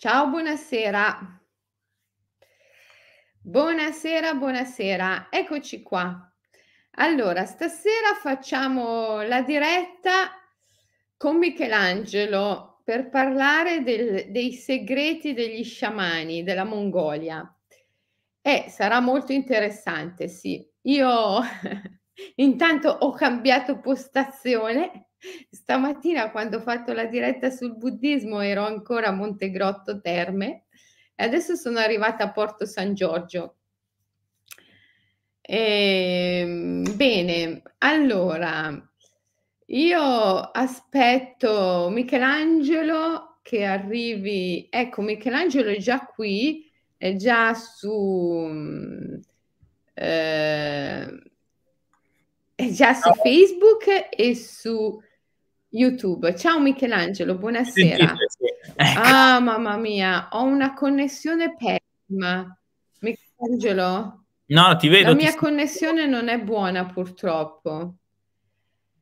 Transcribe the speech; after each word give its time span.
Ciao, 0.00 0.28
buonasera. 0.28 1.40
Buonasera, 3.40 4.34
buonasera. 4.34 5.26
Eccoci 5.28 5.82
qua. 5.82 6.32
Allora, 6.98 7.44
stasera 7.44 8.14
facciamo 8.22 9.22
la 9.22 9.42
diretta 9.42 10.30
con 11.16 11.38
Michelangelo 11.38 12.80
per 12.84 13.08
parlare 13.08 13.82
del 13.82 14.30
dei 14.30 14.52
segreti 14.52 15.32
degli 15.34 15.64
sciamani 15.64 16.44
della 16.44 16.62
Mongolia. 16.62 17.52
Eh, 18.40 18.66
sarà 18.68 19.00
molto 19.00 19.32
interessante, 19.32 20.28
sì. 20.28 20.64
Io 20.82 21.40
intanto 22.36 22.88
ho 22.88 23.10
cambiato 23.10 23.80
postazione. 23.80 25.07
Stamattina 25.50 26.30
quando 26.30 26.58
ho 26.58 26.60
fatto 26.60 26.92
la 26.92 27.06
diretta 27.06 27.50
sul 27.50 27.76
buddismo 27.76 28.40
ero 28.40 28.64
ancora 28.64 29.08
a 29.08 29.12
Montegrotto 29.12 30.00
Terme 30.00 30.66
e 31.14 31.24
adesso 31.24 31.56
sono 31.56 31.78
arrivata 31.78 32.24
a 32.24 32.30
Porto 32.30 32.64
San 32.64 32.94
Giorgio. 32.94 33.56
Ehm, 35.40 36.96
bene, 36.96 37.62
allora 37.78 38.88
io 39.66 40.00
aspetto 40.50 41.88
Michelangelo 41.90 43.38
che 43.42 43.64
arrivi. 43.64 44.68
Ecco, 44.70 45.02
Michelangelo 45.02 45.70
è 45.70 45.78
già 45.78 46.04
qui, 46.04 46.70
è 46.96 47.14
già 47.16 47.54
su 47.54 49.20
eh, 49.94 51.22
è 52.54 52.70
già 52.70 52.94
su 52.94 53.12
Facebook 53.14 54.08
e 54.10 54.34
su 54.34 55.00
YouTube. 55.70 56.34
Ciao 56.36 56.60
Michelangelo, 56.60 57.36
buonasera. 57.36 58.14
Ecco. 58.74 59.00
Ah, 59.00 59.40
mamma 59.40 59.76
mia, 59.76 60.28
ho 60.32 60.44
una 60.44 60.74
connessione 60.74 61.54
pessima. 61.56 62.56
Michelangelo? 63.00 64.24
No, 64.46 64.76
ti 64.76 64.88
vedo. 64.88 65.10
La 65.10 65.14
mia 65.14 65.34
connessione 65.34 66.06
non 66.06 66.28
è 66.28 66.38
buona 66.40 66.86
purtroppo. 66.86 67.96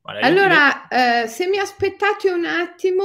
Guarda, 0.01 0.25
allora, 0.25 0.87
eh, 0.87 1.27
se 1.27 1.47
mi 1.47 1.57
aspettate 1.57 2.29
un 2.31 2.45
attimo, 2.45 3.03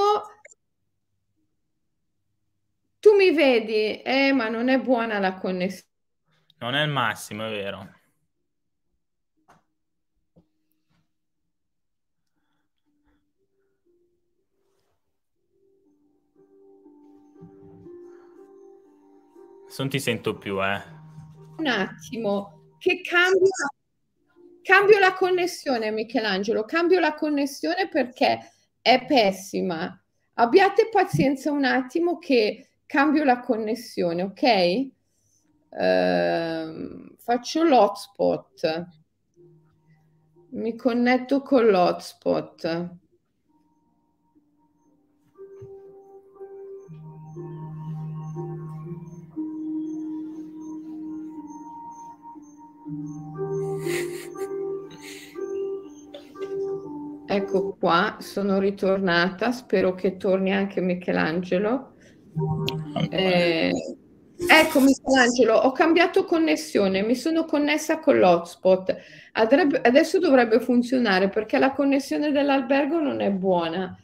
tu 2.99 3.15
mi 3.17 3.33
vedi, 3.33 4.01
eh, 4.03 4.33
ma 4.33 4.49
non 4.49 4.69
è 4.69 4.79
buona 4.79 5.19
la 5.19 5.35
connessione. 5.35 5.91
Non 6.59 6.75
è 6.75 6.83
il 6.83 6.91
massimo, 6.91 7.47
è 7.47 7.51
vero. 7.51 7.89
Non 19.79 19.89
ti 19.89 19.99
sento 19.99 20.37
più, 20.37 20.63
eh. 20.63 20.83
Un 21.57 21.67
attimo, 21.67 22.75
che 22.79 23.01
cambio, 23.01 23.49
cambio 24.63 24.99
la 24.99 25.15
connessione, 25.15 25.91
Michelangelo, 25.91 26.65
cambio 26.65 27.01
la 27.01 27.15
connessione 27.15 27.89
perché 27.89 28.39
è 28.81 29.05
pessima. 29.07 29.99
Abbiate 30.35 30.89
pazienza 30.91 31.51
un 31.51 31.65
attimo 31.65 32.19
che 32.19 32.69
cambio 32.87 33.25
la 33.25 33.41
connessione, 33.41 34.23
ok? 34.23 34.91
Uh, 35.71 37.15
faccio 37.17 37.63
l'hotspot. 37.65 38.87
Mi 40.51 40.77
connetto 40.77 41.41
con 41.41 41.67
l'hotspot. 41.67 43.01
Ecco 57.35 57.77
qua, 57.81 58.19
sono 58.21 58.59
ritornata, 58.59 59.53
spero 59.53 59.95
che 59.95 60.19
torni 60.19 60.53
anche 60.53 60.83
Michelangelo. 60.83 61.95
Eh, 63.09 63.73
ecco 64.37 64.81
Michelangelo, 64.81 65.55
ho 65.55 65.73
cambiato 65.73 66.27
connessione, 66.27 67.03
mi 67.03 67.15
sono 67.15 67.47
connessa 67.47 68.01
con 68.01 68.19
l'hotspot. 68.19 68.95
adesso 69.33 70.19
dovrebbe 70.19 70.61
funzionare 70.61 71.31
perché 71.31 71.57
la 71.59 71.73
connessione 71.73 72.33
dell'albergo 72.33 73.01
non 73.01 73.23
è 73.23 73.31
buona. 73.31 73.99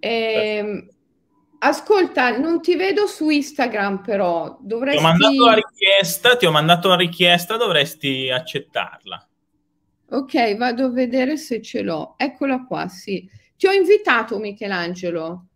Eh, 0.00 0.88
ascolta, 1.60 2.36
non 2.36 2.60
ti 2.60 2.74
vedo 2.74 3.06
su 3.06 3.28
Instagram 3.28 4.02
però, 4.02 4.58
dovresti... 4.60 4.98
Ti 4.98 5.04
ho 5.04 5.08
mandato 5.08 5.44
la 5.44 5.54
richiesta, 5.54 6.36
ti 6.36 6.46
ho 6.46 6.50
mandato 6.50 6.88
la 6.88 6.96
richiesta, 6.96 7.56
dovresti 7.56 8.28
accettarla. 8.28 9.29
Ok, 10.12 10.56
vado 10.56 10.86
a 10.86 10.90
vedere 10.90 11.36
se 11.36 11.62
ce 11.62 11.82
l'ho. 11.82 12.14
Eccola 12.16 12.64
qua, 12.64 12.88
sì. 12.88 13.28
Ti 13.56 13.66
ho 13.66 13.72
invitato, 13.72 14.38
Michelangelo. 14.38 15.46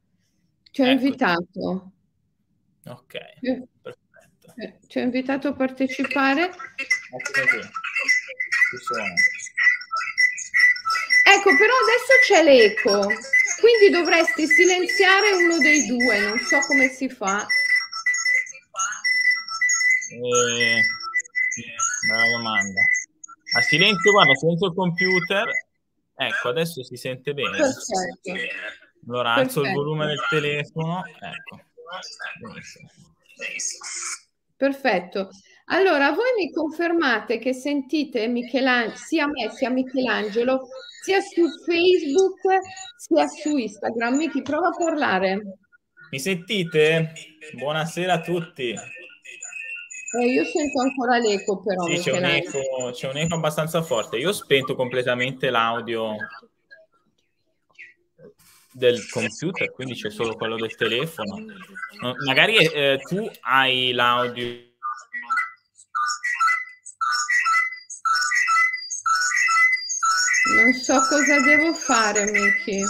Ti 0.71 0.83
ho 0.83 0.85
ecco. 0.85 0.93
invitato. 0.93 1.93
Ok, 2.87 3.15
eh, 3.15 3.67
perfetto. 3.81 4.55
Eh, 4.57 4.79
ti 4.87 4.99
ho 4.99 5.03
invitato 5.03 5.49
a 5.49 5.55
partecipare. 5.55 6.43
Ecco, 11.27 11.57
però 11.57 11.73
adesso 11.83 12.13
c'è 12.27 12.43
l'eco, 12.45 13.07
quindi 13.61 13.91
dovresti 13.91 14.47
silenziare 14.47 15.33
uno 15.33 15.59
dei 15.59 15.87
due, 15.87 16.21
non 16.21 16.39
so 16.39 16.59
come 16.67 16.89
si 16.89 17.09
fa. 17.09 17.45
Eh, 20.11 20.81
bella 22.07 22.31
domanda. 22.37 22.83
A 23.57 23.61
silenzio, 23.61 24.11
guarda, 24.11 24.35
silenzio 24.35 24.67
il 24.69 24.75
computer. 24.75 25.49
Ecco, 26.17 26.49
adesso 26.49 26.83
si 26.83 26.97
sente 26.97 27.35
bene. 27.35 27.57
Perfetto. 27.57 28.33
Allora 29.07 29.35
alzo 29.35 29.61
Perfetto. 29.61 29.67
il 29.67 29.75
volume 29.75 30.07
del 30.07 30.21
telefono. 30.29 31.03
Ecco. 31.05 31.61
Perfetto. 34.57 35.29
Allora, 35.67 36.11
voi 36.13 36.33
mi 36.37 36.53
confermate 36.53 37.39
che 37.39 37.53
sentite 37.53 38.27
Michelangelo, 38.29 38.97
sia 38.97 39.27
me 39.27 39.51
sia 39.51 39.71
Michelangelo, 39.71 40.69
sia 41.03 41.21
su 41.21 41.47
Facebook 41.65 42.41
sia 42.97 43.27
su 43.27 43.57
Instagram. 43.57 44.17
Miki, 44.17 44.43
prova 44.43 44.69
a 44.69 44.77
parlare. 44.77 45.59
Mi 46.11 46.19
sentite? 46.19 47.13
Buonasera 47.53 48.15
a 48.15 48.21
tutti. 48.21 48.75
Eh, 50.21 50.27
io 50.27 50.45
sento 50.45 50.81
ancora 50.81 51.19
l'eco, 51.19 51.61
però. 51.61 51.85
Sì, 51.87 51.99
c'è 51.99 52.13
un 52.13 52.25
eco, 52.25 52.91
c'è 52.93 53.09
un 53.09 53.17
eco 53.17 53.35
abbastanza 53.35 53.83
forte. 53.83 54.17
Io 54.17 54.29
ho 54.29 54.33
spento 54.33 54.75
completamente 54.77 55.51
l'audio 55.51 56.17
del 58.71 59.09
computer, 59.09 59.71
quindi 59.73 59.95
c'è 59.95 60.11
solo 60.11 60.37
quello 60.37 60.57
del 60.57 60.75
telefono. 60.77 61.45
Magari 62.27 62.57
eh, 62.57 63.01
tu 63.09 63.29
hai 63.43 63.93
l'audio. 63.93 64.73
Non 70.57 70.73
so 70.75 71.01
cosa 71.09 71.41
devo 71.41 71.73
fare, 71.73 72.31
Miki. 72.31 72.85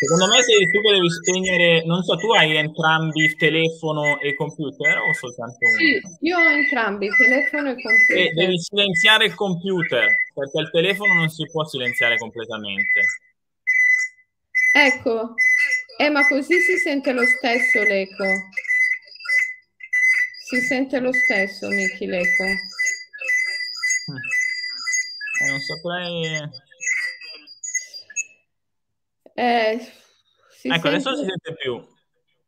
Secondo 0.00 0.28
me 0.28 0.42
sei 0.42 0.66
tu 0.70 0.80
devi 0.80 1.10
spegnere, 1.10 1.84
non 1.84 2.02
so, 2.02 2.16
tu 2.16 2.32
hai 2.32 2.56
entrambi 2.56 3.22
il 3.22 3.36
telefono 3.36 4.18
e 4.18 4.28
il 4.28 4.34
computer 4.34 4.96
o 4.96 5.12
soltanto 5.12 5.58
uno? 5.60 5.76
Sì, 5.76 6.00
io 6.20 6.38
ho 6.38 6.48
entrambi, 6.48 7.10
telefono 7.14 7.72
e 7.72 7.74
computer. 7.74 8.16
E 8.16 8.32
devi 8.32 8.58
silenziare 8.58 9.26
il 9.26 9.34
computer, 9.34 10.08
perché 10.32 10.58
il 10.58 10.70
telefono 10.70 11.12
non 11.12 11.28
si 11.28 11.44
può 11.50 11.66
silenziare 11.66 12.16
completamente. 12.16 13.00
Ecco, 14.72 15.34
eh, 15.98 16.08
ma 16.08 16.26
così 16.26 16.58
si 16.60 16.78
sente 16.78 17.12
lo 17.12 17.26
stesso 17.26 17.82
l'eco. 17.82 18.24
Si 20.48 20.60
sente 20.62 20.98
lo 20.98 21.12
stesso, 21.12 21.68
Miki, 21.68 22.06
l'eco. 22.06 22.44
Eh, 25.42 25.50
non 25.50 25.60
saprei... 25.60 26.68
Eh, 29.34 29.72
ecco, 29.72 29.84
sente... 30.50 30.88
adesso 30.88 31.16
si 31.16 31.24
sente 31.24 31.54
più. 31.54 31.86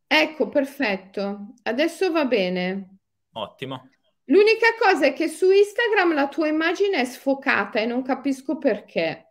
Ecco, 0.06 0.49
perfetto. 0.49 1.55
Adesso 1.62 2.12
va 2.12 2.25
bene. 2.25 2.99
Ottimo. 3.32 3.88
L'unica 4.26 4.69
cosa 4.79 5.06
è 5.06 5.12
che 5.12 5.29
su 5.29 5.50
Instagram 5.50 6.14
la 6.14 6.29
tua 6.29 6.49
immagine 6.49 7.00
è 7.00 7.05
sfocata 7.05 7.81
e 7.81 7.87
non 7.87 8.02
capisco 8.02 8.58
perché. 8.58 9.29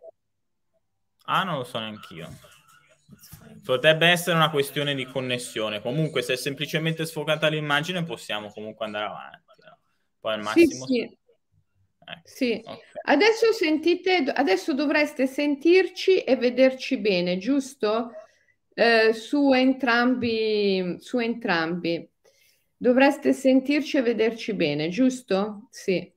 Ah, 1.26 1.44
non 1.44 1.58
lo 1.58 1.64
so 1.64 1.78
neanch'io. 1.78 2.28
Potrebbe 3.64 4.08
essere 4.08 4.34
una 4.34 4.50
questione 4.50 4.94
di 4.94 5.04
connessione. 5.04 5.80
Comunque, 5.80 6.20
se 6.22 6.32
è 6.32 6.36
semplicemente 6.36 7.06
sfocata 7.06 7.46
l'immagine, 7.46 8.02
possiamo 8.02 8.50
comunque 8.50 8.84
andare 8.84 9.04
avanti. 9.04 9.62
No? 9.64 9.78
Poi 10.18 10.32
al 10.34 10.42
massimo. 10.42 10.86
Sì, 10.86 10.94
sì. 10.94 11.18
Ecco. 12.04 12.20
Sì, 12.24 12.60
okay. 12.64 12.78
adesso 13.04 13.52
sentite, 13.52 14.24
adesso 14.34 14.74
dovreste 14.74 15.26
sentirci 15.26 16.18
e 16.18 16.36
vederci 16.36 16.98
bene, 16.98 17.38
giusto? 17.38 18.12
eh, 18.74 19.12
su 19.12 19.52
entrambi, 19.52 20.96
su 20.98 21.18
entrambi. 21.18 22.08
Dovreste 22.76 23.32
sentirci 23.32 23.96
e 23.98 24.02
vederci 24.02 24.54
bene, 24.54 24.88
giusto? 24.88 25.68
Sì. 25.70 26.10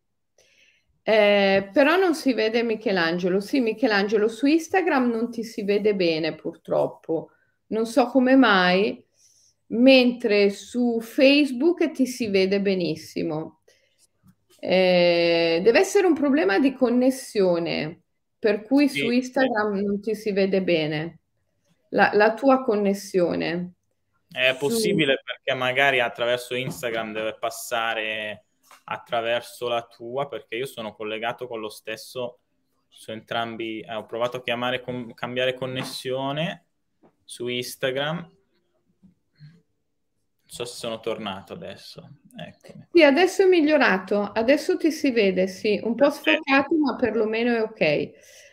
Eh, 1.08 1.70
però 1.72 1.96
non 1.98 2.16
si 2.16 2.34
vede 2.34 2.64
Michelangelo. 2.64 3.40
Sì, 3.40 3.60
Michelangelo, 3.60 4.28
su 4.28 4.48
Instagram 4.48 5.10
non 5.10 5.30
ti 5.30 5.44
si 5.44 5.64
vede 5.64 5.94
bene 5.96 6.34
purtroppo. 6.34 7.30
Non 7.68 7.86
so 7.86 8.08
come 8.08 8.36
mai, 8.36 9.04
mentre 9.68 10.50
su 10.50 11.00
Facebook 11.02 11.92
ti 11.92 12.08
si 12.08 12.28
vede 12.30 12.60
benissimo. 12.60 13.62
Eh, 14.68 15.60
deve 15.62 15.80
essere 15.80 16.08
un 16.08 16.16
problema 16.16 16.58
di 16.58 16.74
connessione, 16.74 18.02
per 18.40 18.64
cui 18.64 18.90
sì, 18.90 19.02
su 19.02 19.12
Instagram 19.12 19.76
sì. 19.76 19.84
non 19.84 20.02
ti 20.02 20.16
si 20.16 20.32
vede 20.32 20.64
bene 20.64 21.20
la, 21.90 22.10
la 22.14 22.34
tua 22.34 22.64
connessione. 22.64 23.74
È 24.28 24.56
possibile 24.58 25.18
su... 25.18 25.24
perché 25.24 25.54
magari 25.60 26.00
attraverso 26.00 26.56
Instagram 26.56 27.14
deve 27.14 27.38
passare 27.38 28.46
attraverso 28.86 29.68
la 29.68 29.84
tua 29.84 30.28
perché 30.28 30.56
io 30.56 30.66
sono 30.66 30.96
collegato 30.96 31.48
con 31.48 31.60
lo 31.60 31.70
stesso 31.70 32.40
su 32.88 33.12
entrambi 33.12 33.82
eh, 33.82 33.94
ho 33.94 34.06
provato 34.06 34.38
a 34.38 34.42
chiamare 34.42 34.82
com- 34.82 35.14
cambiare 35.14 35.54
connessione 35.54 36.66
su 37.24 37.48
Instagram 37.48 38.35
non 40.48 40.54
so 40.54 40.66
se 40.66 40.76
sono 40.76 41.00
tornato 41.00 41.54
adesso 41.54 42.08
Eccomi. 42.38 42.88
sì 42.92 43.04
adesso 43.04 43.44
è 43.44 43.46
migliorato 43.48 44.22
adesso 44.22 44.78
ti 44.78 44.92
si 44.92 45.12
vede 45.12 45.48
sì 45.48 45.80
un 45.84 45.96
po' 45.96 46.10
sfocato 46.10 46.76
ma 46.78 46.96
perlomeno 46.96 47.56
è 47.56 47.62
ok. 47.62 47.78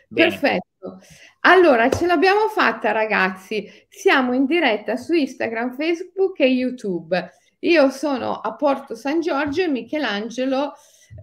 Bene. 0.07 0.29
perfetto. 0.29 0.99
Allora 1.41 1.89
ce 1.89 2.05
l'abbiamo 2.05 2.47
fatta 2.49 2.91
ragazzi. 2.91 3.67
Siamo 3.89 4.33
in 4.33 4.45
diretta 4.45 4.95
su 4.95 5.13
Instagram 5.13 5.75
Facebook 5.75 6.39
e 6.39 6.47
YouTube. 6.47 7.31
Io 7.59 7.89
sono 7.89 8.35
a 8.35 8.53
Porto 8.55 8.95
San 8.95 9.21
Giorgio 9.21 9.63
e 9.63 9.67
Michelangelo 9.67 10.73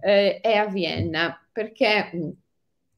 eh, 0.01 0.39
è 0.41 0.55
a 0.55 0.65
Vienna 0.67 1.39
perché, 1.51 2.11
mm, 2.15 2.29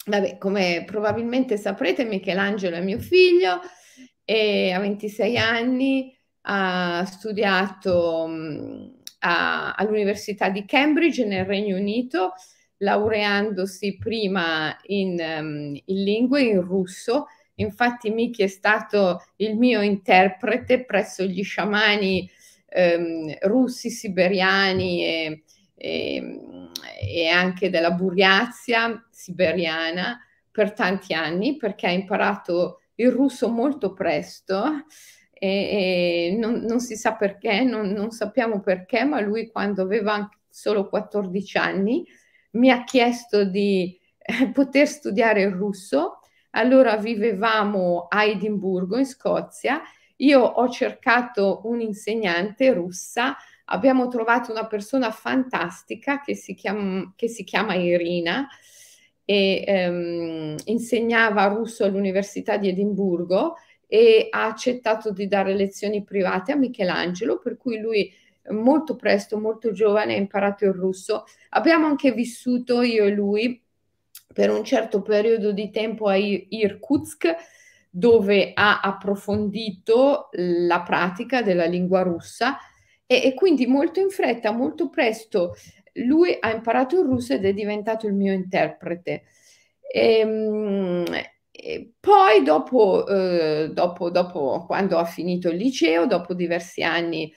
vabbè, 0.06 0.38
come 0.38 0.84
probabilmente 0.86 1.58
saprete, 1.58 2.06
Michelangelo 2.06 2.76
è 2.78 2.82
mio 2.82 3.00
figlio 3.00 3.60
e 4.26 4.72
ha 4.72 4.80
26 4.80 5.38
anni, 5.38 6.18
ha 6.44 7.06
studiato 7.06 8.28
mh, 8.28 8.92
a, 9.20 9.74
all'Università 9.74 10.50
di 10.50 10.66
Cambridge 10.66 11.26
nel 11.26 11.46
Regno 11.46 11.78
Unito, 11.78 12.34
laureandosi 12.78 13.98
prima 13.98 14.76
in, 14.88 15.18
um, 15.20 15.76
in 15.86 16.04
lingue, 16.04 16.42
in 16.42 16.62
russo. 16.62 17.28
Infatti 17.56 18.10
Miki 18.10 18.44
è 18.44 18.48
stato 18.48 19.24
il 19.38 19.56
mio 19.56 19.82
interprete 19.82 20.84
presso 20.86 21.24
gli 21.24 21.44
sciamani 21.44 22.30
ehm, 22.68 23.38
russi, 23.42 23.90
siberiani 23.90 25.06
e, 25.06 25.44
e, 25.76 26.40
e 27.08 27.28
anche 27.28 27.70
della 27.70 27.92
Buriazia 27.92 29.06
siberiana 29.12 30.20
per 30.52 30.74
tanti 30.74 31.14
anni 31.14 31.58
perché 31.58 31.88
ha 31.88 31.92
imparato 31.92 32.82
il 32.96 33.12
russo 33.12 33.50
molto 33.50 33.94
presto 33.94 34.86
e, 35.44 36.30
e 36.32 36.38
non, 36.38 36.62
non, 36.62 36.80
si 36.80 36.96
sa 36.96 37.16
perché, 37.16 37.64
non, 37.64 37.90
non, 37.90 38.12
sappiamo 38.12 38.62
perché, 38.62 39.04
ma 39.04 39.20
lui 39.20 39.52
quando 39.52 39.82
aveva 39.82 40.30
solo 40.48 40.88
14 40.88 41.58
anni 41.58 42.06
mi 42.52 42.72
ha 42.72 42.86
chiesto 42.86 43.44
di 43.44 44.00
eh, 44.18 44.52
poter 44.52 44.88
studiare 44.88 45.42
il 45.42 45.52
russo. 45.52 46.20
Allora 46.52 46.96
vivevamo 46.96 48.06
a 48.08 48.24
Edimburgo 48.24 48.98
in 48.98 49.06
Scozia. 49.06 49.82
Io 50.18 50.40
ho 50.40 50.70
cercato 50.70 51.60
un'insegnante 51.66 52.72
russa, 52.72 53.36
abbiamo 53.66 54.08
trovato 54.08 54.50
una 54.50 54.68
persona 54.68 55.12
fantastica 55.12 56.22
che 56.22 56.36
si 56.36 56.54
chiama, 56.54 57.12
che 57.18 57.28
si 57.28 57.44
chiama 57.44 57.74
Irina 57.74 58.48
e 59.26 59.64
ehm, 59.68 60.56
insegnava 60.66 61.48
russo 61.48 61.84
all'Università 61.84 62.56
di 62.56 62.70
Edimburgo 62.70 63.56
e 63.94 64.26
ha 64.32 64.46
accettato 64.46 65.12
di 65.12 65.28
dare 65.28 65.54
lezioni 65.54 66.04
private 66.04 66.52
a 66.52 66.56
Michelangelo, 66.56 67.38
per 67.38 67.58
cui 67.58 67.78
lui 67.80 68.12
molto 68.50 68.96
presto, 68.96 69.38
molto 69.38 69.72
giovane, 69.72 70.16
ha 70.16 70.18
imparato 70.18 70.66
il 70.66 70.74
russo. 70.74 71.26
Abbiamo 71.50 71.86
anche 71.86 72.12
vissuto 72.12 72.82
io 72.82 73.06
e 73.06 73.12
lui 73.12 73.62
per 74.34 74.50
un 74.50 74.64
certo 74.64 75.04
periodo 75.04 75.52
di 75.52 75.70
tempo 75.70 76.08
a 76.08 76.16
Irkutsk, 76.16 77.36
dove 77.88 78.54
ha 78.56 78.80
approfondito 78.80 80.30
la 80.32 80.82
pratica 80.82 81.44
della 81.44 81.66
lingua 81.66 82.02
russa 82.02 82.58
e, 83.06 83.22
e 83.24 83.36
quindi 83.36 83.68
molto 83.68 84.00
in 84.00 84.10
fretta, 84.10 84.50
molto 84.50 84.90
presto, 84.90 85.54
lui 86.08 86.36
ha 86.40 86.52
imparato 86.52 87.00
il 87.00 87.06
russo 87.06 87.34
ed 87.34 87.46
è 87.46 87.54
diventato 87.54 88.08
il 88.08 88.16
mio 88.16 88.34
interprete. 88.34 89.26
E, 89.88 90.18
ehm, 90.18 91.06
poi 92.00 92.44
dopo, 92.44 93.08
eh, 93.08 93.70
dopo, 93.72 94.10
dopo, 94.10 94.66
quando 94.66 94.98
ha 94.98 95.06
finito 95.06 95.50
il 95.50 95.58
liceo, 95.58 96.06
dopo 96.06 96.34
diversi 96.34 96.84
anni, 96.84 97.34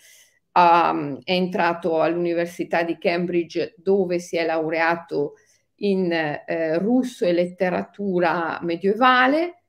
um, 0.52 1.18
è 1.22 1.32
entrato 1.32 2.00
all'Università 2.00 2.82
di 2.82 2.98
Cambridge 2.98 3.74
dove 3.76 4.18
si 4.18 4.36
è 4.36 4.44
laureato 4.44 5.34
in 5.76 6.10
eh, 6.10 6.78
russo 6.78 7.24
e 7.24 7.32
letteratura 7.32 8.58
medievale. 8.62 9.62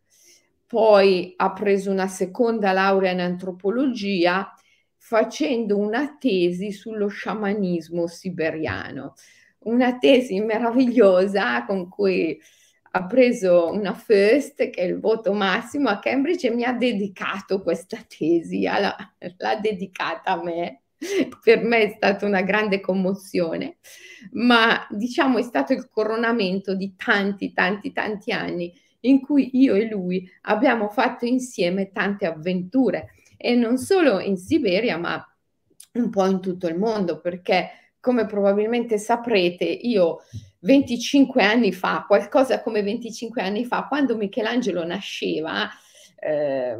Poi 0.65 1.33
ha 1.37 1.53
preso 1.53 1.91
una 1.91 2.07
seconda 2.07 2.71
laurea 2.71 3.11
in 3.11 3.21
antropologia 3.21 4.51
facendo 4.97 5.77
una 5.77 6.17
tesi 6.19 6.71
sullo 6.71 7.07
sciamanismo 7.07 8.07
siberiano, 8.07 9.13
una 9.59 9.97
tesi 9.97 10.39
meravigliosa 10.41 11.63
con 11.65 11.87
cui 11.87 12.37
ha 12.97 13.05
preso 13.05 13.69
una 13.71 13.93
first, 13.93 14.69
che 14.69 14.81
è 14.81 14.85
il 14.85 14.99
voto 14.99 15.33
massimo 15.33 15.89
a 15.89 15.99
Cambridge, 15.99 16.47
e 16.47 16.51
mi 16.51 16.63
ha 16.63 16.73
dedicato 16.73 17.61
questa 17.61 17.97
tesi, 18.07 18.63
l'ha, 18.63 18.95
l'ha 19.37 19.55
dedicata 19.55 20.31
a 20.31 20.43
me. 20.43 20.81
Per 21.43 21.63
me 21.63 21.83
è 21.83 21.93
stata 21.95 22.25
una 22.25 22.41
grande 22.41 22.79
commozione, 22.79 23.77
ma 24.31 24.87
diciamo 24.89 25.37
è 25.37 25.43
stato 25.43 25.71
il 25.71 25.87
coronamento 25.89 26.73
di 26.73 26.95
tanti, 26.95 27.53
tanti, 27.53 27.91
tanti 27.91 28.31
anni 28.31 28.73
in 29.01 29.21
cui 29.21 29.51
io 29.59 29.75
e 29.75 29.87
lui 29.87 30.27
abbiamo 30.41 30.89
fatto 30.89 31.25
insieme 31.25 31.91
tante 31.91 32.25
avventure 32.25 33.11
e 33.37 33.53
non 33.53 33.77
solo 33.77 34.19
in 34.19 34.37
Siberia, 34.37 34.97
ma 34.97 35.23
un 35.93 36.09
po' 36.09 36.25
in 36.25 36.41
tutto 36.41 36.67
il 36.67 36.79
mondo, 36.79 37.21
perché 37.21 37.93
come 37.99 38.25
probabilmente 38.25 38.97
saprete, 38.97 39.65
io 39.65 40.21
25 40.59 41.43
anni 41.43 41.71
fa, 41.71 42.05
qualcosa 42.07 42.61
come 42.61 42.81
25 42.81 43.41
anni 43.41 43.65
fa, 43.65 43.85
quando 43.87 44.17
Michelangelo 44.17 44.85
nasceva, 44.85 45.69
eh, 46.19 46.77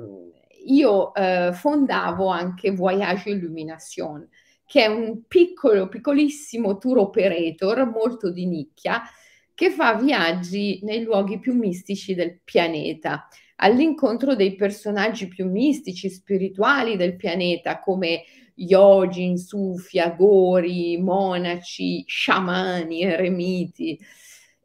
io 0.66 1.14
eh, 1.14 1.52
fondavo 1.54 2.28
anche 2.28 2.72
Voyage 2.72 3.30
Illumination, 3.30 4.28
che 4.66 4.84
è 4.84 4.88
un 4.88 5.24
piccolo, 5.28 5.88
piccolissimo 5.88 6.78
tour 6.78 6.98
operator 6.98 7.90
molto 7.90 8.32
di 8.32 8.46
nicchia 8.46 9.02
che 9.54 9.72
fa 9.72 9.96
viaggi 9.96 10.82
nei 10.84 11.02
luoghi 11.02 11.40
più 11.40 11.56
mistici 11.56 12.14
del 12.14 12.42
pianeta, 12.44 13.28
all'incontro 13.56 14.36
dei 14.36 14.54
personaggi 14.54 15.28
più 15.28 15.50
mistici, 15.50 16.10
spirituali 16.10 16.96
del 16.96 17.16
pianeta, 17.16 17.80
come 17.80 18.24
yogin, 18.58 19.38
sufi, 19.38 20.00
agori, 20.00 20.98
monaci, 20.98 22.04
sciamani, 22.08 23.04
eremiti. 23.04 24.00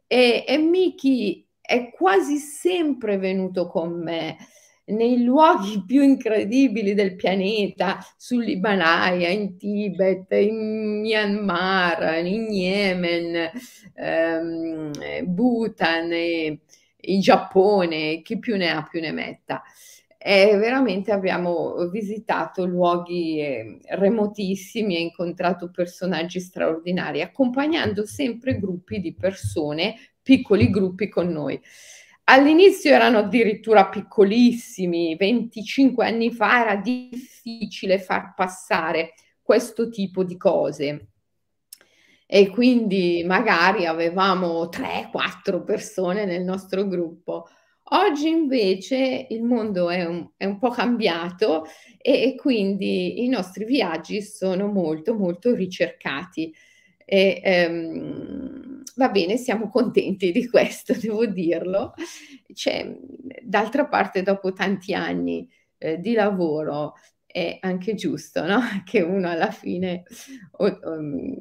E, 0.07 0.43
e 0.47 0.57
Miki 0.57 1.45
è 1.59 1.91
quasi 1.91 2.37
sempre 2.37 3.17
venuto 3.17 3.67
con 3.67 3.91
me 4.01 4.37
nei 4.85 5.23
luoghi 5.23 5.83
più 5.87 6.01
incredibili 6.01 6.93
del 6.93 7.15
pianeta, 7.15 7.99
sull'Himalaya, 8.17 9.29
in 9.29 9.57
Tibet, 9.57 10.31
in 10.31 11.01
Myanmar, 11.01 12.25
in 12.25 12.51
Yemen, 12.51 13.51
ehm, 13.93 14.91
Bhutan, 15.23 16.11
in 16.11 17.19
Giappone, 17.19 18.21
chi 18.21 18.39
più 18.39 18.57
ne 18.57 18.71
ha 18.71 18.83
più 18.83 18.99
ne 18.99 19.11
metta. 19.11 19.63
E 20.25 20.55
veramente 20.55 21.11
abbiamo 21.11 21.89
visitato 21.89 22.65
luoghi 22.65 23.41
eh, 23.41 23.79
remotissimi 23.89 24.95
e 24.95 25.01
incontrato 25.01 25.69
personaggi 25.69 26.39
straordinari, 26.39 27.21
accompagnando 27.21 28.05
sempre 28.05 28.57
gruppi 28.57 29.01
di 29.01 29.13
persone, 29.13 29.95
piccoli 30.21 30.69
gruppi 30.69 31.09
con 31.09 31.27
noi. 31.27 31.59
All'inizio 32.25 32.91
erano 32.93 33.17
addirittura 33.17 33.89
piccolissimi, 33.89 35.17
25 35.17 36.05
anni 36.05 36.31
fa 36.31 36.61
era 36.61 36.75
difficile 36.77 37.99
far 37.99 38.33
passare 38.33 39.15
questo 39.41 39.89
tipo 39.89 40.23
di 40.23 40.37
cose 40.37 41.07
e 42.25 42.49
quindi 42.49 43.23
magari 43.25 43.85
avevamo 43.85 44.69
3-4 44.69 45.63
persone 45.63 46.23
nel 46.23 46.43
nostro 46.43 46.87
gruppo. 46.87 47.47
Oggi 47.93 48.27
invece 48.27 49.27
il 49.29 49.43
mondo 49.43 49.89
è 49.91 50.03
un, 50.03 50.27
è 50.35 50.45
un 50.45 50.57
po' 50.57 50.69
cambiato 50.69 51.65
e, 51.99 52.23
e, 52.23 52.35
quindi 52.35 53.23
i 53.23 53.27
nostri 53.27 53.65
viaggi 53.65 54.21
sono 54.23 54.67
molto 54.67 55.13
molto 55.13 55.53
ricercati. 55.53 56.51
E, 57.05 57.39
ehm, 57.43 58.81
va 58.95 59.09
bene, 59.09 59.37
siamo 59.37 59.69
contenti 59.69 60.31
di 60.31 60.47
questo, 60.47 60.93
devo 60.99 61.27
dirlo. 61.27 61.93
C'è, 62.51 62.97
d'altra 63.43 63.85
parte, 63.85 64.23
dopo 64.23 64.53
tanti 64.53 64.95
anni 64.95 65.47
eh, 65.77 65.99
di 65.99 66.13
lavoro, 66.13 66.93
è 67.27 67.57
anche 67.61 67.93
giusto 67.93 68.43
no? 68.45 68.59
che 68.85 69.01
uno 69.01 69.29
alla 69.29 69.51
fine 69.51 70.03
um, 70.57 71.37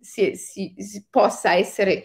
si, 0.00 0.36
si, 0.36 0.74
si 0.76 1.06
possa 1.10 1.54
essere 1.54 2.04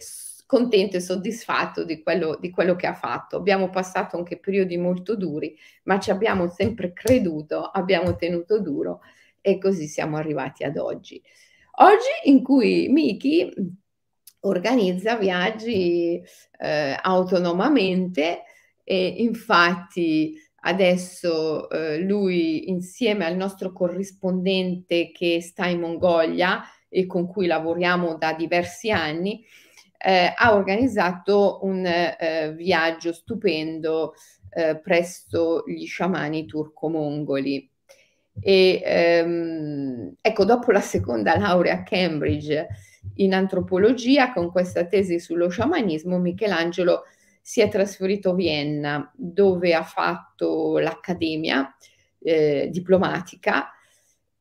contento 0.51 0.97
e 0.97 0.99
soddisfatto 0.99 1.85
di 1.85 2.03
quello, 2.03 2.37
di 2.37 2.49
quello, 2.49 2.75
che 2.75 2.85
ha 2.85 2.93
fatto. 2.93 3.37
Abbiamo 3.37 3.69
passato 3.69 4.17
anche 4.17 4.37
periodi 4.37 4.75
molto 4.75 5.15
duri, 5.15 5.57
ma 5.83 5.97
ci 5.97 6.11
abbiamo 6.11 6.49
sempre 6.49 6.91
creduto, 6.91 7.63
abbiamo 7.63 8.17
tenuto 8.17 8.59
duro 8.59 8.99
e 9.39 9.57
così 9.57 9.87
siamo 9.87 10.17
arrivati 10.17 10.65
ad 10.65 10.75
oggi. 10.75 11.23
Oggi 11.77 12.29
in 12.29 12.43
cui 12.43 12.89
Miki 12.89 13.49
organizza 14.41 15.15
viaggi 15.15 16.21
eh, 16.59 16.97
autonomamente 17.01 18.41
e 18.83 19.07
infatti 19.07 20.35
adesso 20.63 21.69
eh, 21.69 21.97
lui 21.99 22.67
insieme 22.69 23.23
al 23.23 23.37
nostro 23.37 23.71
corrispondente 23.71 25.11
che 25.13 25.39
sta 25.41 25.65
in 25.67 25.79
Mongolia 25.79 26.61
e 26.89 27.05
con 27.05 27.25
cui 27.25 27.47
lavoriamo 27.47 28.17
da 28.17 28.33
diversi 28.33 28.91
anni, 28.91 29.45
eh, 30.03 30.33
ha 30.35 30.53
organizzato 30.55 31.59
un 31.63 31.85
eh, 31.85 32.53
viaggio 32.55 33.13
stupendo 33.13 34.13
eh, 34.53 34.79
presso 34.79 35.63
gli 35.65 35.85
sciamani 35.85 36.45
turco-mongoli. 36.45 37.69
E 38.39 38.81
ehm, 38.83 40.15
ecco, 40.21 40.45
dopo 40.45 40.71
la 40.71 40.81
seconda 40.81 41.37
laurea 41.37 41.73
a 41.73 41.83
Cambridge 41.83 42.67
in 43.15 43.33
antropologia, 43.33 44.31
con 44.31 44.51
questa 44.51 44.85
tesi 44.85 45.19
sullo 45.19 45.49
sciamanismo, 45.49 46.17
Michelangelo 46.17 47.03
si 47.41 47.61
è 47.61 47.69
trasferito 47.69 48.31
a 48.31 48.35
Vienna, 48.35 49.11
dove 49.15 49.73
ha 49.73 49.83
fatto 49.83 50.77
l'accademia 50.79 51.75
eh, 52.19 52.69
diplomatica 52.71 53.71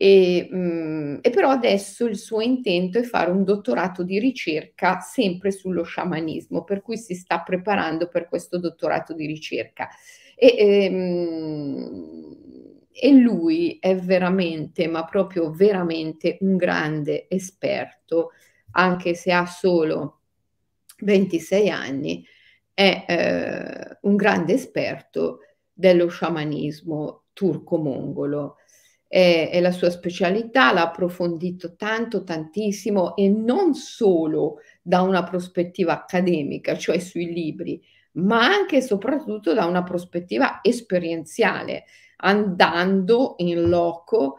e, 0.03 0.49
mh, 0.51 0.57
mm, 0.57 1.17
e, 1.21 1.29
però 1.29 1.51
adesso 1.51 2.07
il 2.07 2.17
suo 2.17 2.41
intento 2.41 2.99
è 2.99 3.03
fare 3.03 3.31
un 3.31 3.45
dottorato 3.45 4.03
di 4.03 4.19
ricerca 4.19 5.01
sempre 5.01 5.51
sullo 5.51 5.83
sciamanismo, 5.83 6.65
per 6.65 6.81
cui 6.81 6.97
si 6.97 7.15
sta 7.15 7.41
preparando 7.43 8.09
per 8.09 8.27
questo 8.27 8.59
dottorato 8.59 9.13
di 9.13 9.27
ricerca. 9.27 9.91
E, 10.35 10.55
ehm, 10.57 12.39
e 12.91 13.11
lui 13.13 13.77
è 13.79 13.95
veramente, 13.95 14.89
ma 14.89 15.05
proprio 15.05 15.51
veramente 15.51 16.39
un 16.41 16.57
grande 16.57 17.27
esperto, 17.29 18.31
anche 18.73 19.13
se 19.15 19.33
ha 19.33 19.45
solo 19.45 20.21
26 21.01 21.69
anni, 21.69 22.25
è 22.73 23.05
eh, 23.07 23.99
un 24.09 24.17
grande 24.17 24.55
esperto 24.55 25.41
dello 25.75 26.09
sciamanismo 26.09 27.25
turco-mongolo 27.35 28.57
è, 29.11 29.51
è 29.51 29.61
la 29.61 29.73
sua 29.73 29.91
specialità, 29.91 30.73
l'ha 30.73 30.83
approfondito 30.83 31.75
tanto, 31.75 32.23
tantissimo 32.23 33.17
e 33.17 33.29
non 33.29 33.75
solo 33.75 34.59
da 34.81 35.03
una 35.03 35.25
prospettiva 35.25 35.93
accademica, 35.93 36.77
cioè 36.79 37.01
sui 37.01 37.33
libri, 37.33 37.83
ma 38.13 38.45
anche 38.45 38.77
e 38.77 38.83
soprattutto 38.83 39.53
da 39.53 39.65
una 39.65 39.83
prospettiva 39.83 40.61
esperienziale, 40.63 41.87
andando 42.19 43.35
in 43.39 43.69
loco 43.69 44.37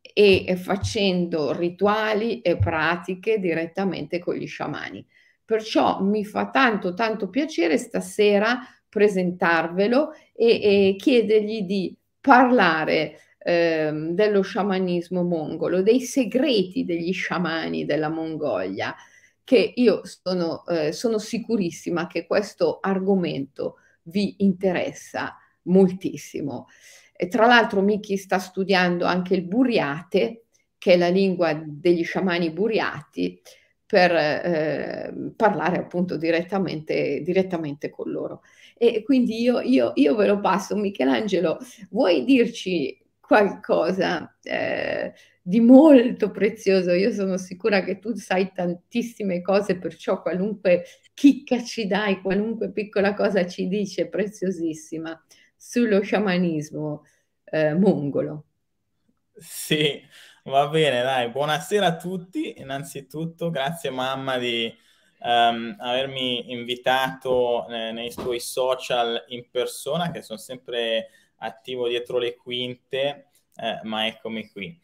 e 0.00 0.56
facendo 0.56 1.52
rituali 1.52 2.40
e 2.40 2.56
pratiche 2.56 3.38
direttamente 3.38 4.20
con 4.20 4.36
gli 4.36 4.46
sciamani. 4.46 5.04
Perciò 5.44 6.00
mi 6.00 6.24
fa 6.24 6.48
tanto 6.48 6.94
tanto 6.94 7.28
piacere 7.28 7.76
stasera 7.76 8.60
presentarvelo 8.88 10.12
e, 10.32 10.46
e 10.46 10.96
chiedergli 10.96 11.62
di 11.62 11.94
parlare 12.20 13.18
ehm, 13.44 14.10
dello 14.12 14.40
sciamanismo 14.40 15.22
mongolo, 15.22 15.82
dei 15.82 16.00
segreti 16.00 16.84
degli 16.84 17.12
sciamani 17.12 17.84
della 17.84 18.08
Mongolia, 18.08 18.94
che 19.44 19.72
io 19.76 20.00
sono, 20.04 20.66
eh, 20.66 20.92
sono 20.92 21.18
sicurissima 21.18 22.06
che 22.06 22.26
questo 22.26 22.78
argomento 22.80 23.76
vi 24.04 24.36
interessa 24.38 25.36
moltissimo. 25.64 26.66
E 27.12 27.28
tra 27.28 27.46
l'altro 27.46 27.82
Miki 27.82 28.16
sta 28.16 28.38
studiando 28.38 29.04
anche 29.04 29.34
il 29.34 29.42
buriate, 29.42 30.46
che 30.78 30.94
è 30.94 30.96
la 30.96 31.08
lingua 31.08 31.52
degli 31.64 32.02
sciamani 32.02 32.50
buriati, 32.50 33.40
per 33.86 34.12
eh, 34.12 35.14
parlare 35.36 35.78
appunto 35.78 36.16
direttamente, 36.16 37.20
direttamente, 37.22 37.90
con 37.90 38.10
loro. 38.10 38.42
E 38.76 39.02
quindi 39.04 39.40
io, 39.40 39.60
io, 39.60 39.92
io 39.94 40.16
ve 40.16 40.26
lo 40.26 40.40
passo, 40.40 40.74
Michelangelo, 40.74 41.58
vuoi 41.90 42.24
dirci 42.24 43.03
qualcosa 43.26 44.36
eh, 44.42 45.14
di 45.40 45.60
molto 45.60 46.30
prezioso. 46.30 46.92
Io 46.92 47.10
sono 47.10 47.36
sicura 47.36 47.82
che 47.82 47.98
tu 47.98 48.14
sai 48.14 48.52
tantissime 48.52 49.42
cose, 49.42 49.78
perciò 49.78 50.22
qualunque 50.22 50.84
chicca 51.14 51.62
ci 51.62 51.86
dai, 51.86 52.20
qualunque 52.20 52.70
piccola 52.72 53.14
cosa 53.14 53.46
ci 53.46 53.68
dice 53.68 54.02
è 54.02 54.08
preziosissima 54.08 55.22
sullo 55.56 56.02
sciamanismo 56.02 57.04
eh, 57.44 57.74
mongolo. 57.74 58.44
Sì, 59.36 60.00
va 60.44 60.68
bene, 60.68 61.02
dai, 61.02 61.30
buonasera 61.30 61.86
a 61.86 61.96
tutti. 61.96 62.60
Innanzitutto, 62.60 63.50
grazie 63.50 63.90
mamma 63.90 64.38
di 64.38 64.72
um, 65.20 65.74
avermi 65.78 66.52
invitato 66.52 67.66
eh, 67.68 67.92
nei 67.92 68.12
tuoi 68.12 68.40
social 68.40 69.24
in 69.28 69.48
persona, 69.50 70.10
che 70.10 70.22
sono 70.22 70.38
sempre 70.38 71.08
attivo 71.38 71.88
dietro 71.88 72.18
le 72.18 72.36
quinte, 72.36 73.28
eh, 73.56 73.80
ma 73.82 74.06
eccomi 74.06 74.48
qui. 74.50 74.78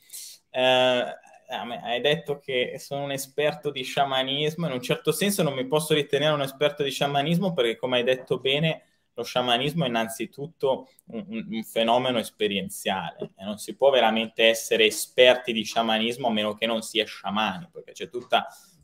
Eh, 0.50 1.19
hai 1.50 2.00
detto 2.00 2.38
che 2.38 2.76
sono 2.78 3.04
un 3.04 3.12
esperto 3.12 3.71
di 3.71 3.83
sciamanismo, 3.83 4.66
in 4.66 4.73
un 4.73 4.83
certo 4.83 5.11
senso 5.11 5.42
non 5.42 5.54
mi 5.54 5.66
posso 5.66 5.95
ritenere 5.95 6.33
un 6.33 6.42
esperto 6.42 6.83
di 6.83 6.90
sciamanismo 6.90 7.52
perché, 7.52 7.76
come 7.76 7.99
hai 7.99 8.04
detto 8.04 8.38
bene, 8.38 8.85
lo 9.14 9.25
sciamanismo 9.25 9.85
è 9.85 9.88
innanzitutto 9.88 10.88
un, 11.07 11.25
un, 11.28 11.62
fenomeno 11.64 12.19
esperienziale 12.19 13.33
e 13.37 13.45
non 13.45 13.59
si 13.59 13.75
può 13.75 13.90
veramente 13.90 14.45
essere 14.45 14.87
esperti 14.87 15.52
di 15.52 15.64
sciamanismo 15.64 16.28
a 16.28 16.33
meno 16.33 16.54
che 16.54 16.66
non 16.66 16.83
si 16.83 17.00
è 17.00 17.04
sciamani, 17.07 17.69
perché 17.73 17.92
c'è 17.92 18.09
tutto 18.09 18.37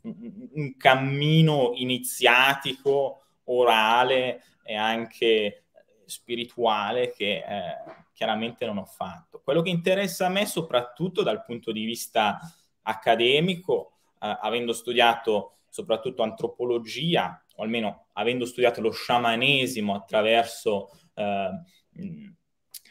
un, 0.03 0.49
un 0.53 0.75
cammino 0.75 1.71
iniziatico, 1.75 3.23
orale 3.45 4.43
e 4.63 4.75
anche 4.75 5.66
spirituale 6.07 7.11
che 7.11 7.43
eh, 7.45 7.75
chiaramente 8.13 8.65
non 8.65 8.77
ho 8.77 8.85
fatto. 8.85 9.41
Quello 9.43 9.61
che 9.61 9.69
interessa 9.69 10.25
a 10.25 10.29
me 10.29 10.45
soprattutto 10.45 11.21
dal 11.21 11.43
punto 11.43 11.71
di 11.71 11.85
vista 11.85 12.39
accademico, 12.83 13.99
eh, 14.19 14.37
avendo 14.41 14.73
studiato 14.73 15.57
soprattutto 15.69 16.23
antropologia, 16.23 17.43
o 17.55 17.63
almeno 17.63 18.07
avendo 18.13 18.45
studiato 18.45 18.81
lo 18.81 18.91
sciamanesimo 18.91 19.93
attraverso 19.93 20.89
eh, 21.13 21.49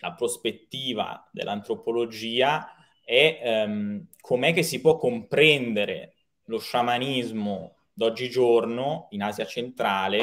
la 0.00 0.12
prospettiva 0.14 1.28
dell'antropologia, 1.32 2.74
è 3.02 3.40
ehm, 3.42 4.08
com'è 4.20 4.52
che 4.52 4.62
si 4.62 4.80
può 4.80 4.96
comprendere 4.96 6.14
lo 6.44 6.58
sciamanismo 6.58 7.75
d'oggigiorno 7.96 9.06
in 9.10 9.22
Asia 9.22 9.46
centrale 9.46 10.20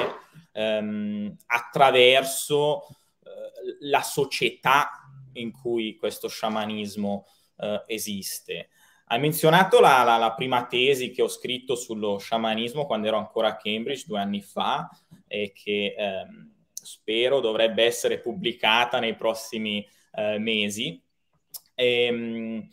ehm, 0.51 1.35
attraverso 1.47 2.83
eh, 2.83 3.77
la 3.81 4.03
società 4.03 4.91
in 5.33 5.51
cui 5.51 5.95
questo 5.95 6.27
sciamanismo 6.27 7.25
eh, 7.57 7.83
esiste. 7.87 8.69
Hai 9.07 9.19
menzionato 9.19 9.79
la, 9.79 10.03
la, 10.03 10.17
la, 10.17 10.33
prima 10.33 10.67
tesi 10.67 11.09
che 11.09 11.23
ho 11.23 11.27
scritto 11.27 11.75
sullo 11.75 12.19
sciamanismo 12.19 12.85
quando 12.85 13.07
ero 13.07 13.17
ancora 13.17 13.47
a 13.47 13.57
Cambridge 13.57 14.05
due 14.05 14.19
anni 14.19 14.41
fa 14.41 14.87
e 15.27 15.51
che 15.51 15.95
ehm, 15.97 16.53
spero 16.73 17.39
dovrebbe 17.39 17.83
essere 17.83 18.19
pubblicata 18.19 18.99
nei 18.99 19.15
prossimi 19.15 19.85
eh, 20.13 20.37
mesi. 20.37 21.01
E, 21.73 22.03
ehm, 22.05 22.69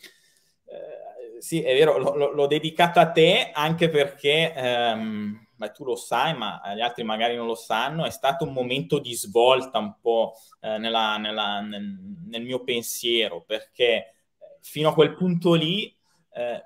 eh, 0.66 1.10
sì, 1.40 1.62
è 1.62 1.75
vero, 1.75 1.99
l- 1.99 2.35
l'ho 2.35 2.47
dedicata 2.47 3.00
a 3.00 3.11
te 3.11 3.50
anche 3.52 3.88
perché, 3.88 4.52
ehm, 4.54 5.47
tu 5.75 5.85
lo 5.85 5.97
sai, 5.97 6.35
ma 6.37 6.61
gli 6.75 6.80
altri 6.80 7.02
magari 7.02 7.37
non 7.37 7.47
lo 7.47 7.54
sanno, 7.54 8.04
è 8.04 8.11
stato 8.11 8.44
un 8.44 8.52
momento 8.52 8.99
di 8.99 9.14
svolta 9.14 9.78
un 9.78 9.94
po' 10.00 10.35
eh, 10.61 10.78
nella, 10.78 11.16
nella, 11.16 11.61
nel, 11.61 11.99
nel, 12.28 12.42
mio 12.42 12.62
pensiero, 12.62 13.42
perché 13.47 13.94
eh, 13.94 14.12
fino 14.61 14.88
a 14.88 14.94
quel 14.94 15.14
punto 15.14 15.54
lì 15.54 15.94
eh, 16.32 16.64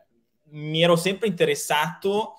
mi 0.50 0.83
ero 0.83 0.97
sempre 0.97 1.28
interessato 1.28 2.35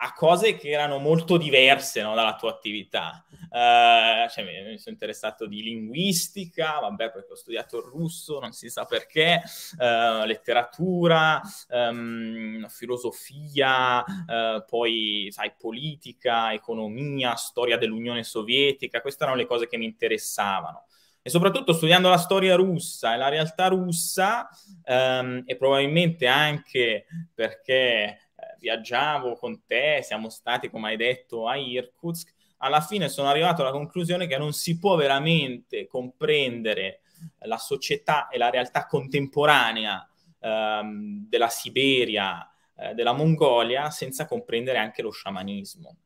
a 0.00 0.12
cose 0.12 0.56
che 0.56 0.70
erano 0.70 0.98
molto 0.98 1.36
diverse 1.36 2.02
no, 2.02 2.14
dalla 2.14 2.36
tua 2.36 2.50
attività. 2.50 3.24
Uh, 3.50 4.28
cioè, 4.30 4.44
mi, 4.44 4.78
sono 4.78 4.94
interessato 4.94 5.46
di 5.46 5.62
linguistica, 5.62 6.78
vabbè, 6.78 7.10
perché 7.10 7.32
ho 7.32 7.36
studiato 7.36 7.78
il 7.78 7.84
russo, 7.84 8.38
non 8.38 8.52
si 8.52 8.68
sa 8.68 8.84
perché, 8.84 9.42
uh, 9.78 10.24
letteratura, 10.24 11.40
um, 11.70 12.66
filosofia, 12.68 14.04
uh, 14.04 14.64
poi, 14.66 15.28
sai, 15.30 15.52
politica, 15.58 16.52
economia, 16.52 17.34
storia 17.34 17.76
dell'Unione 17.76 18.22
Sovietica, 18.22 19.00
queste 19.00 19.24
erano 19.24 19.38
le 19.38 19.46
cose 19.46 19.66
che 19.66 19.78
mi 19.78 19.86
interessavano. 19.86 20.84
E 21.20 21.30
soprattutto 21.30 21.72
studiando 21.72 22.08
la 22.08 22.18
storia 22.18 22.54
russa 22.54 23.14
e 23.14 23.16
la 23.16 23.28
realtà 23.28 23.66
russa, 23.66 24.48
um, 24.84 25.42
e 25.44 25.56
probabilmente 25.56 26.26
anche 26.28 27.06
perché 27.34 28.27
viaggiavo 28.58 29.36
con 29.36 29.64
te, 29.66 30.00
siamo 30.02 30.28
stati, 30.28 30.70
come 30.70 30.88
hai 30.88 30.96
detto, 30.96 31.48
a 31.48 31.56
Irkutsk, 31.56 32.34
alla 32.58 32.80
fine 32.80 33.08
sono 33.08 33.28
arrivato 33.28 33.62
alla 33.62 33.70
conclusione 33.70 34.26
che 34.26 34.36
non 34.36 34.52
si 34.52 34.78
può 34.78 34.96
veramente 34.96 35.86
comprendere 35.86 37.00
la 37.40 37.58
società 37.58 38.28
e 38.28 38.38
la 38.38 38.50
realtà 38.50 38.86
contemporanea 38.86 40.08
ehm, 40.40 41.26
della 41.28 41.48
Siberia, 41.48 42.48
eh, 42.76 42.94
della 42.94 43.12
Mongolia, 43.12 43.90
senza 43.90 44.26
comprendere 44.26 44.78
anche 44.78 45.02
lo 45.02 45.10
sciamanismo. 45.10 45.96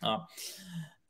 No? 0.00 0.26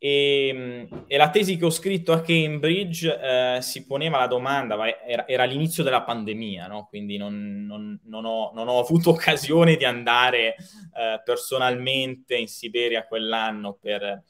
E, 0.04 0.48
ehm, 0.48 1.04
e, 1.06 1.16
la 1.16 1.30
tesi 1.30 1.56
che 1.56 1.64
ho 1.64 1.70
scritto 1.70 2.12
a 2.12 2.22
Cambridge 2.22 3.56
eh, 3.56 3.62
si 3.62 3.86
poneva 3.86 4.18
la 4.18 4.26
domanda, 4.26 4.76
era, 5.06 5.28
era 5.28 5.44
l'inizio 5.44 5.84
della 5.84 6.02
pandemia, 6.02 6.66
no? 6.66 6.88
quindi 6.88 7.16
non, 7.16 7.64
non, 7.64 8.00
non, 8.06 8.24
ho, 8.24 8.50
non, 8.52 8.66
ho, 8.66 8.80
avuto 8.80 9.10
occasione 9.14 9.76
di 9.76 9.84
andare 9.84 10.56
eh, 10.56 11.22
personalmente 11.24 12.34
in 12.34 12.48
Siberia 12.48 13.06
quell'anno 13.06 13.74
per, 13.80 14.24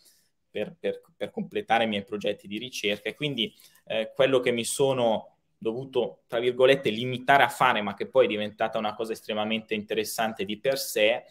per, 0.50 0.76
per, 0.78 1.00
per, 1.16 1.30
completare 1.30 1.84
i 1.84 1.88
miei 1.88 2.04
progetti 2.04 2.46
di 2.46 2.58
ricerca 2.58 3.08
e 3.08 3.14
quindi 3.14 3.50
eh, 3.86 4.12
quello 4.14 4.40
che 4.40 4.50
mi 4.50 4.64
sono 4.64 5.38
dovuto, 5.56 6.24
tra 6.26 6.38
virgolette, 6.38 6.90
limitare 6.90 7.44
a 7.44 7.48
fare, 7.48 7.80
ma 7.80 7.94
che 7.94 8.08
poi 8.08 8.26
è 8.26 8.28
diventata 8.28 8.76
una 8.76 8.94
cosa 8.94 9.12
estremamente 9.12 9.72
interessante 9.72 10.44
di 10.44 10.58
per 10.60 10.78
sé, 10.78 11.24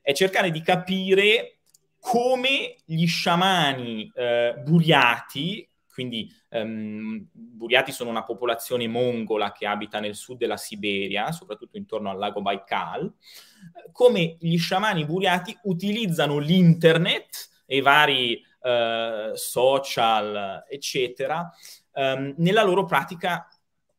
è 0.00 0.12
cercare 0.12 0.52
di 0.52 0.62
capire 0.62 1.59
come 2.00 2.76
gli 2.84 3.06
sciamani 3.06 4.10
eh, 4.14 4.54
buriati, 4.64 5.68
quindi 5.92 6.32
um, 6.50 7.28
buriati 7.30 7.92
sono 7.92 8.08
una 8.08 8.24
popolazione 8.24 8.88
mongola 8.88 9.52
che 9.52 9.66
abita 9.66 10.00
nel 10.00 10.14
sud 10.14 10.38
della 10.38 10.56
Siberia, 10.56 11.30
soprattutto 11.30 11.76
intorno 11.76 12.10
al 12.10 12.18
lago 12.18 12.40
Baikal, 12.40 13.12
come 13.92 14.36
gli 14.40 14.56
sciamani 14.56 15.04
buriati 15.04 15.56
utilizzano 15.64 16.38
l'internet 16.38 17.50
e 17.66 17.76
i 17.76 17.80
vari 17.82 18.42
uh, 18.62 19.34
social, 19.34 20.64
eccetera, 20.68 21.48
um, 21.92 22.34
nella 22.38 22.62
loro 22.62 22.86
pratica 22.86 23.46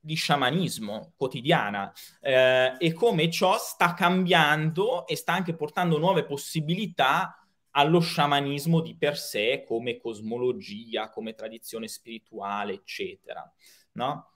di 0.03 0.15
sciamanismo 0.15 1.13
quotidiana. 1.15 1.93
Eh, 2.19 2.73
e 2.79 2.93
come 2.93 3.29
ciò 3.29 3.57
sta 3.59 3.93
cambiando 3.93 5.05
e 5.05 5.15
sta 5.15 5.33
anche 5.33 5.53
portando 5.53 5.99
nuove 5.99 6.25
possibilità 6.25 7.35
allo 7.71 7.99
sciamanismo 7.99 8.81
di 8.81 8.95
per 8.95 9.17
sé 9.17 9.63
come 9.65 9.97
cosmologia, 9.97 11.09
come 11.09 11.33
tradizione 11.33 11.87
spirituale, 11.87 12.73
eccetera. 12.73 13.49
No? 13.93 14.31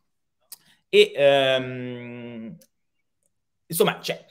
E 0.89 1.13
um, 1.18 2.56
insomma, 3.65 4.00
cioè, 4.01 4.25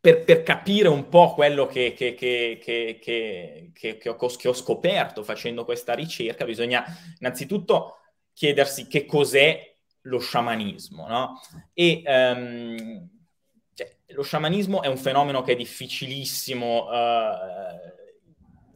per, 0.00 0.24
per, 0.24 0.42
capire 0.42 0.88
un 0.88 1.08
po' 1.08 1.34
quello 1.34 1.66
che, 1.66 1.92
che, 1.94 2.14
che, 2.14 2.60
che, 2.60 4.08
ho, 4.08 4.16
che 4.16 4.48
ho 4.48 4.52
scoperto 4.52 5.22
facendo 5.22 5.64
questa 5.64 5.94
ricerca, 5.94 6.44
bisogna 6.44 6.84
innanzitutto 7.18 7.96
chiedersi 8.32 8.86
che 8.86 9.06
cos'è 9.06 9.74
lo 10.02 10.18
sciamanismo, 10.18 11.08
no? 11.08 11.40
E 11.72 12.02
um, 12.04 13.15
lo 14.08 14.22
sciamanismo 14.22 14.82
è 14.82 14.86
un 14.86 14.96
fenomeno 14.96 15.42
che 15.42 15.52
è 15.52 15.56
difficilissimo 15.56 16.86
uh, 16.86 17.94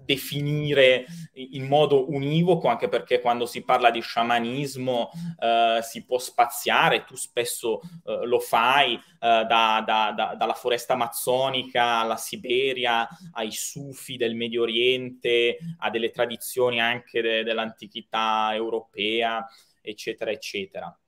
definire 0.04 1.06
in 1.34 1.68
modo 1.68 2.10
univoco, 2.10 2.66
anche 2.66 2.88
perché 2.88 3.20
quando 3.20 3.46
si 3.46 3.62
parla 3.62 3.90
di 3.90 4.00
sciamanismo 4.00 5.10
uh, 5.12 5.80
si 5.82 6.04
può 6.04 6.18
spaziare, 6.18 7.04
tu 7.04 7.14
spesso 7.14 7.80
uh, 8.04 8.24
lo 8.24 8.40
fai, 8.40 9.00
da, 9.20 9.44
da, 9.44 10.12
da, 10.16 10.34
dalla 10.36 10.54
foresta 10.54 10.94
amazzonica 10.94 11.98
alla 12.00 12.16
Siberia, 12.16 13.06
ai 13.34 13.52
sufi 13.52 14.16
del 14.16 14.34
Medio 14.34 14.62
Oriente, 14.62 15.58
a 15.78 15.90
delle 15.90 16.10
tradizioni 16.10 16.80
anche 16.80 17.20
de- 17.20 17.44
dell'antichità 17.44 18.50
europea, 18.52 19.46
eccetera, 19.82 20.30
eccetera. 20.30 20.98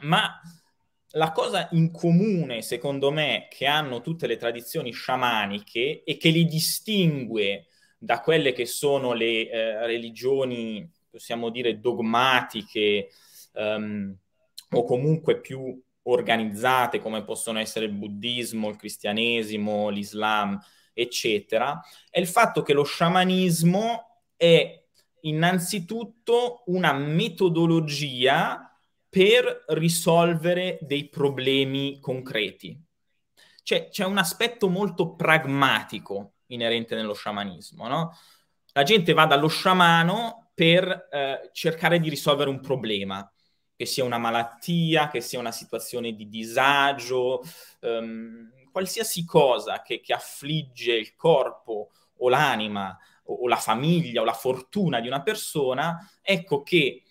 Ma 0.00 0.40
la 1.14 1.32
cosa 1.32 1.68
in 1.72 1.90
comune, 1.90 2.62
secondo 2.62 3.10
me, 3.10 3.46
che 3.50 3.66
hanno 3.66 4.00
tutte 4.00 4.26
le 4.26 4.36
tradizioni 4.36 4.92
sciamaniche 4.92 6.02
e 6.04 6.16
che 6.16 6.30
li 6.30 6.44
distingue 6.44 7.66
da 7.98 8.20
quelle 8.20 8.52
che 8.52 8.66
sono 8.66 9.12
le 9.12 9.48
eh, 9.48 9.86
religioni, 9.86 10.88
possiamo 11.08 11.50
dire, 11.50 11.78
dogmatiche 11.78 13.08
um, 13.52 14.14
o 14.70 14.84
comunque 14.84 15.40
più 15.40 15.80
organizzate, 16.02 16.98
come 16.98 17.24
possono 17.24 17.60
essere 17.60 17.86
il 17.86 17.92
buddismo, 17.92 18.68
il 18.68 18.76
cristianesimo, 18.76 19.88
l'islam, 19.88 20.60
eccetera, 20.92 21.80
è 22.10 22.18
il 22.18 22.26
fatto 22.26 22.62
che 22.62 22.72
lo 22.72 22.84
sciamanismo 22.84 24.20
è 24.36 24.82
innanzitutto 25.20 26.64
una 26.66 26.92
metodologia 26.92 28.73
per 29.14 29.62
risolvere 29.68 30.76
dei 30.80 31.08
problemi 31.08 32.00
concreti. 32.00 32.76
Cioè, 33.62 33.88
c'è 33.88 34.04
un 34.04 34.18
aspetto 34.18 34.68
molto 34.68 35.14
pragmatico 35.14 36.32
inerente 36.46 36.96
nello 36.96 37.14
sciamanismo, 37.14 37.86
no? 37.86 38.18
La 38.72 38.82
gente 38.82 39.12
va 39.12 39.26
dallo 39.26 39.46
sciamano 39.46 40.50
per 40.52 41.08
eh, 41.12 41.48
cercare 41.52 42.00
di 42.00 42.08
risolvere 42.08 42.50
un 42.50 42.58
problema, 42.58 43.32
che 43.76 43.86
sia 43.86 44.02
una 44.02 44.18
malattia, 44.18 45.06
che 45.06 45.20
sia 45.20 45.38
una 45.38 45.52
situazione 45.52 46.14
di 46.14 46.28
disagio, 46.28 47.40
ehm, 47.82 48.50
qualsiasi 48.72 49.24
cosa 49.24 49.80
che, 49.80 50.00
che, 50.00 50.12
affligge 50.12 50.92
il 50.92 51.14
corpo 51.14 51.90
o 52.16 52.28
l'anima 52.28 52.98
o, 53.26 53.34
o 53.42 53.46
la 53.46 53.58
famiglia 53.58 54.22
o 54.22 54.24
la 54.24 54.32
fortuna 54.32 54.98
di 54.98 55.06
una 55.06 55.22
persona, 55.22 56.10
ecco 56.20 56.64
che 56.64 57.03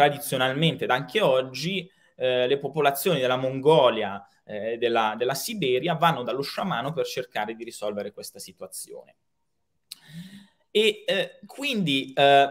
tradizionalmente 0.00 0.84
ed 0.84 0.90
anche 0.90 1.20
oggi 1.20 1.90
eh, 2.16 2.46
le 2.46 2.58
popolazioni 2.58 3.20
della 3.20 3.36
Mongolia 3.36 4.26
e 4.44 4.72
eh, 4.72 4.78
della, 4.78 5.14
della 5.18 5.34
Siberia 5.34 5.94
vanno 5.94 6.22
dallo 6.22 6.40
sciamano 6.40 6.94
per 6.94 7.04
cercare 7.04 7.54
di 7.54 7.64
risolvere 7.64 8.10
questa 8.12 8.38
situazione. 8.38 9.16
E 10.70 11.04
eh, 11.06 11.38
quindi, 11.44 12.14
eh, 12.14 12.48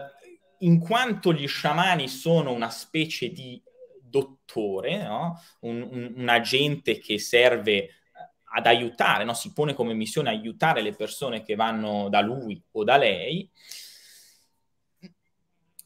in 0.58 0.78
quanto 0.78 1.32
gli 1.32 1.48
sciamani 1.48 2.06
sono 2.06 2.52
una 2.52 2.70
specie 2.70 3.30
di 3.30 3.60
dottore, 4.00 5.02
no? 5.02 5.42
un, 5.60 5.82
un, 5.90 6.12
un, 6.16 6.28
agente 6.28 6.98
che 6.98 7.18
serve 7.18 7.72
eh, 7.72 7.90
ad 8.54 8.66
aiutare, 8.66 9.24
no? 9.24 9.34
si 9.34 9.52
pone 9.52 9.74
come 9.74 9.92
missione 9.94 10.28
aiutare 10.28 10.82
le 10.82 10.94
persone 10.94 11.42
che 11.42 11.56
vanno 11.56 12.08
da 12.08 12.20
lui 12.20 12.62
o 12.72 12.84
da 12.84 12.96
lei, 12.96 13.50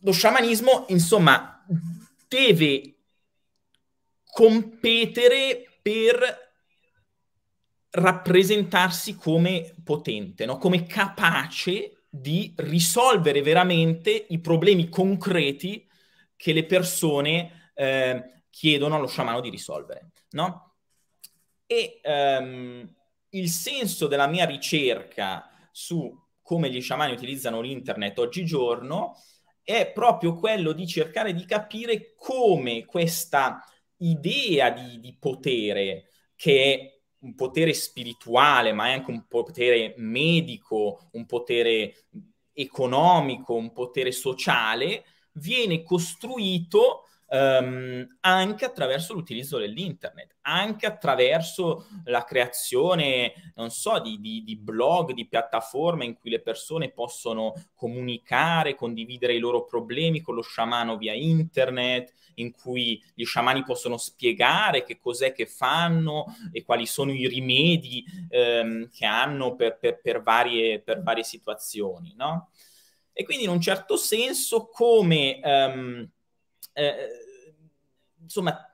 lo 0.00 0.12
sciamanismo, 0.12 0.85
insomma, 0.88 1.53
deve 2.29 2.94
competere 4.24 5.79
per 5.81 6.42
rappresentarsi 7.90 9.14
come 9.14 9.74
potente, 9.85 10.44
no? 10.46 10.59
come 10.59 10.85
capace 10.85 12.07
di 12.09 12.53
risolvere 12.57 13.42
veramente 13.42 14.27
i 14.29 14.40
problemi 14.40 14.88
concreti 14.88 15.88
che 16.37 16.53
le 16.53 16.64
persone 16.64 17.70
eh, 17.74 18.42
chiedono 18.50 18.96
allo 18.96 19.07
sciamano 19.07 19.40
di 19.40 19.50
risolvere. 19.50 20.11
No? 20.31 20.74
E 21.66 22.00
um, 22.05 22.92
il 23.31 23.48
senso 23.48 24.07
della 24.07 24.27
mia 24.27 24.44
ricerca 24.44 25.48
su 25.70 26.12
come 26.42 26.70
gli 26.70 26.81
sciamani 26.81 27.12
utilizzano 27.12 27.61
l'internet 27.61 28.18
oggigiorno 28.18 29.16
è 29.64 29.90
proprio 29.90 30.35
quello 30.35 30.72
di 30.72 30.87
cercare 30.87 31.33
di 31.33 31.46
capire 31.46 32.14
come 32.16 32.85
questa 32.85 33.64
idea 33.98 34.70
di, 34.70 35.00
di 35.00 35.16
potere, 35.18 36.11
che 36.37 36.74
è 36.74 37.03
un 37.20 37.35
potere 37.35 37.72
spirituale, 37.72 38.72
ma 38.74 38.88
è 38.88 38.92
anche 38.92 39.11
un 39.11 39.27
potere 39.27 39.94
medico, 39.96 41.09
un 41.12 41.24
potere 41.24 42.09
economico, 42.53 43.55
un 43.55 43.72
potere 43.72 44.12
sociale, 44.12 45.05
viene 45.33 45.83
costruito 45.83 47.09
Um, 47.26 48.06
anche 48.20 48.64
attraverso 48.64 49.14
l'utilizzo 49.14 49.58
dell'internet, 49.58 50.37
anche 50.42 50.87
attraverso 50.87 51.87
la 52.04 52.22
creazione, 52.22 53.32
non 53.56 53.70
so, 53.70 53.98
di, 53.98 54.20
di, 54.20 54.44
di, 54.44 54.56
blog, 54.56 55.12
di 55.12 55.26
piattaforme 55.26 56.04
in 56.04 56.14
cui 56.14 56.30
le 56.30 56.40
persone 56.40 56.90
possono 56.90 57.54
comunicare, 57.74 58.76
condividere 58.76 59.34
i 59.34 59.40
loro 59.40 59.64
problemi 59.64 60.20
con 60.20 60.34
lo 60.34 60.42
sciamano 60.42 60.96
via 60.96 61.14
internet, 61.14 62.12
in 62.37 62.52
cui 62.52 63.02
gli 63.14 63.24
sciamani 63.24 63.62
possono 63.64 63.96
spiegare 63.96 64.84
che 64.84 64.98
cos'è 64.98 65.32
che 65.32 65.46
fanno 65.46 66.26
e 66.52 66.62
quali 66.62 66.87
sono 66.87 67.12
i 67.12 67.26
rimedi 67.26 68.04
um, 68.30 68.88
che 68.90 69.06
hanno 69.06 69.54
per, 69.56 69.78
per, 69.78 70.00
per, 70.00 70.22
varie, 70.22 70.80
per 70.80 71.02
varie 71.02 71.24
situazioni, 71.24 72.14
no? 72.16 72.50
E 73.12 73.24
quindi 73.24 73.44
in 73.44 73.50
un 73.50 73.60
certo 73.60 73.96
senso 73.96 74.68
come... 74.68 75.40
Um, 75.42 76.08
eh, 76.74 77.08
insomma, 78.20 78.70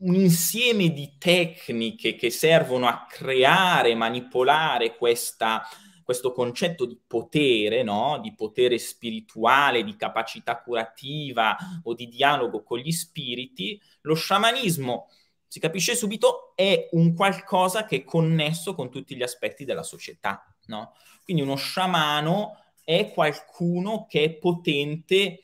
un 0.00 0.14
insieme 0.14 0.90
di 0.90 1.16
tecniche 1.18 2.14
che 2.14 2.30
servono 2.30 2.86
a 2.86 3.06
creare, 3.08 3.94
manipolare 3.94 4.96
questa, 4.96 5.62
questo 6.02 6.32
concetto 6.32 6.86
di 6.86 6.98
potere, 7.06 7.82
no? 7.82 8.18
di 8.22 8.34
potere 8.34 8.78
spirituale, 8.78 9.84
di 9.84 9.96
capacità 9.96 10.60
curativa 10.60 11.56
o 11.82 11.94
di 11.94 12.08
dialogo 12.08 12.62
con 12.62 12.78
gli 12.78 12.92
spiriti, 12.92 13.80
lo 14.02 14.14
sciamanismo, 14.14 15.08
si 15.46 15.58
capisce 15.58 15.96
subito, 15.96 16.52
è 16.54 16.88
un 16.92 17.14
qualcosa 17.14 17.84
che 17.84 17.96
è 17.96 18.04
connesso 18.04 18.74
con 18.74 18.90
tutti 18.90 19.16
gli 19.16 19.22
aspetti 19.22 19.64
della 19.64 19.82
società. 19.82 20.44
No? 20.66 20.92
Quindi 21.24 21.42
uno 21.42 21.56
sciamano 21.56 22.56
è 22.84 23.12
qualcuno 23.12 24.06
che 24.08 24.24
è 24.24 24.30
potente 24.30 25.40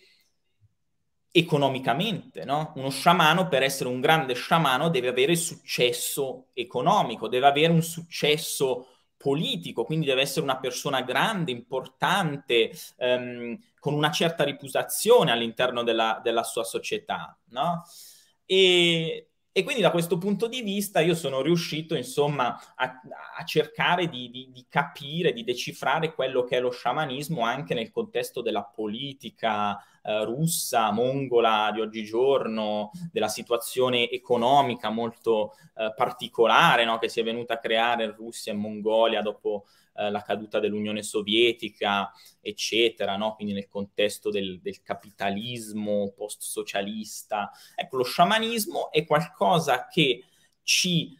economicamente, 1.38 2.46
no? 2.46 2.72
Uno 2.76 2.88
sciamano 2.88 3.46
per 3.46 3.62
essere 3.62 3.90
un 3.90 4.00
grande 4.00 4.32
sciamano 4.32 4.88
deve 4.88 5.08
avere 5.08 5.36
successo 5.36 6.46
economico, 6.54 7.28
deve 7.28 7.46
avere 7.46 7.72
un 7.74 7.82
successo 7.82 8.86
politico, 9.18 9.84
quindi 9.84 10.06
deve 10.06 10.22
essere 10.22 10.40
una 10.42 10.56
persona 10.58 11.02
grande, 11.02 11.50
importante, 11.50 12.70
ehm, 12.96 13.58
con 13.78 13.92
una 13.92 14.10
certa 14.10 14.44
reputazione 14.44 15.30
all'interno 15.30 15.82
della, 15.82 16.20
della 16.22 16.42
sua 16.42 16.64
società, 16.64 17.38
no? 17.50 17.82
E, 18.46 19.28
e 19.56 19.64
quindi 19.64 19.80
da 19.80 19.90
questo 19.90 20.18
punto 20.18 20.48
di 20.48 20.60
vista 20.60 21.00
io 21.00 21.14
sono 21.14 21.40
riuscito, 21.40 21.94
insomma, 21.94 22.60
a, 22.74 23.00
a 23.38 23.44
cercare 23.44 24.06
di, 24.06 24.28
di, 24.28 24.50
di, 24.52 24.66
capire, 24.68 25.32
di 25.32 25.44
decifrare 25.44 26.12
quello 26.12 26.44
che 26.44 26.58
è 26.58 26.60
lo 26.60 26.70
sciamanismo 26.70 27.40
anche 27.40 27.72
nel 27.72 27.90
contesto 27.90 28.42
della 28.42 28.64
politica 28.64 29.78
eh, 30.02 30.24
russa, 30.26 30.90
mongola 30.90 31.70
di 31.72 31.80
oggigiorno, 31.80 32.90
della 33.10 33.28
situazione 33.28 34.10
economica 34.10 34.90
molto 34.90 35.54
eh, 35.74 35.90
particolare 35.96 36.84
no, 36.84 36.98
che 36.98 37.08
si 37.08 37.20
è 37.20 37.24
venuta 37.24 37.54
a 37.54 37.58
creare 37.58 38.04
in 38.04 38.14
Russia 38.14 38.52
e 38.52 38.56
Mongolia 38.56 39.22
dopo 39.22 39.64
eh, 39.98 40.10
la 40.10 40.22
caduta 40.22 40.60
dell'Unione 40.60 41.02
Sovietica, 41.02 42.12
eccetera, 42.40 43.16
no? 43.16 43.34
quindi 43.34 43.52
nel 43.52 43.68
contesto 43.68 44.30
del, 44.30 44.60
del 44.60 44.82
capitalismo 44.82 46.12
post-socialista. 46.16 47.50
Ecco, 47.74 47.96
lo 47.96 48.04
sciamanismo 48.04 48.90
è 48.90 49.04
qualcosa 49.06 49.86
che 49.88 50.24
ci 50.62 51.16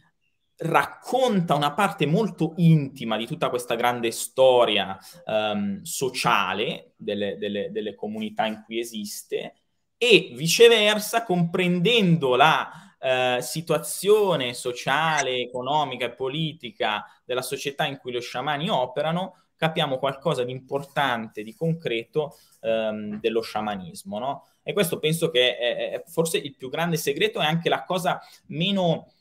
racconta 0.57 1.53
una 1.53 1.73
parte 1.73 2.05
molto 2.05 2.53
intima 2.57 3.15
di 3.15 3.27
tutta 3.27 3.49
questa 3.49 3.75
grande 3.75 4.11
storia 4.11 4.97
um, 5.25 5.81
sociale 5.83 6.93
delle, 6.95 7.37
delle, 7.37 7.71
delle, 7.71 7.93
comunità 7.93 8.47
in 8.47 8.63
cui 8.65 8.79
esiste 8.79 9.53
e 9.97 10.31
viceversa 10.35 11.23
comprendendo 11.23 12.35
la 12.35 12.86
eh, 12.99 13.39
situazione 13.41 14.53
sociale, 14.53 15.37
economica 15.37 16.05
e 16.05 16.11
politica 16.11 17.05
della 17.25 17.41
società 17.41 17.85
in 17.85 17.97
cui 17.97 18.11
lo 18.11 18.19
sciamani 18.19 18.69
operano, 18.69 19.43
capiamo 19.55 19.97
qualcosa 19.97 20.43
di 20.43 20.51
importante, 20.51 21.43
di 21.43 21.53
concreto 21.53 22.37
ehm, 22.61 23.19
dello 23.19 23.41
sciamanismo. 23.41 24.19
No? 24.19 24.47
E 24.63 24.73
questo 24.73 24.99
penso 24.99 25.29
che 25.29 25.57
è, 25.57 25.91
è 25.91 26.03
forse 26.07 26.37
il 26.37 26.55
più 26.55 26.69
grande 26.69 26.97
segreto 26.97 27.41
e 27.41 27.45
anche 27.45 27.69
la 27.69 27.83
cosa 27.83 28.21
meno 28.47 29.11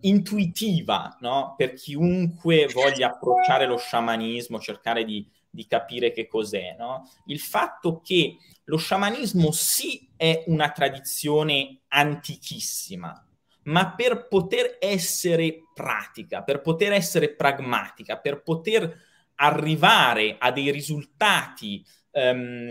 intuitiva 0.00 1.16
no? 1.20 1.54
per 1.56 1.74
chiunque 1.74 2.66
voglia 2.66 3.08
approcciare 3.08 3.66
lo 3.66 3.76
sciamanismo, 3.76 4.60
cercare 4.60 5.04
di, 5.04 5.26
di 5.50 5.66
capire 5.66 6.12
che 6.12 6.26
cos'è. 6.26 6.76
No? 6.78 7.08
Il 7.26 7.40
fatto 7.40 8.00
che 8.00 8.36
lo 8.64 8.76
sciamanismo 8.76 9.50
sì 9.50 10.07
è 10.18 10.42
una 10.48 10.70
tradizione 10.72 11.82
antichissima, 11.88 13.24
ma 13.62 13.94
per 13.94 14.26
poter 14.26 14.76
essere 14.80 15.62
pratica, 15.72 16.42
per 16.42 16.60
poter 16.60 16.92
essere 16.92 17.30
pragmatica, 17.34 18.18
per 18.18 18.42
poter 18.42 19.06
arrivare 19.36 20.36
a 20.38 20.50
dei 20.50 20.70
risultati 20.72 21.84
um, 22.10 22.68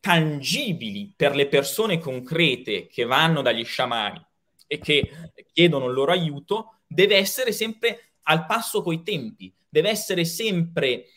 tangibili 0.00 1.12
per 1.14 1.34
le 1.34 1.48
persone 1.48 1.98
concrete 1.98 2.86
che 2.86 3.04
vanno 3.04 3.42
dagli 3.42 3.64
sciamani 3.64 4.24
e 4.66 4.78
che 4.78 5.10
chiedono 5.52 5.88
il 5.88 5.92
loro 5.92 6.12
aiuto, 6.12 6.78
deve 6.86 7.16
essere 7.16 7.52
sempre 7.52 8.12
al 8.22 8.46
passo 8.46 8.82
coi 8.82 9.02
tempi, 9.02 9.52
deve 9.68 9.90
essere 9.90 10.24
sempre 10.24 11.08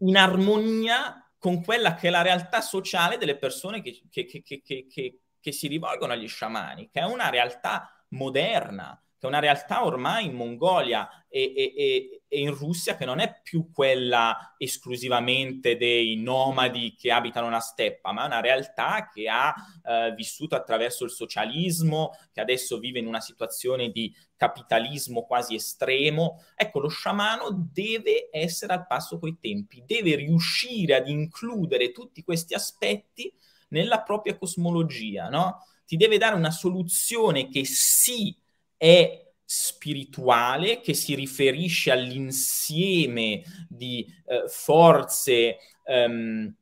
in 0.00 0.16
armonia 0.16 1.23
con 1.44 1.62
quella 1.62 1.94
che 1.94 2.08
è 2.08 2.10
la 2.10 2.22
realtà 2.22 2.62
sociale 2.62 3.18
delle 3.18 3.36
persone 3.36 3.82
che, 3.82 4.00
che, 4.10 4.24
che, 4.24 5.18
che 5.38 5.52
si 5.52 5.66
rivolgono 5.68 6.14
agli 6.14 6.26
sciamani, 6.26 6.88
che 6.90 7.00
è 7.00 7.04
una 7.04 7.28
realtà 7.28 8.02
moderna, 8.12 8.98
che 9.18 9.26
è 9.26 9.28
una 9.28 9.40
realtà 9.40 9.84
ormai 9.84 10.24
in 10.24 10.32
Mongolia 10.32 11.26
e, 11.28 11.52
e, 11.54 11.74
e, 11.76 12.22
in 12.34 12.54
Russia 12.54 12.96
che 12.96 13.04
non 13.04 13.18
è 13.18 13.40
più 13.42 13.70
quella 13.70 14.54
esclusivamente 14.58 15.76
dei 15.76 16.16
nomadi 16.16 16.94
che 16.98 17.10
abitano 17.10 17.46
una 17.46 17.60
steppa, 17.60 18.12
ma 18.12 18.24
è 18.24 18.26
una 18.26 18.40
realtà 18.40 19.08
che 19.12 19.28
ha 19.28 19.54
eh, 19.84 20.12
vissuto 20.14 20.54
attraverso 20.54 21.04
il 21.04 21.10
socialismo, 21.10 22.12
che 22.32 22.40
adesso 22.40 22.78
vive 22.78 22.98
in 22.98 23.06
una 23.06 23.20
situazione 23.20 23.90
di 23.90 24.14
capitalismo 24.36 25.24
quasi 25.24 25.54
estremo. 25.54 26.42
Ecco, 26.54 26.80
lo 26.80 26.88
sciamano 26.88 27.70
deve 27.72 28.28
essere 28.30 28.72
al 28.72 28.86
passo 28.86 29.18
coi 29.18 29.38
tempi, 29.40 29.82
deve 29.86 30.16
riuscire 30.16 30.94
ad 30.94 31.08
includere 31.08 31.92
tutti 31.92 32.22
questi 32.22 32.54
aspetti 32.54 33.32
nella 33.68 34.02
propria 34.02 34.36
cosmologia, 34.36 35.28
no? 35.28 35.66
Ti 35.86 35.96
deve 35.96 36.18
dare 36.18 36.34
una 36.34 36.50
soluzione 36.50 37.48
che 37.48 37.64
sì 37.64 38.34
è 38.76 39.23
spirituale, 39.44 40.80
che 40.80 40.94
si 40.94 41.14
riferisce 41.14 41.90
all'insieme 41.90 43.42
di 43.68 44.06
eh, 44.26 44.44
forze, 44.48 45.58
um, 45.84 46.54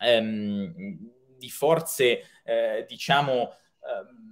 um, 0.00 1.10
di 1.38 1.50
forze, 1.50 2.22
eh, 2.44 2.84
diciamo, 2.88 3.40
um, 3.42 4.24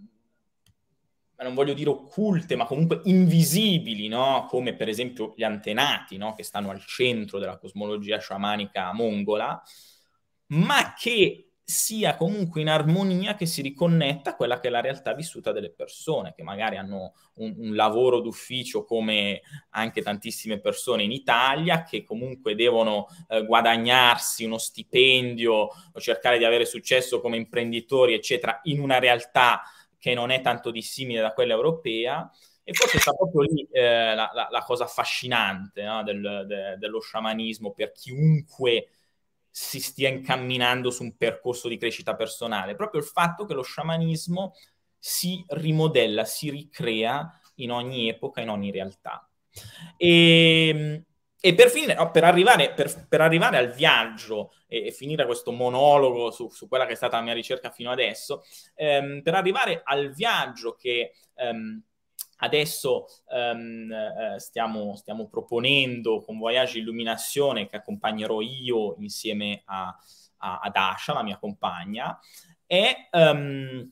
non 1.43 1.55
voglio 1.55 1.75
dire 1.75 1.91
occulte, 1.91 2.57
ma 2.57 2.65
comunque 2.65 3.01
invisibili, 3.05 4.09
no? 4.09 4.47
come 4.49 4.75
per 4.75 4.89
esempio 4.89 5.35
gli 5.37 5.43
antenati, 5.43 6.17
no? 6.17 6.35
che 6.35 6.43
stanno 6.43 6.71
al 6.71 6.85
centro 6.85 7.39
della 7.39 7.59
cosmologia 7.59 8.19
sciamanica 8.19 8.93
mongola, 8.93 9.61
ma 10.49 10.95
che 10.97 11.52
sia 11.73 12.17
comunque 12.17 12.61
in 12.61 12.69
armonia 12.69 13.35
che 13.35 13.47
si 13.47 13.63
riconnetta 13.63 14.31
a 14.31 14.37
quella 14.37 14.61
che 14.61 14.69
è 14.69 14.71
la 14.71 14.83
realtà 14.83 15.15
vissuta 15.15 15.53
delle 15.53 15.71
persone, 15.71 16.35
che 16.37 16.43
magari 16.43 16.77
hanno 16.77 17.15
un, 17.37 17.55
un, 17.57 17.75
lavoro 17.75 18.21
d'ufficio 18.21 18.85
come 18.85 19.41
anche 19.71 20.03
tantissime 20.03 20.61
persone 20.61 21.03
in 21.03 21.13
Italia, 21.13 21.83
che 21.83 22.05
comunque 22.05 22.55
devono 22.55 23.07
eh, 23.29 23.45
guadagnarsi 23.47 24.45
uno 24.45 24.59
stipendio 24.59 25.55
o 25.55 26.01
cercare 26.01 26.37
di 26.37 26.45
avere 26.45 26.67
successo 26.67 27.23
come 27.23 27.39
imprenditori, 27.39 28.13
eccetera, 28.13 28.61
in 28.65 28.79
una 28.79 28.99
realtà 28.99 29.63
che 29.99 30.13
non 30.13 30.31
è 30.31 30.43
tanto 30.43 30.71
dissimile 30.71 31.23
da 31.23 31.33
quella 31.33 31.55
europea. 31.55 32.31
E 32.65 32.75
forse 32.75 33.01
sta 33.01 33.13
proprio 33.13 33.41
lì 33.41 33.67
eh, 33.73 34.15
la, 34.15 34.31
la, 34.33 34.47
la, 34.51 34.63
cosa 34.63 34.85
affascinante 34.85 35.83
no? 35.83 36.05
del, 36.05 36.45
de, 36.47 36.77
dello 36.79 37.01
sciamanismo 37.01 37.73
per 37.73 37.91
chiunque 37.91 38.89
si 39.55 39.81
stia 39.81 40.09
incamminando 40.09 40.91
su 40.91 41.03
un 41.03 41.15
percorso 41.15 41.69
di 41.69 41.77
crescita 41.77 42.17
personale, 42.17 42.75
proprio 42.75 43.03
il 43.03 43.07
fatto 43.07 43.45
che 43.45 43.53
lo 43.53 43.63
sciamanismo 43.63 44.55
si 44.99 45.45
rimodella, 45.49 46.25
si 46.25 46.49
ricrea 46.49 47.39
in 47.57 47.71
ogni 47.71 48.09
epoca, 48.09 48.41
in 48.41 48.49
ogni 48.49 48.71
realtà. 48.71 49.29
E, 49.99 51.05
e 51.39 51.55
per, 51.55 51.69
finire, 51.69 51.95
no, 51.95 52.11
per, 52.11 52.25
arrivare, 52.25 52.73
per, 52.73 53.07
per, 53.07 53.21
arrivare, 53.21 53.59
al 53.59 53.73
viaggio 53.73 54.53
e, 54.67 54.87
e 54.87 54.91
finire 54.91 55.27
questo 55.27 55.53
monologo 55.53 56.31
su, 56.31 56.49
su, 56.49 56.67
quella 56.67 56.87
che 56.87 56.93
è 56.93 56.97
stata 56.97 57.19
la 57.19 57.23
mia 57.23 57.35
ricerca 57.35 57.71
fino 57.71 57.91
adesso, 57.91 58.45
ehm, 58.75 59.21
per 59.21 59.35
arrivare 59.35 59.83
al 59.85 60.13
viaggio 60.13 60.75
che 60.77 61.13
ehm, 61.35 61.83
Adesso 62.43 63.07
um, 63.29 63.93
eh, 63.93 64.41
stiamo, 64.41 64.97
stiamo, 64.97 65.29
proponendo 65.29 66.23
con 66.23 66.39
Voyage 66.39 66.79
Illuminazione 66.79 67.69
che 67.69 67.77
accompagnerò 67.77 68.41
io 68.41 68.97
insieme 68.99 69.63
a, 69.67 69.97
a, 70.39 70.59
ad 70.59 70.75
Asha, 70.75 71.13
la 71.13 71.23
mia 71.23 71.39
compagna, 71.39 72.19
è 72.67 73.09
um, 73.13 73.89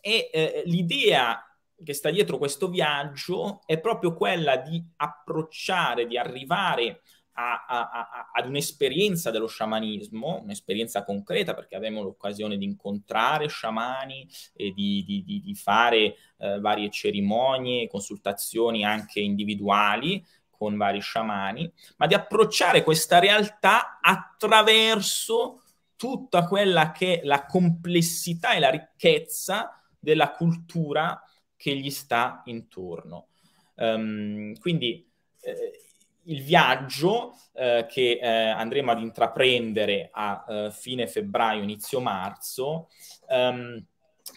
e 0.00 0.30
eh, 0.32 0.62
l'idea 0.66 1.42
che 1.84 1.92
sta 1.92 2.10
dietro 2.10 2.38
questo 2.38 2.68
viaggio 2.68 3.60
è 3.66 3.78
proprio 3.78 4.14
quella 4.14 4.56
di 4.56 4.82
approcciare, 4.96 6.06
di 6.06 6.16
arrivare 6.16 7.02
a, 7.38 7.66
a, 7.66 8.30
ad 8.32 8.48
un'esperienza 8.48 9.30
dello 9.30 9.46
sciamanismo, 9.46 10.40
un'esperienza 10.42 11.04
concreta 11.04 11.54
perché 11.54 11.76
avremo 11.76 12.02
l'occasione 12.02 12.56
di 12.56 12.64
incontrare 12.64 13.48
sciamani 13.48 14.26
e 14.54 14.72
di, 14.72 15.04
di, 15.06 15.22
di, 15.22 15.40
di 15.42 15.54
fare 15.54 16.16
eh, 16.38 16.58
varie 16.60 16.90
cerimonie, 16.90 17.88
consultazioni 17.88 18.84
anche 18.84 19.20
individuali 19.20 20.24
con 20.48 20.78
vari 20.78 21.00
sciamani, 21.00 21.70
ma 21.98 22.06
di 22.06 22.14
approcciare 22.14 22.82
questa 22.82 23.18
realtà 23.18 23.98
attraverso 24.00 25.62
tutta 25.96 26.46
quella 26.46 26.92
che 26.92 27.20
è 27.20 27.24
la 27.24 27.44
complessità 27.44 28.54
e 28.54 28.60
la 28.60 28.70
ricchezza 28.70 29.78
della 29.98 30.30
cultura 30.30 31.22
che 31.56 31.76
gli 31.76 31.90
sta 31.90 32.40
intorno. 32.46 33.28
Um, 33.74 34.58
quindi 34.58 35.06
eh, 35.40 35.85
il 36.26 36.42
viaggio 36.42 37.34
eh, 37.52 37.86
che 37.88 38.18
eh, 38.20 38.28
andremo 38.28 38.90
ad 38.90 39.00
intraprendere 39.00 40.10
a 40.12 40.44
eh, 40.48 40.70
fine 40.70 41.06
febbraio, 41.06 41.62
inizio 41.62 42.00
marzo, 42.00 42.88
um, 43.28 43.84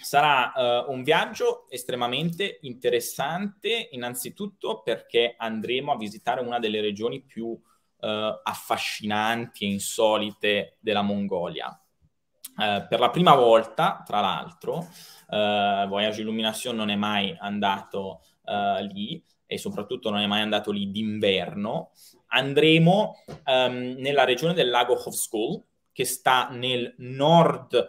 sarà 0.01 0.51
uh, 0.55 0.91
un 0.91 1.03
viaggio 1.03 1.67
estremamente 1.69 2.59
interessante, 2.61 3.89
innanzitutto 3.91 4.81
perché 4.81 5.33
andremo 5.37 5.91
a 5.91 5.97
visitare 5.97 6.41
una 6.41 6.59
delle 6.59 6.81
regioni 6.81 7.21
più 7.21 7.47
uh, 7.47 7.59
affascinanti 7.97 9.65
e 9.65 9.69
insolite 9.69 10.77
della 10.79 11.01
Mongolia. 11.01 11.67
Uh, 12.55 12.87
per 12.87 12.99
la 12.99 13.09
prima 13.09 13.35
volta, 13.35 14.03
tra 14.05 14.19
l'altro, 14.19 14.87
Voyage 15.29 16.21
Illumination 16.21 16.75
non 16.75 16.89
è 16.89 16.95
mai 16.95 17.35
andato 17.39 18.21
lì 18.91 19.23
e 19.51 19.57
soprattutto 19.57 20.11
non 20.11 20.19
è 20.19 20.27
mai 20.27 20.41
andato 20.41 20.69
lì 20.69 20.91
d'inverno. 20.91 21.89
Andremo 22.27 23.15
um, 23.47 23.95
nella 23.97 24.23
regione 24.23 24.53
del 24.53 24.69
lago 24.69 24.93
Hovskol, 24.93 25.63
che 25.91 26.05
sta 26.05 26.49
nel 26.51 26.93
nord-ovest 26.99 27.87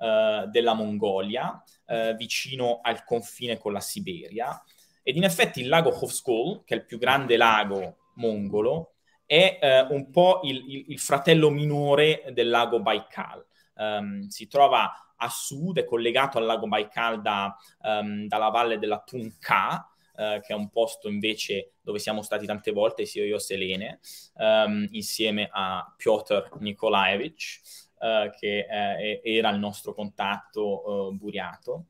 eh, 0.00 0.48
della 0.50 0.72
Mongolia, 0.72 1.62
eh, 1.86 2.14
vicino 2.14 2.80
al 2.82 3.04
confine 3.04 3.58
con 3.58 3.74
la 3.74 3.80
Siberia. 3.80 4.64
Ed 5.02 5.16
in 5.16 5.24
effetti 5.24 5.60
il 5.60 5.68
lago 5.68 5.90
Hovskol, 5.90 6.64
che 6.64 6.74
è 6.74 6.78
il 6.78 6.86
più 6.86 6.96
grande 6.96 7.36
lago 7.36 7.98
mongolo, 8.14 8.94
è 9.26 9.58
eh, 9.60 9.80
un 9.90 10.10
po' 10.10 10.40
il, 10.44 10.56
il, 10.56 10.84
il, 10.88 10.98
fratello 10.98 11.50
minore 11.50 12.24
del 12.32 12.48
lago 12.48 12.80
Baikal. 12.80 13.46
Um, 13.74 14.26
si 14.28 14.46
trova 14.46 15.14
a 15.16 15.28
sud, 15.28 15.78
è 15.78 15.84
collegato 15.84 16.38
al 16.38 16.44
lago 16.44 16.66
Baikal 16.66 17.20
da, 17.20 17.56
um, 17.82 18.26
dalla 18.26 18.48
valle 18.48 18.78
della 18.78 19.02
Tunka, 19.04 19.86
Uh, 20.12 20.42
che 20.42 20.48
è 20.48 20.54
un 20.54 20.68
posto 20.68 21.08
invece 21.08 21.76
dove 21.80 21.98
siamo 21.98 22.20
stati 22.20 22.44
tante 22.44 22.70
volte, 22.70 23.06
sia 23.06 23.24
io 23.24 23.36
e 23.36 23.40
Selene, 23.40 23.98
um, 24.34 24.86
insieme 24.90 25.48
a 25.50 25.90
Piotr 25.96 26.50
Nikolaevich. 26.60 27.62
Eh, 28.02 28.32
che 28.36 28.66
eh, 28.68 29.20
era 29.22 29.50
il 29.50 29.60
nostro 29.60 29.94
contatto 29.94 31.10
eh, 31.10 31.14
buriato. 31.14 31.84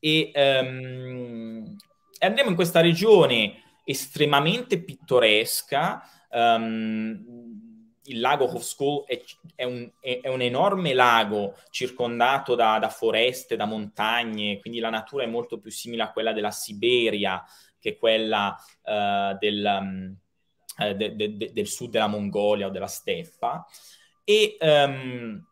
E 0.00 0.32
andremo 2.18 2.50
in 2.50 2.56
questa 2.56 2.80
regione 2.80 3.62
estremamente 3.84 4.82
pittoresca. 4.82 6.02
Um, 6.28 7.41
il 8.04 8.20
lago 8.20 8.44
Hovskol 8.44 9.04
è, 9.06 9.20
è, 9.54 9.64
un, 9.64 9.90
è, 10.00 10.20
è, 10.22 10.28
un, 10.28 10.40
enorme 10.40 10.94
lago 10.94 11.56
circondato 11.70 12.54
da, 12.54 12.78
da, 12.78 12.88
foreste, 12.88 13.56
da 13.56 13.64
montagne, 13.64 14.58
quindi 14.60 14.80
la 14.80 14.90
natura 14.90 15.24
è 15.24 15.28
molto 15.28 15.58
più 15.58 15.70
simile 15.70 16.02
a 16.02 16.10
quella 16.10 16.32
della 16.32 16.50
Siberia 16.50 17.42
che 17.78 17.96
quella 17.96 18.56
uh, 18.82 19.36
del, 19.38 19.78
um, 19.80 20.16
de, 20.96 21.16
de, 21.16 21.36
de, 21.36 21.52
del 21.52 21.66
sud 21.66 21.90
della 21.90 22.06
Mongolia 22.06 22.66
o 22.66 22.70
della 22.70 22.86
steppa. 22.86 23.66
E, 24.24 24.56
um, 24.60 25.44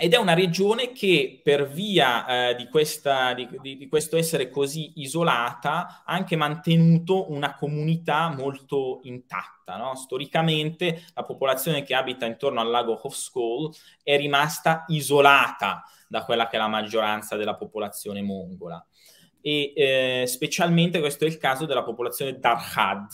ed 0.00 0.14
è 0.14 0.16
una 0.16 0.34
regione 0.34 0.92
che 0.92 1.40
per 1.42 1.68
via 1.68 2.50
eh, 2.50 2.54
di, 2.54 2.68
questa, 2.68 3.34
di, 3.34 3.48
di, 3.60 3.88
questo 3.88 4.16
essere 4.16 4.48
così 4.48 4.92
isolata 5.00 6.04
ha 6.04 6.12
anche 6.12 6.36
mantenuto 6.36 7.32
una 7.32 7.56
comunità 7.56 8.28
molto 8.28 9.00
intatta. 9.02 9.76
No? 9.76 9.96
Storicamente 9.96 11.02
la 11.14 11.24
popolazione 11.24 11.82
che 11.82 11.96
abita 11.96 12.26
intorno 12.26 12.60
al 12.60 12.70
lago 12.70 12.96
Hovskol 13.02 13.74
è 14.04 14.16
rimasta 14.16 14.84
isolata 14.86 15.82
da 16.06 16.22
quella 16.22 16.46
che 16.46 16.54
è 16.54 16.60
la 16.60 16.68
maggioranza 16.68 17.34
della 17.34 17.56
popolazione 17.56 18.22
mongola. 18.22 18.86
E 19.40 19.72
eh, 19.74 20.24
specialmente 20.28 21.00
questo 21.00 21.24
è 21.24 21.26
il 21.26 21.38
caso 21.38 21.66
della 21.66 21.82
popolazione 21.82 22.38
Darhad, 22.38 23.08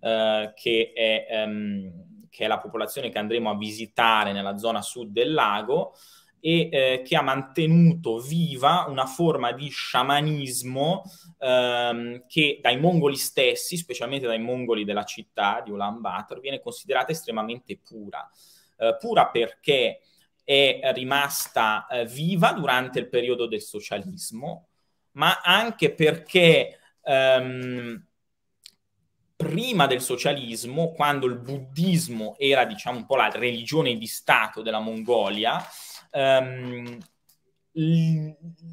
eh, 0.00 0.52
che 0.56 0.92
è... 0.92 1.44
Um, 1.44 2.14
che 2.36 2.44
è 2.44 2.48
la 2.48 2.58
popolazione 2.58 3.08
che 3.08 3.16
andremo 3.16 3.48
a 3.48 3.56
visitare 3.56 4.32
nella 4.32 4.58
zona 4.58 4.82
sud 4.82 5.10
del 5.10 5.32
lago, 5.32 5.94
e 6.38 6.68
eh, 6.70 7.02
che 7.02 7.16
ha 7.16 7.22
mantenuto 7.22 8.18
viva 8.18 8.84
una 8.88 9.06
forma 9.06 9.52
di 9.52 9.70
sciamanismo 9.70 11.02
ehm, 11.38 12.26
che 12.28 12.58
dai 12.60 12.78
mongoli 12.78 13.16
stessi, 13.16 13.78
specialmente 13.78 14.26
dai 14.26 14.38
mongoli 14.38 14.84
della 14.84 15.04
città 15.04 15.62
di 15.64 15.70
Ulaanbaatar, 15.70 16.38
viene 16.40 16.60
considerata 16.60 17.10
estremamente 17.10 17.78
pura. 17.78 18.30
Eh, 18.76 18.96
pura 19.00 19.28
perché 19.28 20.02
è 20.44 20.92
rimasta 20.94 21.86
eh, 21.86 22.04
viva 22.04 22.52
durante 22.52 22.98
il 22.98 23.08
periodo 23.08 23.46
del 23.46 23.62
socialismo, 23.62 24.68
ma 25.12 25.40
anche 25.42 25.94
perché 25.94 26.78
ehm, 27.02 28.05
prima 29.36 29.86
del 29.86 30.00
socialismo, 30.00 30.92
quando 30.92 31.26
il 31.26 31.36
buddismo 31.36 32.36
era, 32.38 32.64
diciamo, 32.64 32.98
un 32.98 33.06
po' 33.06 33.16
la 33.16 33.28
religione 33.28 33.96
di 33.96 34.06
Stato 34.06 34.62
della 34.62 34.80
Mongolia, 34.80 35.62
um, 36.12 36.98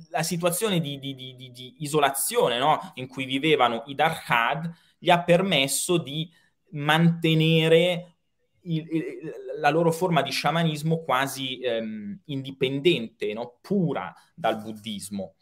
la 0.10 0.23
situazione 0.23 0.80
di, 0.80 0.97
di, 0.97 1.13
di, 1.13 1.36
di 1.36 1.76
isolazione 1.80 2.58
no? 2.58 2.91
in 2.95 3.08
cui 3.08 3.26
vivevano 3.26 3.84
i 3.88 3.95
Darhad 3.95 4.73
gli 4.97 5.10
ha 5.10 5.21
permesso 5.21 5.97
di 5.97 6.32
mantenere 6.69 8.15
il, 8.62 8.88
il, 8.89 9.34
la 9.60 9.69
loro 9.69 9.91
forma 9.91 10.21
di 10.21 10.32
sciamanismo 10.32 11.04
quasi 11.04 11.60
um, 11.63 12.17
indipendente, 12.26 13.34
no? 13.34 13.58
pura 13.62 14.13
dal 14.34 14.62
buddismo. 14.62 15.36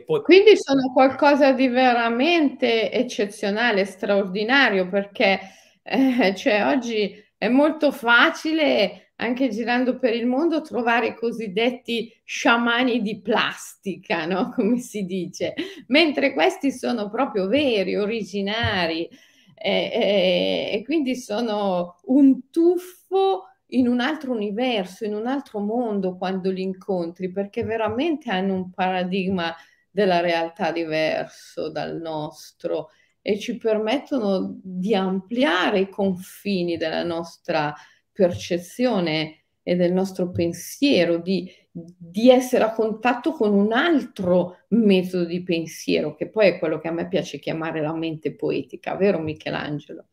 Poi... 0.00 0.22
Quindi 0.22 0.56
sono 0.56 0.90
qualcosa 0.92 1.52
di 1.52 1.68
veramente 1.68 2.90
eccezionale, 2.90 3.84
straordinario, 3.84 4.88
perché 4.88 5.38
eh, 5.82 6.34
cioè, 6.34 6.66
oggi 6.66 7.14
è 7.36 7.48
molto 7.48 7.90
facile, 7.90 9.12
anche 9.16 9.48
girando 9.48 9.98
per 9.98 10.14
il 10.14 10.26
mondo, 10.26 10.62
trovare 10.62 11.08
i 11.08 11.14
cosiddetti 11.14 12.12
sciamani 12.24 13.02
di 13.02 13.20
plastica, 13.20 14.26
no? 14.26 14.50
come 14.54 14.78
si 14.78 15.04
dice, 15.04 15.54
mentre 15.88 16.32
questi 16.32 16.70
sono 16.70 17.10
proprio 17.10 17.48
veri, 17.48 17.96
originari, 17.96 19.08
eh, 19.54 19.90
eh, 19.92 20.70
e 20.72 20.82
quindi 20.84 21.16
sono 21.16 21.96
un 22.04 22.50
tuffo 22.50 23.44
in 23.72 23.88
un 23.88 24.00
altro 24.00 24.32
universo, 24.32 25.04
in 25.04 25.14
un 25.14 25.26
altro 25.26 25.60
mondo 25.60 26.16
quando 26.16 26.50
li 26.50 26.62
incontri, 26.62 27.30
perché 27.30 27.64
veramente 27.64 28.30
hanno 28.30 28.54
un 28.54 28.70
paradigma 28.70 29.54
della 29.92 30.20
realtà 30.20 30.72
diverso 30.72 31.70
dal 31.70 32.00
nostro 32.00 32.88
e 33.20 33.38
ci 33.38 33.56
permettono 33.56 34.58
di 34.62 34.94
ampliare 34.96 35.80
i 35.80 35.88
confini 35.88 36.76
della 36.76 37.04
nostra 37.04 37.72
percezione 38.10 39.44
e 39.62 39.76
del 39.76 39.92
nostro 39.92 40.30
pensiero, 40.32 41.18
di, 41.18 41.48
di 41.70 42.30
essere 42.30 42.64
a 42.64 42.72
contatto 42.72 43.32
con 43.32 43.54
un 43.54 43.72
altro 43.72 44.64
metodo 44.68 45.24
di 45.24 45.42
pensiero, 45.44 46.16
che 46.16 46.28
poi 46.28 46.48
è 46.48 46.58
quello 46.58 46.80
che 46.80 46.88
a 46.88 46.92
me 46.92 47.06
piace 47.06 47.38
chiamare 47.38 47.80
la 47.80 47.94
mente 47.94 48.34
poetica, 48.34 48.96
vero 48.96 49.20
Michelangelo? 49.20 50.06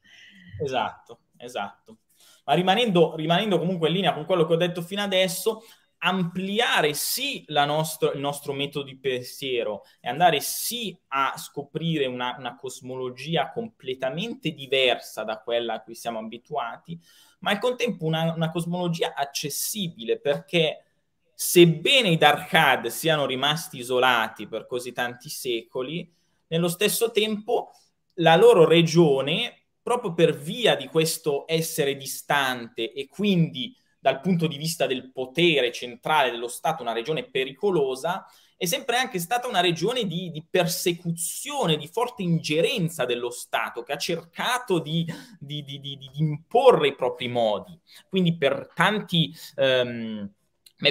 Esatto, 0.61 1.21
esatto. 1.37 1.97
Ma 2.45 2.53
rimanendo, 2.53 3.15
rimanendo 3.15 3.57
comunque 3.57 3.87
in 3.87 3.95
linea 3.95 4.13
con 4.13 4.25
quello 4.25 4.45
che 4.45 4.53
ho 4.53 4.57
detto 4.57 4.83
fino 4.83 5.01
adesso, 5.01 5.63
ampliare 5.99 6.93
sì 6.93 7.43
nostro, 7.47 8.13
il 8.13 8.19
nostro 8.19 8.53
metodo 8.53 8.85
di 8.85 8.97
pensiero 8.97 9.83
e 9.99 10.09
andare 10.09 10.39
sì 10.39 10.97
a 11.09 11.33
scoprire 11.37 12.05
una, 12.05 12.35
una, 12.37 12.55
cosmologia 12.55 13.51
completamente 13.51 14.51
diversa 14.51 15.23
da 15.23 15.39
quella 15.39 15.75
a 15.75 15.81
cui 15.81 15.95
siamo 15.95 16.19
abituati, 16.19 16.99
ma 17.39 17.51
al 17.51 17.59
contempo 17.59 18.05
una, 18.05 18.33
una 18.33 18.49
cosmologia 18.49 19.13
accessibile 19.13 20.19
perché 20.19 20.85
sebbene 21.33 22.09
i 22.09 22.17
Darkhad 22.17 22.87
siano 22.87 23.25
rimasti 23.25 23.77
isolati 23.77 24.47
per 24.47 24.67
così 24.67 24.91
tanti 24.91 25.29
secoli, 25.29 26.09
nello 26.47 26.67
stesso 26.67 27.11
tempo 27.11 27.71
la 28.15 28.35
loro 28.35 28.65
regione, 28.65 29.67
proprio 29.81 30.13
per 30.13 30.35
via 30.35 30.75
di 30.75 30.87
questo 30.87 31.45
essere 31.47 31.95
distante 31.95 32.91
e 32.91 33.07
quindi 33.07 33.75
dal 33.99 34.21
punto 34.21 34.47
di 34.47 34.57
vista 34.57 34.87
del 34.87 35.11
potere 35.11 35.71
centrale 35.71 36.31
dello 36.31 36.47
Stato 36.47 36.81
una 36.81 36.93
regione 36.93 37.25
pericolosa, 37.25 38.25
è 38.55 38.65
sempre 38.65 38.97
anche 38.97 39.19
stata 39.19 39.47
una 39.47 39.61
regione 39.61 40.05
di, 40.05 40.31
di, 40.31 40.45
persecuzione, 40.49 41.77
di 41.77 41.87
forte 41.87 42.23
ingerenza 42.23 43.05
dello 43.05 43.29
Stato, 43.29 43.83
che 43.83 43.93
ha 43.93 43.97
cercato 43.97 44.79
di, 44.79 45.05
di, 45.39 45.63
di 45.63 45.97
imporre 46.15 46.89
i 46.89 46.95
propri 46.95 47.27
modi. 47.27 47.77
Quindi 48.07 48.35
per 48.37 48.69
tanti... 48.73 49.33
Um, 49.55 50.29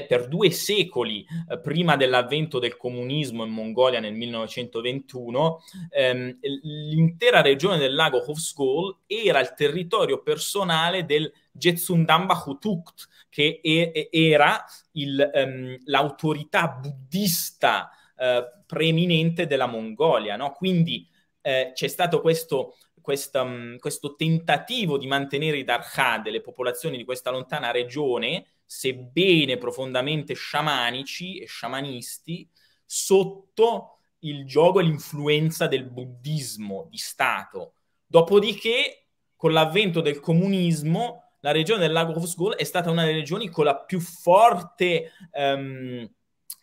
per 0.06 0.28
due 0.28 0.50
secoli 0.50 1.24
eh, 1.48 1.58
prima 1.60 1.96
dell'avvento 1.96 2.58
del 2.58 2.76
comunismo 2.76 3.44
in 3.44 3.50
Mongolia 3.50 4.00
nel 4.00 4.12
1921, 4.12 5.62
ehm, 5.88 6.38
l'intera 6.42 7.40
regione 7.40 7.78
del 7.78 7.94
lago 7.94 8.22
Hovsgol 8.30 8.98
era 9.06 9.40
il 9.40 9.54
territorio 9.56 10.22
personale 10.22 11.06
del 11.06 11.32
Jetsundamba 11.58 12.42
Hutukt, 12.46 13.08
che 13.28 13.60
è, 13.62 14.08
era 14.10 14.64
il, 14.92 15.20
ehm, 15.34 15.76
l'autorità 15.84 16.68
buddista 16.68 17.90
eh, 18.16 18.44
preeminente 18.66 19.46
della 19.46 19.66
Mongolia. 19.66 20.36
No? 20.36 20.52
Quindi 20.52 21.08
eh, 21.40 21.72
c'è 21.74 21.88
stato 21.88 22.20
questo, 22.20 22.76
questa, 23.00 23.42
um, 23.42 23.78
questo 23.78 24.16
tentativo 24.16 24.98
di 24.98 25.06
mantenere 25.06 25.56
i 25.56 25.64
Darkhad, 25.64 26.28
le 26.28 26.40
popolazioni 26.40 26.96
di 26.96 27.04
questa 27.04 27.30
lontana 27.30 27.70
regione, 27.70 28.46
sebbene 28.64 29.56
profondamente 29.56 30.34
sciamanici 30.34 31.38
e 31.38 31.46
sciamanisti, 31.46 32.48
sotto 32.84 34.00
il 34.20 34.44
gioco 34.44 34.80
e 34.80 34.82
l'influenza 34.82 35.66
del 35.66 35.84
buddismo 35.84 36.86
di 36.90 36.98
Stato. 36.98 37.74
Dopodiché, 38.06 39.06
con 39.36 39.52
l'avvento 39.52 40.00
del 40.00 40.20
comunismo, 40.20 41.27
la 41.40 41.52
regione 41.52 41.80
del 41.80 41.92
lago 41.92 42.12
Hovsgol 42.12 42.56
è 42.56 42.64
stata 42.64 42.90
una 42.90 43.04
delle 43.04 43.18
regioni 43.18 43.48
con 43.48 43.64
la 43.64 43.76
più 43.76 44.00
forte 44.00 45.12
um, 45.32 46.08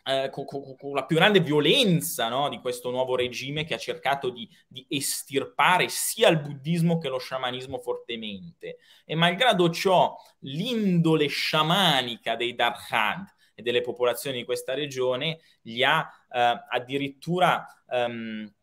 eh, 0.08 0.30
con, 0.30 0.46
con, 0.46 0.76
con, 0.76 0.94
la 0.94 1.06
più 1.06 1.16
grande 1.16 1.40
violenza 1.40 2.30
no, 2.30 2.48
di 2.48 2.60
questo 2.60 2.92
nuovo 2.92 3.16
regime 3.16 3.64
che 3.64 3.74
ha 3.74 3.80
cercato 3.80 4.30
di, 4.30 4.48
di, 4.68 4.86
estirpare 4.88 5.90
sia 5.90 6.30
il 6.30 6.40
buddismo 6.40 7.00
che 7.00 7.10
lo 7.10 7.18
sciamanismo 7.18 7.80
fortemente. 7.80 8.78
E 9.04 9.16
malgrado 9.16 9.70
ciò, 9.72 10.16
l'indole 10.42 11.26
sciamanica 11.26 12.36
dei 12.36 12.54
Darhad 12.54 13.34
e 13.56 13.64
delle 13.64 13.82
popolazioni 13.82 14.38
di 14.38 14.46
questa 14.46 14.76
regione 14.76 15.40
gli 15.62 15.82
ha 15.82 16.08
eh, 16.30 16.66
addirittura 16.70 17.66
ehm, 17.90 18.54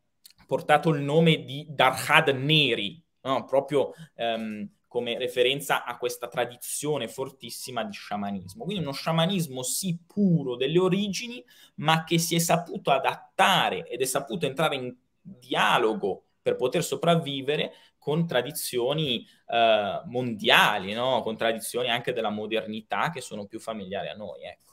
portato 0.47 0.91
il 0.91 1.03
nome 1.03 1.43
di 1.45 1.67
Darhad 1.69 2.29
neri, 2.29 3.03
no? 3.23 3.45
proprio 3.47 3.93
ehm, 4.15 4.71
come 4.93 5.17
referenza 5.17 5.85
a 5.85 5.97
questa 5.97 6.29
tradizione 6.29 7.09
fortissima 7.09 7.83
di 7.83 7.95
sciamanismo. 7.95 8.65
Quindi 8.65 8.83
uno 8.83 8.93
sciamanismo 8.93 9.63
sì 9.63 9.99
puro 10.07 10.55
delle 10.55 10.79
origini, 10.79 11.43
ma 11.77 12.05
che 12.05 12.19
si 12.19 12.35
è 12.35 12.39
saputo 12.39 12.91
adattare 12.91 13.89
ed 13.89 14.03
è 14.03 14.05
saputo 14.05 14.45
entrare 14.45 14.77
in 14.77 14.95
dialogo 15.19 16.25
per 16.43 16.57
poter 16.57 16.85
sopravvivere 16.85 17.73
con 17.97 18.27
tradizioni 18.27 19.27
eh, 19.47 20.03
mondiali, 20.05 20.93
no? 20.93 21.23
con 21.23 21.39
tradizioni 21.39 21.89
anche 21.89 22.13
della 22.13 22.29
modernità 22.29 23.09
che 23.09 23.23
sono 23.23 23.47
più 23.47 23.61
familiari 23.61 24.09
a 24.09 24.15
noi. 24.15 24.43
Ecco. 24.43 24.72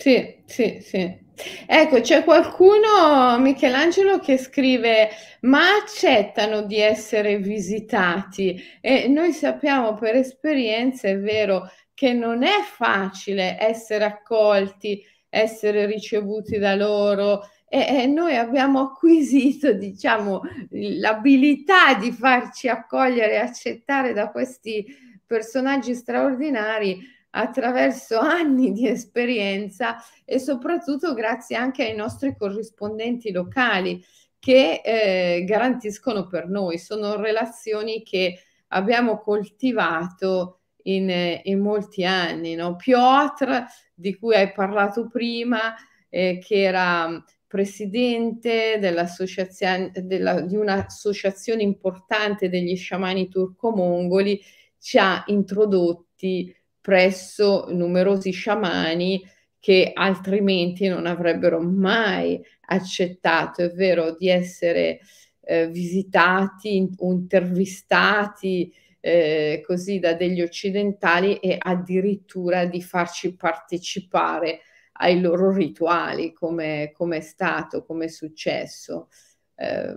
Sì, 0.00 0.42
sì, 0.46 0.78
sì. 0.80 1.18
Ecco, 1.66 2.00
c'è 2.00 2.24
qualcuno, 2.24 3.38
Michelangelo, 3.38 4.18
che 4.18 4.38
scrive, 4.38 5.10
ma 5.42 5.76
accettano 5.76 6.62
di 6.62 6.78
essere 6.80 7.36
visitati 7.38 8.58
e 8.80 9.08
noi 9.08 9.32
sappiamo 9.32 9.92
per 9.94 10.14
esperienza, 10.16 11.08
è 11.08 11.18
vero, 11.18 11.70
che 11.92 12.14
non 12.14 12.42
è 12.44 12.62
facile 12.64 13.58
essere 13.60 14.04
accolti, 14.04 15.02
essere 15.28 15.84
ricevuti 15.84 16.56
da 16.58 16.74
loro 16.74 17.42
e, 17.68 18.02
e 18.02 18.06
noi 18.06 18.36
abbiamo 18.36 18.80
acquisito, 18.80 19.72
diciamo, 19.74 20.40
l'abilità 20.70 21.92
di 21.94 22.10
farci 22.10 22.68
accogliere 22.68 23.32
e 23.34 23.36
accettare 23.36 24.14
da 24.14 24.30
questi 24.30 24.84
personaggi 25.26 25.94
straordinari 25.94 26.98
attraverso 27.30 28.18
anni 28.20 28.72
di 28.72 28.88
esperienza 28.88 29.96
e 30.24 30.38
soprattutto 30.38 31.14
grazie 31.14 31.56
anche 31.56 31.84
ai 31.84 31.96
nostri 31.96 32.36
corrispondenti 32.36 33.30
locali 33.30 34.02
che 34.38 34.80
eh, 34.82 35.44
garantiscono 35.44 36.26
per 36.26 36.48
noi. 36.48 36.78
Sono 36.78 37.16
relazioni 37.16 38.02
che 38.02 38.40
abbiamo 38.68 39.18
coltivato 39.18 40.60
in, 40.84 41.40
in 41.42 41.60
molti 41.60 42.04
anni. 42.04 42.54
No? 42.54 42.76
Piotr, 42.76 43.64
di 43.94 44.16
cui 44.16 44.34
hai 44.34 44.52
parlato 44.52 45.08
prima, 45.08 45.74
eh, 46.08 46.38
che 46.42 46.62
era 46.62 47.22
presidente 47.46 48.78
dell'associazione, 48.80 49.90
della, 49.94 50.40
di 50.40 50.56
un'associazione 50.56 51.62
importante 51.62 52.48
degli 52.48 52.76
sciamani 52.76 53.28
turco-mongoli, 53.28 54.40
ci 54.78 54.98
ha 54.98 55.22
introdotti 55.26 56.54
presso 56.80 57.66
numerosi 57.68 58.30
sciamani 58.30 59.22
che 59.58 59.90
altrimenti 59.94 60.88
non 60.88 61.06
avrebbero 61.06 61.60
mai 61.60 62.40
accettato, 62.66 63.62
è 63.62 63.70
vero, 63.70 64.16
di 64.16 64.28
essere 64.28 65.00
eh, 65.42 65.68
visitati 65.68 66.88
o 66.96 67.12
intervistati 67.12 68.72
eh, 69.00 69.62
così 69.64 69.98
da 69.98 70.14
degli 70.14 70.40
occidentali 70.40 71.36
e 71.36 71.56
addirittura 71.58 72.64
di 72.66 72.82
farci 72.82 73.34
partecipare 73.34 74.60
ai 74.92 75.20
loro 75.20 75.50
rituali, 75.52 76.32
come, 76.32 76.92
come 76.94 77.18
è 77.18 77.20
stato, 77.20 77.84
come 77.84 78.06
è 78.06 78.08
successo. 78.08 79.08
Eh, 79.54 79.94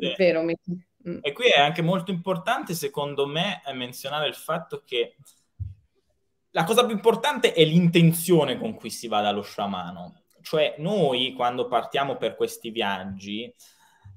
sì. 0.00 0.14
vero, 0.16 0.42
mi... 0.42 0.56
Mm. 1.08 1.18
E 1.20 1.32
qui 1.32 1.46
è 1.46 1.58
anche 1.58 1.82
molto 1.82 2.12
importante, 2.12 2.74
secondo 2.74 3.26
me, 3.26 3.60
menzionare 3.74 4.28
il 4.28 4.34
fatto 4.34 4.82
che 4.86 5.16
la 6.52 6.64
cosa 6.64 6.84
più 6.84 6.94
importante 6.94 7.52
è 7.52 7.64
l'intenzione 7.64 8.58
con 8.58 8.74
cui 8.74 8.90
si 8.90 9.08
va 9.08 9.20
dallo 9.20 9.42
sciamano. 9.42 10.22
Cioè, 10.42 10.76
noi 10.78 11.32
quando 11.34 11.66
partiamo 11.66 12.16
per 12.16 12.34
questi 12.34 12.70
viaggi, 12.70 13.52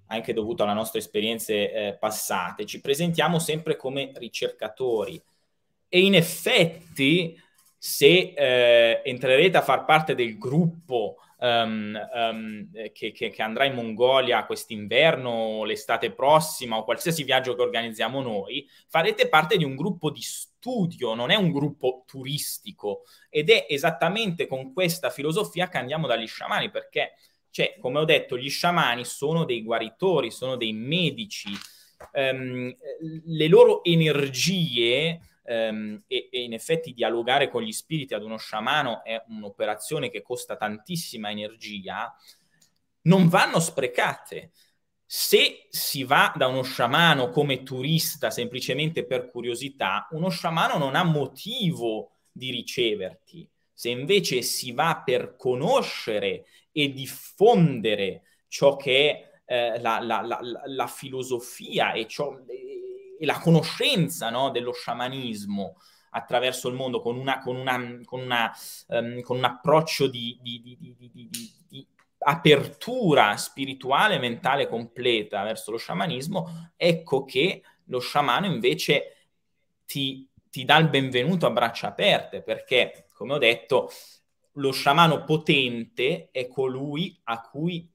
anche 0.08 0.34
dovuto 0.34 0.64
alle 0.64 0.74
nostre 0.74 1.00
esperienze 1.00 1.72
eh, 1.72 1.98
passate, 1.98 2.66
ci 2.66 2.82
presentiamo 2.82 3.40
sempre 3.40 3.76
come 3.76 4.12
ricercatori. 4.16 5.22
E 5.88 6.02
in 6.02 6.16
effetti, 6.16 7.40
se 7.78 8.34
eh, 8.36 9.02
entrerete 9.06 9.58
a 9.58 9.62
far 9.62 9.86
parte 9.86 10.14
del 10.14 10.38
gruppo 10.38 11.18
um, 11.38 12.00
um, 12.14 12.70
che, 12.92 13.12
che, 13.12 13.30
che, 13.30 13.42
andrà 13.42 13.66
in 13.66 13.74
Mongolia 13.74 14.46
quest'inverno, 14.46 15.64
l'estate 15.64 16.12
prossima 16.12 16.78
o 16.78 16.84
qualsiasi 16.84 17.24
viaggio 17.24 17.56
che 17.56 17.62
organizziamo 17.62 18.22
noi, 18.22 18.68
farete 18.88 19.28
parte 19.28 19.58
di 19.58 19.64
un 19.64 19.76
gruppo 19.76 20.10
di 20.10 20.22
studio, 20.22 21.14
non 21.14 21.32
è 21.32 21.36
un 21.36 21.52
gruppo 21.52 22.04
turistico. 22.06 23.04
Ed 23.30 23.50
è 23.50 23.66
esattamente 23.70 24.48
con 24.48 24.74
questa 24.74 25.10
filosofia 25.10 25.68
che 25.68 25.78
andiamo 25.78 26.08
dagli 26.08 26.28
sciamani 26.28 26.70
perché, 26.70 27.14
cioè, 27.50 27.78
come 27.80 28.00
ho 28.00 28.06
detto, 28.06 28.38
gli 28.38 28.50
sciamani 28.50 29.06
sono 29.06 29.46
dei 29.46 29.64
guaritori, 29.64 30.32
sono 30.32 30.56
dei 30.56 30.74
medici, 30.74 31.50
um, 32.14 32.76
le 33.26 33.48
loro 33.48 33.84
energie 33.84 35.20
ehm, 35.46 36.04
e, 36.08 36.30
e, 36.32 36.44
in 36.44 36.54
effetti 36.54 36.94
dialogare 36.94 37.50
con 37.50 37.62
gli 37.62 37.72
spiriti 37.72 38.14
ad 38.14 38.24
uno 38.24 38.38
sciamano 38.38 39.04
è 39.04 39.24
un'operazione 39.28 40.10
che 40.10 40.22
costa 40.22 40.56
tantissima 40.56 41.30
energia, 41.30 42.14
non 43.04 43.28
vanno 43.30 43.60
sprecate. 43.60 44.52
Se 45.06 45.68
si 45.70 46.04
va 46.04 46.34
da 46.36 46.48
uno 46.48 46.64
sciamano 46.64 47.30
come 47.30 47.64
turista 47.64 48.32
semplicemente 48.32 49.06
per 49.06 49.30
curiosità, 49.30 50.08
uno 50.12 50.30
sciamano 50.30 50.78
non 50.78 50.96
ha 50.96 51.04
motivo 51.04 52.16
di 52.32 52.50
riceverti. 52.50 53.48
Se 53.72 53.90
invece 53.90 54.42
si 54.42 54.72
va 54.72 55.02
per 55.06 55.36
conoscere 55.36 56.46
e 56.72 56.92
diffondere 56.92 58.24
ciò 58.48 58.76
che 58.76 59.12
è 59.12 59.36
eh, 59.46 59.80
la, 59.80 60.00
la, 60.00 60.22
la, 60.22 60.40
la, 60.66 60.88
filosofia 60.88 61.94
e 61.94 62.08
ciò, 62.08 62.36
la 63.20 63.40
conoscenza 63.40 64.30
no, 64.30 64.50
dello 64.50 64.74
sciamanismo 64.74 65.78
attraverso 66.12 66.70
il 66.70 66.76
mondo 66.76 67.02
con, 67.02 67.18
una, 67.18 67.40
con, 67.40 67.56
una, 67.56 68.00
con, 68.06 68.22
una, 68.22 68.52
um, 68.88 69.22
con 69.22 69.38
un 69.38 69.44
approccio 69.44 70.08
di, 70.08 70.38
di, 70.42 70.62
di, 70.62 70.78
di, 71.68 71.88
apertura 72.28 73.38
spirituale, 73.38 74.18
mentale 74.18 74.68
completa 74.68 75.44
verso 75.44 75.70
lo 75.72 75.78
sciamanismo, 75.78 76.72
ecco 76.76 77.24
che 77.24 77.62
lo 77.86 78.00
sciamano 78.00 78.48
invece 78.48 79.28
ti, 79.86 80.28
ti 80.50 80.66
dà 80.66 80.78
il 80.78 80.90
benvenuto 80.90 81.46
a 81.46 81.52
braccia 81.52 81.88
aperte, 81.88 82.42
perché, 82.42 83.06
come 83.14 83.34
ho 83.34 83.38
detto, 83.38 83.92
lo 84.54 84.72
sciamano 84.72 85.24
potente 85.24 86.30
è 86.32 86.48
colui 86.48 87.20
a 87.26 87.42
cui 87.42 87.88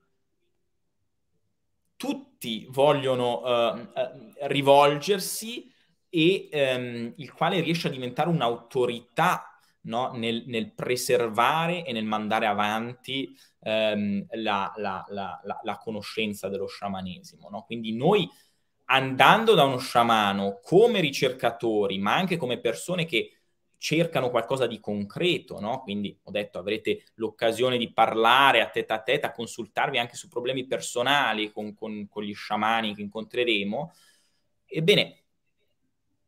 tutti 1.96 2.29
vogliono 2.70 3.40
uh, 3.40 3.88
rivolgersi 4.42 5.70
e 6.08 6.48
ehm, 6.50 7.12
il 7.16 7.32
quale 7.32 7.60
riesce 7.60 7.88
a 7.88 7.90
diventare 7.90 8.28
un'autorità 8.28 9.58
no? 9.82 10.10
nel, 10.14 10.44
nel, 10.46 10.72
preservare 10.72 11.84
e 11.84 11.92
nel 11.92 12.04
mandare 12.04 12.46
avanti 12.46 13.34
ehm, 13.60 14.26
la, 14.32 14.72
la, 14.76 15.04
la, 15.08 15.40
la, 15.62 15.76
conoscenza 15.78 16.48
dello 16.48 16.66
sciamanesimo. 16.66 17.48
No? 17.48 17.62
Quindi 17.62 17.94
noi 17.94 18.28
andando 18.86 19.54
da 19.54 19.64
uno 19.64 19.78
sciamano 19.78 20.58
come 20.62 21.00
ricercatori, 21.00 21.98
ma 21.98 22.14
anche 22.14 22.36
come 22.36 22.58
persone 22.58 23.04
che 23.04 23.39
cercano 23.80 24.28
qualcosa 24.28 24.66
di 24.66 24.78
concreto, 24.78 25.58
no? 25.58 25.80
Quindi 25.80 26.14
ho 26.24 26.30
detto 26.30 26.58
avrete 26.58 27.06
l'occasione 27.14 27.78
di 27.78 27.90
parlare 27.90 28.60
a 28.60 28.68
testa 28.68 28.94
a 28.96 29.02
testa, 29.02 29.32
consultarvi 29.32 29.96
anche 29.96 30.16
su 30.16 30.28
problemi 30.28 30.66
personali 30.66 31.50
con, 31.50 31.74
con, 31.74 32.06
con 32.06 32.22
gli 32.22 32.34
sciamani 32.34 32.94
che 32.94 33.00
incontreremo. 33.00 33.90
Ebbene, 34.66 35.22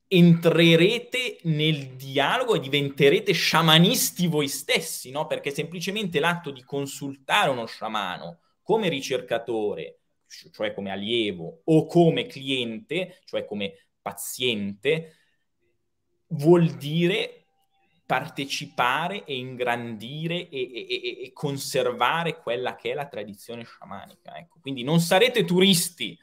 entrerete 0.07 1.41
nel 1.43 1.89
dialogo 1.97 2.55
e 2.55 2.61
diventerete 2.61 3.33
sciamanisti 3.33 4.29
voi 4.29 4.49
stessi, 4.49 5.11
no? 5.11 5.27
Perché 5.27 5.51
semplicemente 5.51 6.21
l'atto 6.21 6.53
di 6.53 6.65
consultare 6.65 7.51
uno 7.51 7.67
sciamano 7.67 8.41
come 8.63 8.89
ricercatore, 8.89 9.99
cioè 10.27 10.73
come 10.73 10.91
allievo, 10.91 11.61
o 11.65 11.85
come 11.85 12.25
cliente, 12.25 13.21
cioè 13.27 13.45
come 13.45 13.89
paziente, 14.01 15.17
vuol 16.29 16.71
dire 16.77 17.42
partecipare 18.05 19.25
e 19.25 19.37
ingrandire 19.37 20.49
e, 20.49 20.71
e, 20.73 21.25
e, 21.25 21.33
conservare 21.33 22.41
quella 22.41 22.75
che 22.75 22.91
è 22.91 22.95
la 22.95 23.07
tradizione 23.07 23.65
sciamanica. 23.65 24.37
Ecco. 24.37 24.59
Quindi 24.61 24.83
non 24.83 25.01
sarete 25.01 25.45
turisti. 25.45 26.19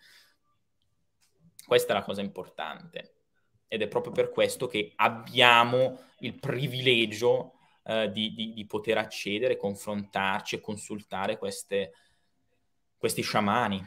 Questa 1.66 1.94
è 1.94 1.96
la 1.96 2.04
cosa 2.04 2.22
importante. 2.22 3.14
Ed 3.68 3.82
è 3.82 3.88
proprio 3.88 4.12
per 4.12 4.30
questo 4.30 4.68
che 4.68 4.94
abbiamo 4.96 6.00
il 6.20 6.38
privilegio 6.40 7.54
eh, 7.84 8.12
di, 8.12 8.34
di, 8.34 8.54
di, 8.54 8.66
poter 8.66 8.98
accedere, 8.98 9.58
confrontarci 9.58 10.56
e 10.56 10.62
consultare 10.62 11.38
queste, 11.38 11.94
questi 12.98 13.22
sciamani. 13.22 13.84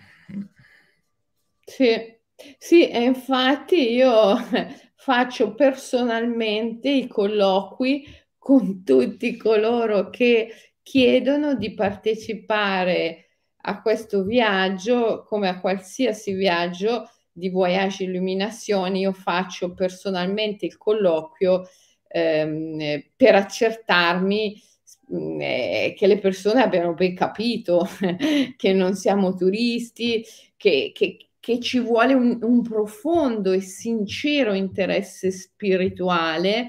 Sì, 1.65 2.21
sì, 2.59 2.89
e 2.89 3.03
infatti 3.03 3.93
io 3.93 4.37
faccio 4.97 5.55
personalmente 5.55 6.89
i 6.89 7.07
colloqui 7.07 8.07
con 8.39 8.83
tutti 8.85 9.37
coloro 9.37 10.11
che 10.11 10.53
chiedono 10.83 11.55
di 11.55 11.75
partecipare 11.75 13.27
a 13.65 13.81
questo 13.81 14.25
viaggio, 14.25 15.25
come 15.25 15.49
a 15.49 15.61
qualsiasi 15.61 16.33
viaggio 16.33 17.09
di 17.31 17.49
Voyage 17.49 18.05
Illuminazione, 18.05 18.99
io 18.99 19.13
faccio 19.13 19.73
personalmente 19.75 20.67
il 20.67 20.77
colloquio 20.77 21.69
ehm, 22.09 23.05
per 23.17 23.35
accertarmi 23.37 24.63
mm, 25.15 25.41
eh, 25.41 25.95
che 25.97 26.07
le 26.07 26.19
persone 26.19 26.63
abbiano 26.63 26.95
ben 26.95 27.15
capito 27.15 27.89
che 28.57 28.73
non 28.73 28.95
siamo 28.95 29.35
turisti, 29.35 30.25
che, 30.57 30.91
che, 30.95 31.17
che 31.43 31.59
ci 31.59 31.81
vuole 31.81 32.15
un, 32.15 32.39
un, 32.41 32.63
profondo 32.63 33.51
e 33.51 33.61
sincero 33.61 34.53
interesse 34.53 35.33
spirituale 35.33 36.69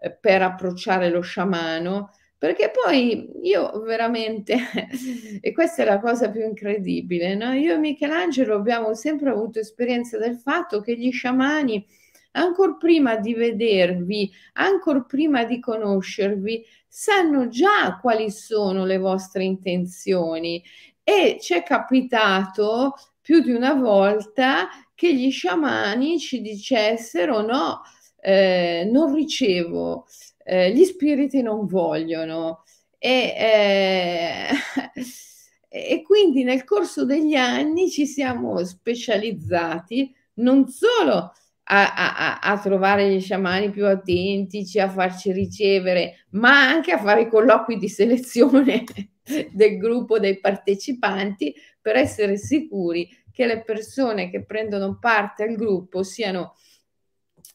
eh, 0.00 0.12
per 0.12 0.42
approcciare 0.42 1.10
lo 1.10 1.22
sciamano, 1.22 2.12
perché 2.38 2.70
poi 2.70 3.28
io 3.42 3.80
veramente, 3.80 4.56
e 5.42 5.52
questa 5.52 5.82
è 5.82 5.84
la 5.84 5.98
cosa 5.98 6.30
più 6.30 6.44
incredibile, 6.44 7.34
no? 7.34 7.52
io 7.54 7.74
e 7.74 7.78
Michelangelo 7.78 8.54
abbiamo 8.54 8.94
sempre 8.94 9.30
avuto 9.30 9.58
esperienza 9.58 10.16
del 10.18 10.36
fatto 10.36 10.80
che 10.80 10.96
gli 10.96 11.10
sciamani, 11.10 11.84
ancora 12.32 12.74
prima 12.74 13.16
di 13.16 13.34
vedervi, 13.34 14.30
ancora 14.52 15.00
prima 15.00 15.42
di 15.42 15.58
conoscervi, 15.58 16.64
sanno 16.86 17.48
già 17.48 17.98
quali 18.00 18.30
sono 18.30 18.84
le 18.84 18.98
vostre 18.98 19.42
intenzioni. 19.42 20.62
E 21.02 21.38
ci 21.40 21.54
è 21.54 21.64
capitato 21.64 22.94
più 23.22 23.40
di 23.40 23.52
una 23.52 23.74
volta 23.74 24.68
che 24.94 25.14
gli 25.14 25.30
sciamani 25.30 26.18
ci 26.18 26.42
dicessero 26.42 27.40
no, 27.40 27.80
eh, 28.20 28.88
non 28.90 29.14
ricevo, 29.14 30.06
eh, 30.44 30.72
gli 30.72 30.84
spiriti 30.84 31.40
non 31.40 31.66
vogliono. 31.66 32.64
E, 32.98 33.34
eh, 33.36 34.48
e 35.68 36.02
quindi 36.02 36.44
nel 36.44 36.64
corso 36.64 37.04
degli 37.04 37.34
anni 37.34 37.90
ci 37.90 38.06
siamo 38.06 38.62
specializzati 38.64 40.14
non 40.34 40.68
solo 40.68 41.32
a, 41.64 41.94
a, 41.94 42.38
a, 42.38 42.58
trovare 42.58 43.08
gli 43.10 43.20
sciamani 43.20 43.70
più 43.70 43.86
autentici, 43.86 44.78
a 44.78 44.88
farci 44.88 45.32
ricevere, 45.32 46.26
ma 46.30 46.68
anche 46.68 46.92
a 46.92 46.98
fare 46.98 47.22
i 47.22 47.28
colloqui 47.28 47.78
di 47.78 47.88
selezione 47.88 48.84
del 49.52 49.78
gruppo 49.78 50.18
dei 50.18 50.38
partecipanti 50.38 51.54
per 51.82 51.96
essere 51.96 52.38
sicuri 52.38 53.08
che 53.30 53.44
le 53.46 53.62
persone 53.62 54.30
che 54.30 54.44
prendono 54.44 54.98
parte 54.98 55.42
al 55.42 55.56
gruppo 55.56 56.02
siano 56.02 56.54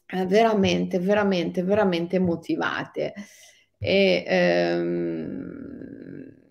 eh, 0.06 0.26
veramente, 0.26 0.98
veramente, 0.98 1.62
veramente 1.62 2.18
motivate. 2.18 3.14
E, 3.78 4.24
ehm, 4.26 5.68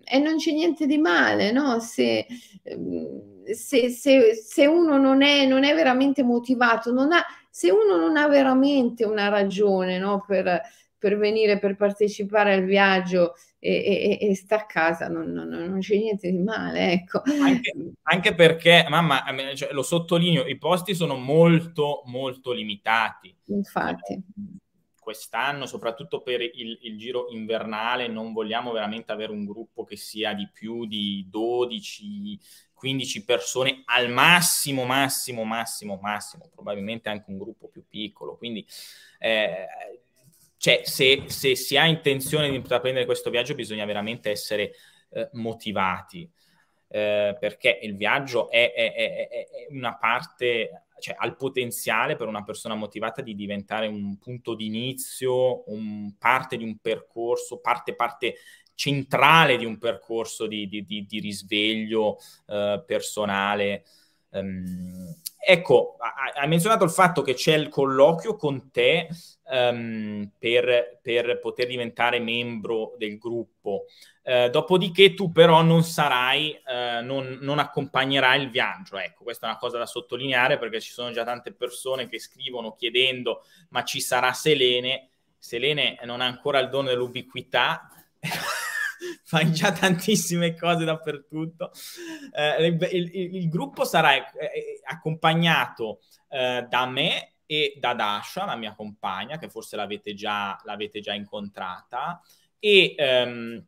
e 0.04 0.20
non 0.20 0.38
c'è 0.38 0.52
niente 0.52 0.86
di 0.86 0.98
male, 0.98 1.52
no? 1.52 1.80
Se, 1.80 2.26
ehm, 2.64 3.44
se, 3.54 3.90
se, 3.90 4.34
se 4.36 4.66
uno 4.66 4.98
non 4.98 5.22
è, 5.22 5.46
non 5.46 5.64
è 5.64 5.74
veramente 5.74 6.24
motivato, 6.24 6.92
non 6.92 7.12
ha, 7.12 7.24
se 7.50 7.72
uno 7.72 7.98
non 7.98 8.18
ha 8.18 8.28
veramente 8.28 9.06
una 9.06 9.30
ragione 9.30 9.98
no? 10.00 10.24
per, 10.26 10.62
per 10.98 11.18
venire, 11.18 11.60
per 11.60 11.76
partecipare 11.76 12.54
al 12.54 12.64
viaggio 12.64 13.34
e, 13.60 14.18
e, 14.22 14.30
e 14.30 14.36
sta 14.36 14.58
a 14.58 14.66
casa, 14.66 15.08
non, 15.08 15.32
non, 15.32 15.48
non, 15.48 15.80
c'è 15.80 15.98
niente 15.98 16.30
di 16.30 16.38
male, 16.38 16.92
ecco. 16.92 17.22
Anche, 17.42 17.74
anche 18.04 18.36
perché, 18.36 18.86
mamma, 18.88 19.24
cioè, 19.56 19.72
lo 19.72 19.84
sottolineo, 19.84 20.46
i 20.46 20.58
posti 20.58 20.94
sono 20.94 21.16
molto, 21.16 22.04
molto 22.06 22.52
limitati. 22.52 23.36
Infatti. 23.46 24.14
Eh, 24.14 24.22
quest'anno, 25.08 25.66
soprattutto 25.66 26.22
per 26.22 26.42
il, 26.42 26.80
il, 26.82 26.98
giro 26.98 27.28
invernale, 27.30 28.10
non 28.10 28.34
vogliamo 28.34 28.74
veramente 28.74 29.14
avere 29.14 29.32
un 29.32 29.46
gruppo 29.46 29.86
che 29.86 29.96
sia 29.96 30.34
di 30.34 30.50
più 30.52 30.86
di 30.86 31.26
12, 31.30 32.38
15 32.74 33.24
persone 33.24 33.84
al 33.86 34.10
massimo, 34.10 34.84
massimo, 34.84 35.46
massimo, 35.46 35.98
massimo, 36.02 36.50
probabilmente 36.54 37.08
anche 37.08 37.32
un 37.32 37.38
gruppo 37.38 37.70
più 37.70 37.86
piccolo. 37.88 38.36
Quindi 38.36 38.68
eh, 39.20 39.66
cioè, 40.68 40.82
se, 40.84 41.24
se, 41.28 41.56
si 41.56 41.78
ha 41.78 41.86
intenzione 41.86 42.50
di 42.50 42.58
intraprendere 42.58 43.06
questo 43.06 43.30
viaggio, 43.30 43.56
bisogna 43.56 43.86
veramente 43.86 44.30
essere 44.30 44.74
eh, 45.12 45.30
motivati. 45.34 46.30
Eh, 46.90 47.38
perché 47.40 47.80
il 47.84 47.96
viaggio 47.96 48.50
è, 48.50 48.74
è, 48.74 48.94
è, 48.94 49.28
è, 49.30 49.48
una 49.70 49.96
parte, 49.96 50.88
cioè 51.00 51.16
ha 51.18 51.26
il 51.26 51.38
potenziale 51.38 52.18
per 52.18 52.28
una 52.28 52.44
persona 52.44 52.76
motivata 52.76 53.22
di 53.22 53.34
diventare 53.34 53.88
un 53.88 54.18
punto 54.18 54.56
di 54.56 54.66
inizio, 54.66 55.64
parte 56.20 56.58
di 56.58 56.66
un 56.66 56.80
percorso, 56.80 57.60
parte, 57.60 57.96
parte 57.96 58.36
centrale 58.74 59.56
di 59.56 59.64
un 59.64 59.78
percorso 59.78 60.48
di, 60.48 60.68
di, 60.68 60.84
di, 60.84 61.06
di 61.06 61.20
risveglio 61.22 62.18
eh, 62.46 62.84
personale. 62.86 63.86
Um, 64.32 65.16
ecco, 65.50 65.96
hai 66.36 66.48
menzionato 66.50 66.84
il 66.84 66.90
fatto 66.90 67.22
che 67.22 67.34
c'è 67.34 67.54
il 67.54 67.70
colloquio 67.70 68.36
con 68.36 68.70
te 68.70 69.08
um, 69.46 70.30
per, 70.38 71.00
per, 71.02 71.40
poter 71.40 71.68
diventare 71.68 72.20
membro 72.20 72.96
del 72.98 73.18
gruppo. 73.18 73.86
Uh, 74.24 74.50
dopodiché 74.50 75.14
tu 75.14 75.32
però 75.32 75.62
non 75.62 75.84
sarai, 75.84 76.60
uh, 76.66 77.02
non, 77.02 77.38
non, 77.40 77.60
accompagnerai 77.60 78.42
il 78.42 78.50
viaggio. 78.50 78.98
Ecco, 78.98 79.24
questa 79.24 79.46
è 79.46 79.50
una 79.50 79.58
cosa 79.58 79.78
da 79.78 79.86
sottolineare 79.86 80.58
perché 80.58 80.82
ci 80.82 80.92
sono 80.92 81.12
già 81.12 81.24
tante 81.24 81.54
persone 81.54 82.10
che 82.10 82.20
scrivono 82.20 82.76
chiedendo 82.76 83.44
ma 83.70 83.86
ci 83.86 84.02
sarà 84.02 84.34
Selene. 84.34 85.12
Selene 85.38 85.98
non 86.04 86.20
ha 86.20 86.26
ancora 86.26 86.60
il 86.60 86.68
dono 86.68 86.90
dell'ubiquità. 86.90 87.90
fai 89.24 89.52
già 89.52 89.72
tantissime 89.72 90.56
cose 90.56 90.86
dappertutto. 90.86 91.72
Eh, 92.34 92.68
il, 92.68 92.88
il, 92.92 93.36
il, 93.36 93.50
gruppo 93.50 93.86
sarà 93.86 94.16
eh, 94.16 94.80
accompagnato 94.84 96.00
eh, 96.30 96.66
da 96.68 96.86
me 96.86 97.34
e 97.46 97.78
da 97.80 97.94
Dasha, 97.94 98.46
la 98.46 98.56
mia 98.56 98.74
compagna, 98.74 99.38
che 99.38 99.50
forse 99.50 99.76
l'avete 99.76 100.14
già, 100.14 100.60
l'avete 100.66 101.00
già 101.00 101.14
incontrata, 101.14 102.22
e 102.60 102.94
ehm, 102.98 103.66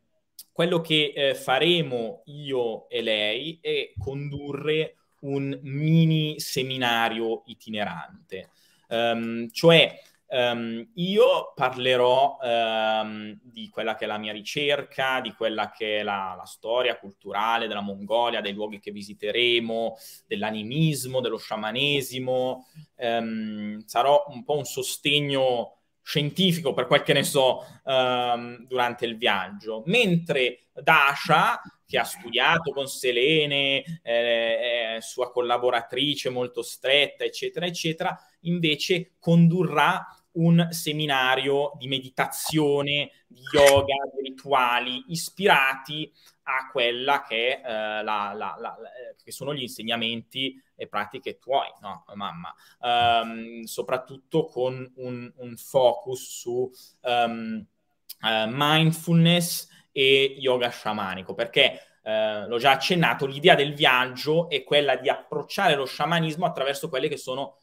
quello 0.52 0.80
che 0.80 1.12
eh, 1.14 1.34
faremo 1.34 2.22
io 2.26 2.88
e 2.88 3.00
lei 3.00 3.58
è 3.62 3.92
condurre 3.98 4.96
un 5.20 5.58
mini 5.62 6.38
seminario 6.40 7.42
itinerante, 7.46 8.50
um, 8.88 9.48
cioè 9.50 9.98
Um, 10.32 10.88
io 10.94 11.52
parlerò 11.56 12.38
um, 12.40 13.36
di 13.42 13.68
quella 13.68 13.96
che 13.96 14.04
è 14.04 14.06
la 14.06 14.16
mia 14.16 14.32
ricerca, 14.32 15.20
di 15.20 15.32
quella 15.32 15.72
che 15.72 15.98
è 15.98 16.02
la, 16.04 16.34
la, 16.36 16.44
storia 16.44 16.96
culturale 16.98 17.66
della 17.66 17.80
Mongolia, 17.80 18.40
dei 18.40 18.52
luoghi 18.52 18.78
che 18.78 18.92
visiteremo, 18.92 19.96
dell'animismo, 20.28 21.20
dello 21.20 21.36
sciamanesimo. 21.36 22.66
Um, 22.94 23.84
sarò 23.86 24.26
un 24.28 24.44
po' 24.44 24.56
un 24.56 24.64
sostegno 24.64 25.78
scientifico 26.02 26.72
per 26.74 26.86
quel 26.86 27.02
che 27.02 27.12
ne 27.12 27.24
so 27.24 27.64
durante 27.82 29.04
il 29.04 29.16
viaggio, 29.16 29.82
mentre 29.86 30.70
Dasha, 30.72 31.60
che 31.90 31.98
ha 31.98 32.04
studiato 32.04 32.70
con 32.70 32.86
Selene, 32.86 33.82
eh, 34.02 34.94
eh, 34.96 35.00
sua 35.00 35.32
collaboratrice 35.32 36.30
molto 36.30 36.62
stretta, 36.62 37.24
eccetera, 37.24 37.66
eccetera, 37.66 38.16
invece 38.42 39.14
condurrà 39.18 40.04
un 40.32 40.68
seminario 40.70 41.72
di 41.76 41.88
meditazione, 41.88 43.10
di 43.26 43.40
yoga, 43.52 43.94
di 44.14 44.28
rituali 44.28 45.04
ispirati 45.08 46.12
a 46.44 46.68
quella 46.70 47.22
che, 47.22 47.60
eh, 47.64 48.02
la, 48.02 48.32
la, 48.34 48.56
la, 48.58 48.76
eh, 48.76 49.16
che 49.22 49.32
sono 49.32 49.54
gli 49.54 49.62
insegnamenti 49.62 50.60
e 50.74 50.88
pratiche 50.88 51.38
tuoi, 51.38 51.68
no, 51.80 52.04
mamma? 52.14 52.54
Um, 52.80 53.62
soprattutto 53.62 54.46
con 54.46 54.92
un, 54.96 55.32
un 55.36 55.56
focus 55.56 56.40
su 56.40 56.70
um, 57.02 57.64
uh, 58.22 58.46
mindfulness 58.48 59.68
e 59.92 60.36
yoga 60.38 60.68
sciamanico, 60.68 61.34
perché 61.34 61.84
Uh, 62.02 62.48
l'ho 62.48 62.56
già 62.56 62.70
accennato, 62.70 63.26
l'idea 63.26 63.54
del 63.54 63.74
viaggio 63.74 64.48
è 64.48 64.64
quella 64.64 64.96
di 64.96 65.10
approcciare 65.10 65.74
lo 65.74 65.84
sciamanismo 65.84 66.46
attraverso 66.46 66.88
quelle 66.88 67.08
che 67.08 67.18
sono 67.18 67.58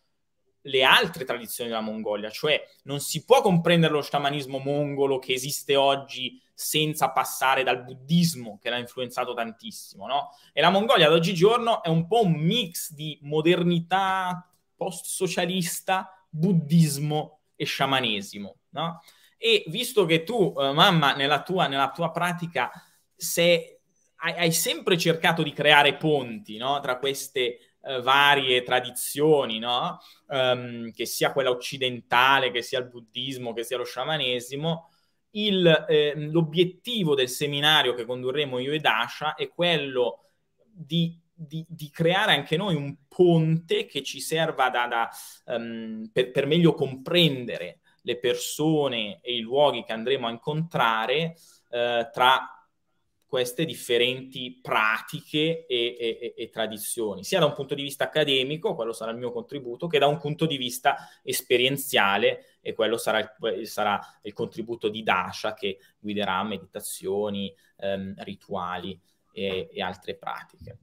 le 0.68 0.84
altre 0.84 1.26
tradizioni 1.26 1.70
della 1.70 1.82
Mongolia, 1.82 2.30
cioè 2.30 2.62
non 2.84 3.00
si 3.00 3.24
può 3.26 3.42
comprendere 3.42 3.94
lo 3.94 4.02
sciamanismo 4.02 4.60
mongolo 4.60 5.20
che 5.20 5.34
esiste 5.34 5.76
oggi 5.76 6.42
senza 6.54 7.12
passare 7.12 7.64
dal 7.64 7.84
buddismo 7.84 8.58
che 8.62 8.70
l'ha 8.70 8.78
influenzato 8.78 9.34
tantissimo, 9.34 10.08
no? 10.08 10.30
E 10.54 10.62
la 10.62 10.70
Mongolia 10.70 11.08
ad 11.08 11.14
oggigiorno 11.14 11.84
è 11.84 11.88
un 11.88 12.08
po' 12.08 12.24
un 12.24 12.34
mix 12.34 12.94
di 12.94 13.18
modernità 13.22 14.50
post-socialista, 14.76 16.26
buddismo 16.30 17.42
e 17.56 17.66
sciamanesimo, 17.66 18.56
no? 18.70 19.02
E 19.38 19.64
visto 19.68 20.06
che 20.06 20.24
tu, 20.24 20.54
eh, 20.58 20.72
mamma, 20.72 21.14
nella 21.14 21.44
tua, 21.44 21.68
nella 21.68 21.92
tua 21.92 22.12
pratica 22.12 22.72
sei, 23.16 23.78
hai, 24.18 24.34
hai, 24.34 24.52
sempre 24.52 24.98
cercato 24.98 25.44
di 25.44 25.54
creare 25.54 25.96
ponti 25.96 26.58
no? 26.58 26.80
tra 26.80 26.98
queste 26.98 27.60
eh, 27.82 28.02
varie 28.02 28.64
tradizioni, 28.64 29.60
no? 29.60 30.00
um, 30.28 30.92
che 30.92 31.06
sia 31.06 31.32
quella 31.32 31.50
occidentale, 31.50 32.52
che 32.52 32.62
sia 32.62 32.80
il 32.80 32.88
buddismo, 32.88 33.54
che 33.54 33.64
sia 33.64 33.78
lo 33.78 33.86
sciamanesimo, 33.86 34.90
il, 35.32 35.86
eh, 35.88 36.14
l'obiettivo 36.16 37.16
del 37.16 37.30
seminario 37.30 37.94
che 37.94 38.06
condurremo 38.06 38.60
io 38.60 38.74
e 38.74 38.80
Dasha 38.80 39.36
è 39.36 39.50
quello 39.50 40.30
di, 40.64 41.20
di, 41.34 41.66
di 41.68 41.90
creare 41.90 42.34
anche 42.34 42.58
noi 42.58 42.76
un 42.76 42.96
ponte 43.08 43.86
che 43.86 44.04
ci 44.04 44.20
serva 44.20 44.70
da, 44.70 44.88
da, 44.88 45.10
um, 45.56 46.10
per, 46.12 46.32
per, 46.32 46.46
meglio 46.46 46.74
comprendere 46.74 47.80
le 48.02 48.18
persone 48.18 49.20
e 49.22 49.36
i 49.36 49.42
luoghi 49.42 49.84
che 49.84 49.94
andremo 49.94 50.28
a 50.28 50.32
incontrare 50.32 51.36
eh, 51.70 52.10
tra 52.12 52.57
queste 53.28 53.66
differenti 53.66 54.58
pratiche 54.62 55.66
e, 55.66 55.98
e, 56.00 56.34
e, 56.36 56.50
tradizioni, 56.50 57.26
sia 57.26 57.40
da 57.40 57.46
un 57.46 57.54
punto 57.54 57.76
di 57.76 57.82
vista 57.82 58.06
accademico, 58.06 58.74
quello 58.74 58.94
sarà 58.94 59.12
il 59.12 59.18
mio 59.18 59.32
contributo, 59.32 59.88
che 59.88 60.00
da 60.00 60.08
un 60.08 60.18
punto 60.18 60.46
di 60.46 60.56
vista 60.56 61.10
esperienziale, 61.24 62.58
e 62.62 62.74
quello 62.74 62.98
sarà 62.98 63.20
il, 63.20 63.68
sarà 63.68 64.00
il 64.22 64.32
contributo 64.32 64.88
di 64.88 65.04
Dasha 65.04 65.54
che 65.54 65.78
guiderà 66.00 66.42
meditazioni, 66.44 67.54
ehm, 67.80 68.14
rituali 68.20 68.98
e, 69.34 69.70
e, 69.74 69.82
altre 69.82 70.16
pratiche. 70.16 70.78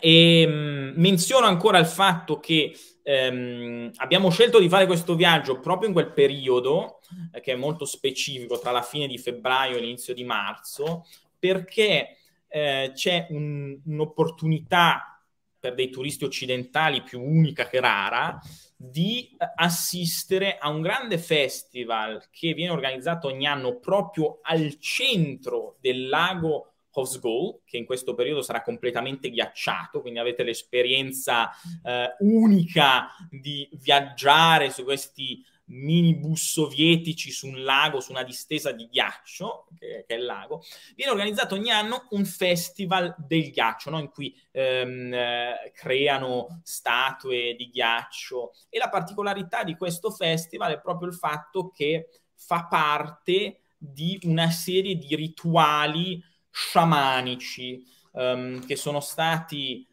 E 0.00 0.46
mh, 0.46 0.50
mm, 0.50 0.92
menziono 0.96 1.46
ancora 1.46 1.78
il 1.78 1.86
fatto 1.86 2.40
che 2.40 2.74
ehm, 3.02 3.90
abbiamo 3.96 4.30
scelto 4.30 4.58
di 4.58 4.70
fare 4.70 4.86
questo 4.86 5.14
viaggio 5.14 5.60
proprio 5.60 5.88
in 5.88 5.94
quel 5.94 6.12
periodo, 6.12 7.00
eh, 7.32 7.40
che 7.40 7.52
è 7.52 7.56
molto 7.56 7.84
specifico, 7.84 8.58
tra 8.58 8.70
la 8.70 8.82
fine 8.82 9.06
di 9.06 9.18
febbraio 9.18 9.76
e 9.76 9.80
l'inizio 9.80 10.14
di 10.14 10.24
marzo, 10.24 11.04
perché 11.38 12.16
eh, 12.48 12.92
c'è 12.94 13.26
un, 13.30 13.78
un'opportunità 13.84 15.22
per 15.58 15.74
dei 15.74 15.90
turisti 15.90 16.24
occidentali 16.24 17.02
più 17.02 17.20
unica 17.20 17.66
che 17.66 17.80
rara 17.80 18.38
di 18.76 19.36
assistere 19.56 20.56
a 20.56 20.68
un 20.68 20.80
grande 20.80 21.18
festival 21.18 22.28
che 22.30 22.54
viene 22.54 22.72
organizzato 22.72 23.26
ogni 23.26 23.46
anno 23.46 23.78
proprio 23.78 24.38
al 24.42 24.78
centro 24.78 25.76
del 25.80 26.08
lago 26.08 26.72
Hosgol, 26.98 27.60
che 27.64 27.76
in 27.76 27.84
questo 27.84 28.14
periodo 28.14 28.42
sarà 28.42 28.62
completamente 28.62 29.30
ghiacciato, 29.30 30.00
quindi 30.00 30.18
avete 30.18 30.42
l'esperienza 30.42 31.50
eh, 31.84 32.14
unica 32.20 33.08
di 33.30 33.68
viaggiare 33.72 34.70
su 34.70 34.84
questi 34.84 35.44
minibus 35.68 36.52
sovietici 36.52 37.30
su 37.30 37.48
un 37.48 37.62
lago, 37.62 38.00
su 38.00 38.12
una 38.12 38.22
distesa 38.22 38.72
di 38.72 38.88
ghiaccio, 38.88 39.66
che, 39.78 40.04
che, 40.06 40.14
è 40.14 40.18
il 40.18 40.24
lago, 40.24 40.62
viene 40.94 41.12
organizzato 41.12 41.54
ogni 41.54 41.70
anno 41.70 42.06
un 42.10 42.24
festival 42.24 43.14
del 43.18 43.50
ghiaccio, 43.50 43.90
no? 43.90 43.98
in 43.98 44.08
cui 44.10 44.34
ehm, 44.52 45.12
eh, 45.12 45.72
creano 45.74 46.60
statue 46.62 47.54
di 47.56 47.70
ghiaccio. 47.70 48.52
E 48.68 48.78
la 48.78 48.88
particolarità 48.88 49.64
di 49.64 49.76
questo 49.76 50.10
festival 50.10 50.72
è 50.72 50.80
proprio 50.80 51.08
il 51.08 51.14
fatto 51.14 51.70
che 51.70 52.08
fa 52.34 52.66
parte 52.66 53.60
di 53.76 54.18
una 54.24 54.50
serie 54.50 54.96
di 54.96 55.14
rituali 55.14 56.22
sciamanici 56.50 57.84
ehm, 58.14 58.66
che 58.66 58.76
sono 58.76 59.00
stati 59.00 59.86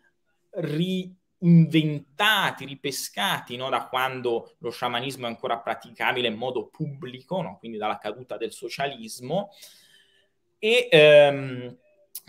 ri 0.57 1.13
inventati, 1.39 2.65
ripescati 2.65 3.55
no? 3.55 3.69
da 3.69 3.87
quando 3.87 4.55
lo 4.59 4.71
sciamanismo 4.71 5.25
è 5.25 5.29
ancora 5.29 5.59
praticabile 5.59 6.27
in 6.27 6.35
modo 6.35 6.67
pubblico, 6.67 7.41
no? 7.41 7.57
quindi 7.57 7.77
dalla 7.77 7.97
caduta 7.97 8.37
del 8.37 8.51
socialismo, 8.51 9.49
e 10.57 10.87
ehm, 10.89 11.77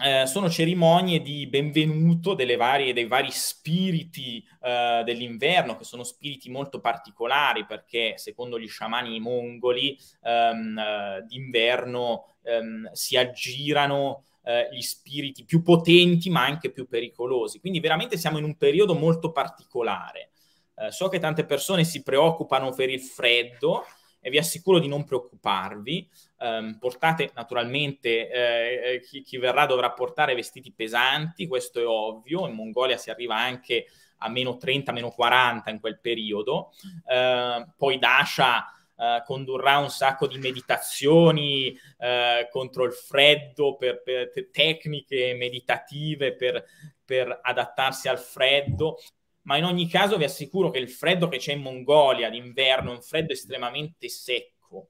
eh, 0.05 0.27
sono 0.27 0.51
cerimonie 0.51 1.23
di 1.23 1.47
benvenuto 1.47 2.37
varie, 2.57 2.93
dei 2.93 3.07
vari 3.07 3.31
spiriti 3.31 4.45
eh, 4.61 5.03
dell'inverno, 5.05 5.77
che 5.77 5.85
sono 5.85 6.05
spiriti 6.05 6.51
molto 6.51 6.81
particolari 6.81 7.65
perché 7.65 8.19
secondo 8.19 8.59
gli 8.59 8.69
sciamani 8.69 9.19
mongoli 9.21 9.97
ehm, 10.23 10.79
eh, 10.79 11.25
d'inverno 11.27 12.37
ehm, 12.43 12.93
si 12.93 13.17
aggirano 13.17 14.25
eh, 14.47 14.69
gli 14.71 14.81
spiriti 14.81 15.45
più 15.45 15.61
potenti 15.61 16.31
ma 16.31 16.45
anche 16.45 16.71
più 16.71 16.87
pericolosi. 16.87 17.59
Quindi 17.59 17.81
veramente 17.81 18.17
siamo 18.17 18.39
in 18.39 18.45
un 18.45 18.57
periodo 18.57 18.95
molto 18.95 19.33
particolare. 19.33 20.31
Eh, 20.77 20.93
so 20.93 21.09
che 21.09 21.19
tante 21.19 21.45
persone 21.45 21.83
si 21.83 22.03
preoccupano 22.03 22.73
per 22.73 22.89
il 22.89 23.01
freddo 23.01 23.85
e 24.21 24.31
vi 24.31 24.39
assicuro 24.39 24.79
di 24.79 24.87
non 24.87 25.05
preoccuparvi. 25.05 26.09
Um, 26.39 26.77
portate 26.79 27.31
naturalmente, 27.35 28.31
eh, 28.31 28.95
eh, 28.95 29.01
chi, 29.01 29.23
chi, 29.23 29.39
verrà 29.39 29.67
dovrà 29.67 29.91
portare 29.93 30.35
vestiti 30.35 30.73
pesanti, 30.73 31.47
questo 31.47 31.81
è 31.81 31.87
ovvio, 31.87 32.47
in 32.47 32.55
Mongolia 32.55 32.99
si 32.99 33.11
arriva 33.11 33.37
anche 33.37 33.87
a 34.19 34.29
meno 34.29 34.57
30, 34.57 34.93
meno 34.93 35.11
40 35.11 35.71
in 35.71 35.81
quel 35.81 35.99
periodo. 35.99 36.73
Uh, 37.05 37.67
poi 37.77 37.99
Dasha 37.99 38.67
Uh, 38.97 39.23
condurrà 39.25 39.77
un 39.77 39.91
sacco 39.91 40.27
di 40.27 40.39
meditazioni 40.39 41.69
uh, 41.99 42.49
contro 42.51 42.85
il 42.85 42.93
freddo, 42.93 43.77
per, 43.77 44.03
per 44.03 44.31
tecniche 44.51 45.35
meditative 45.35 46.35
per, 46.35 46.65
per, 47.05 47.41
adattarsi 47.43 48.09
al 48.09 48.19
freddo. 48.19 48.97
Ma 49.43 49.59
in 49.59 49.65
ogni 49.65 49.87
caso 49.87 50.17
vi 50.17 50.25
assicuro 50.25 50.71
che 50.71 50.79
il 50.79 50.89
freddo 50.89 51.29
che 51.29 51.37
c'è 51.37 51.53
in 51.53 51.61
Mongolia 51.61 52.31
d'inverno 52.31 52.91
è 52.91 52.95
un 52.95 53.03
freddo 53.03 53.33
estremamente 53.33 54.09
secco. 54.09 54.89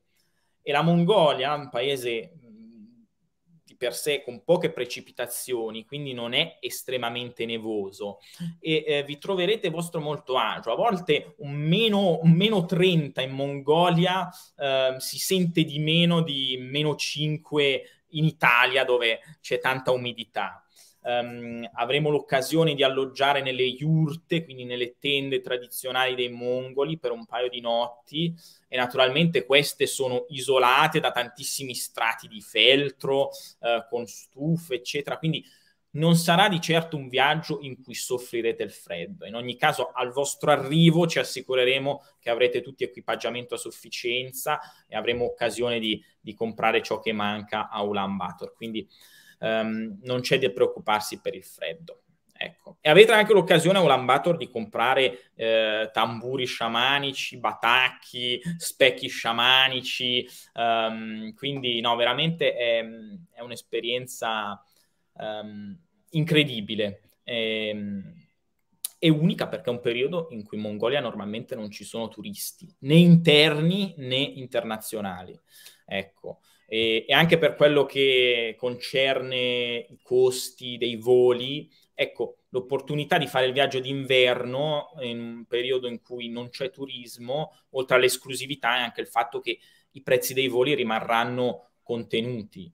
E 0.62 0.72
la 0.72 0.82
Mongolia, 0.82 1.54
un 1.54 1.68
paese 1.68 2.32
per 3.77 3.95
sé 3.95 4.22
con 4.22 4.43
poche 4.45 4.70
precipitazioni, 4.70 5.85
quindi 5.85 6.12
non 6.12 6.33
è 6.33 6.59
estremamente 6.61 7.45
nevoso 7.47 8.18
e 8.61 8.85
eh, 8.87 9.05
vi 9.05 9.18
troverete 9.18 9.70
vostro 9.70 10.01
molto 10.01 10.37
agio. 10.37 10.72
A 10.72 10.77
volte 10.77 11.35
un 11.39 11.53
meno, 11.53 12.20
un 12.22 12.33
meno 12.33 12.64
30 12.64 13.22
in 13.22 13.31
Mongolia 13.31 14.29
eh, 14.59 14.97
si 14.99 15.18
sente 15.18 15.64
di 15.64 15.79
meno 15.79 16.22
di 16.22 16.57
meno 16.61 16.95
5 16.95 17.83
in 18.11 18.24
Italia 18.24 18.85
dove 18.85 19.20
c'è 19.41 19.59
tanta 19.59 19.91
umidità. 19.91 20.66
Um, 21.09 21.64
avremo 21.74 22.11
l'occasione 22.11 22.74
di 22.74 22.82
alloggiare 22.82 23.40
nelle 23.40 23.62
yurte, 23.62 24.42
quindi 24.42 24.64
nelle 24.64 24.96
tende 24.98 25.40
tradizionali 25.40 26.16
dei 26.16 26.30
mongoli 26.30 26.98
per 26.98 27.12
un 27.12 27.24
paio 27.26 27.48
di 27.48 27.61
notti 27.61 28.34
e 28.66 28.76
naturalmente 28.76 29.46
queste 29.46 29.86
sono 29.86 30.24
isolate 30.30 30.98
da 30.98 31.12
tantissimi 31.12 31.74
strati 31.76 32.26
di 32.26 32.40
feltro, 32.40 33.28
uh, 33.28 33.86
con 33.88 34.04
stufe, 34.09 34.74
eccetera, 34.74 35.16
quindi 35.16 35.44
non 35.90 36.16
sarà 36.16 36.48
di 36.48 36.61
certo 36.61 36.96
un 36.96 37.09
viaggio 37.09 37.61
in 37.61 37.82
cui 37.82 37.94
soffrirete 37.94 38.62
il 38.62 38.72
freddo. 38.72 39.26
In 39.26 39.34
ogni 39.34 39.57
caso, 39.57 39.92
al 39.92 40.11
vostro 40.11 40.50
arrivo 40.50 41.07
ci 41.07 41.20
assicureremo 41.20 42.02
che 42.18 42.30
avrete 42.30 42.62
tutti 42.62 42.84
equipaggiamento 42.84 43.54
a 43.54 43.59
sufficienza 43.59 44.59
e 44.86 44.96
avremo 44.96 45.24
occasione 45.24 45.78
di, 45.78 46.02
di 46.20 46.34
comprare 46.34 46.82
ciò 46.82 47.00
che 47.00 47.12
manca 47.12 47.68
a 47.68 47.82
Ulaanbaatar. 47.82 48.52
Quindi 48.54 48.86
um, 49.39 49.99
non 50.03 50.20
c'è 50.20 50.39
da 50.39 50.51
preoccuparsi 50.51 51.20
per 51.20 51.34
il 51.34 51.45
freddo. 51.45 52.03
Ecco. 52.39 52.76
E 52.80 52.91
avete 52.91 53.12
anche 53.12 53.32
l'occasione 53.32 53.78
a 53.78 53.82
Ulaanbaatar 53.82 54.37
di 54.37 54.51
comprare 54.51 55.30
eh, 55.34 55.91
tamburi 55.93 56.45
sciamanici, 56.45 57.39
batacchi, 57.39 58.41
specchi 58.59 59.09
sciamanici, 59.09 60.28
um, 60.55 61.32
quindi 61.34 61.80
no, 61.80 61.97
veramente 61.97 62.55
è, 62.55 62.84
è 63.32 63.41
un'esperienza 63.41 64.62
um, 65.14 65.76
incredibile 66.11 67.11
e, 67.24 68.03
e, 68.99 69.09
unica 69.09 69.49
perché 69.49 69.70
è 69.70 69.72
un 69.72 69.80
periodo 69.80 70.28
in 70.30 70.45
cui 70.45 70.59
in 70.59 70.62
Mongolia 70.62 71.01
normalmente 71.01 71.55
non 71.55 71.70
ci 71.70 71.84
sono 71.84 72.09
turisti, 72.09 72.68
né 72.80 72.97
interni 72.97 73.95
né 73.97 74.18
internazionali. 74.18 75.39
Ecco. 75.87 76.41
E, 76.67 77.05
e 77.07 77.12
anche 77.12 77.39
per 77.39 77.55
quello 77.55 77.87
che 77.87 78.55
concerne 78.59 79.87
i 79.89 79.99
costi 80.03 80.77
dei 80.77 80.97
voli, 80.97 81.71
ecco, 81.95 82.39
l'opportunità 82.49 83.19
di 83.19 83.27
fare 83.27 83.47
il 83.47 83.53
viaggio 83.53 83.81
d'inverno 83.81 84.93
in 85.01 85.21
un 85.21 85.45
periodo 85.47 85.87
in 85.89 86.03
cui 86.03 86.29
non 86.29 86.49
c'è 86.49 86.71
turismo, 86.71 87.53
oltre 87.71 87.97
all'esclusività, 87.97 88.77
è 88.77 88.81
anche 88.81 89.01
il 89.01 89.09
fatto 89.09 89.41
che 89.41 89.59
i 89.93 90.03
prezzi 90.03 90.35
dei 90.35 90.49
voli 90.49 90.75
rimarranno 90.75 91.71
contenuti. 91.83 92.71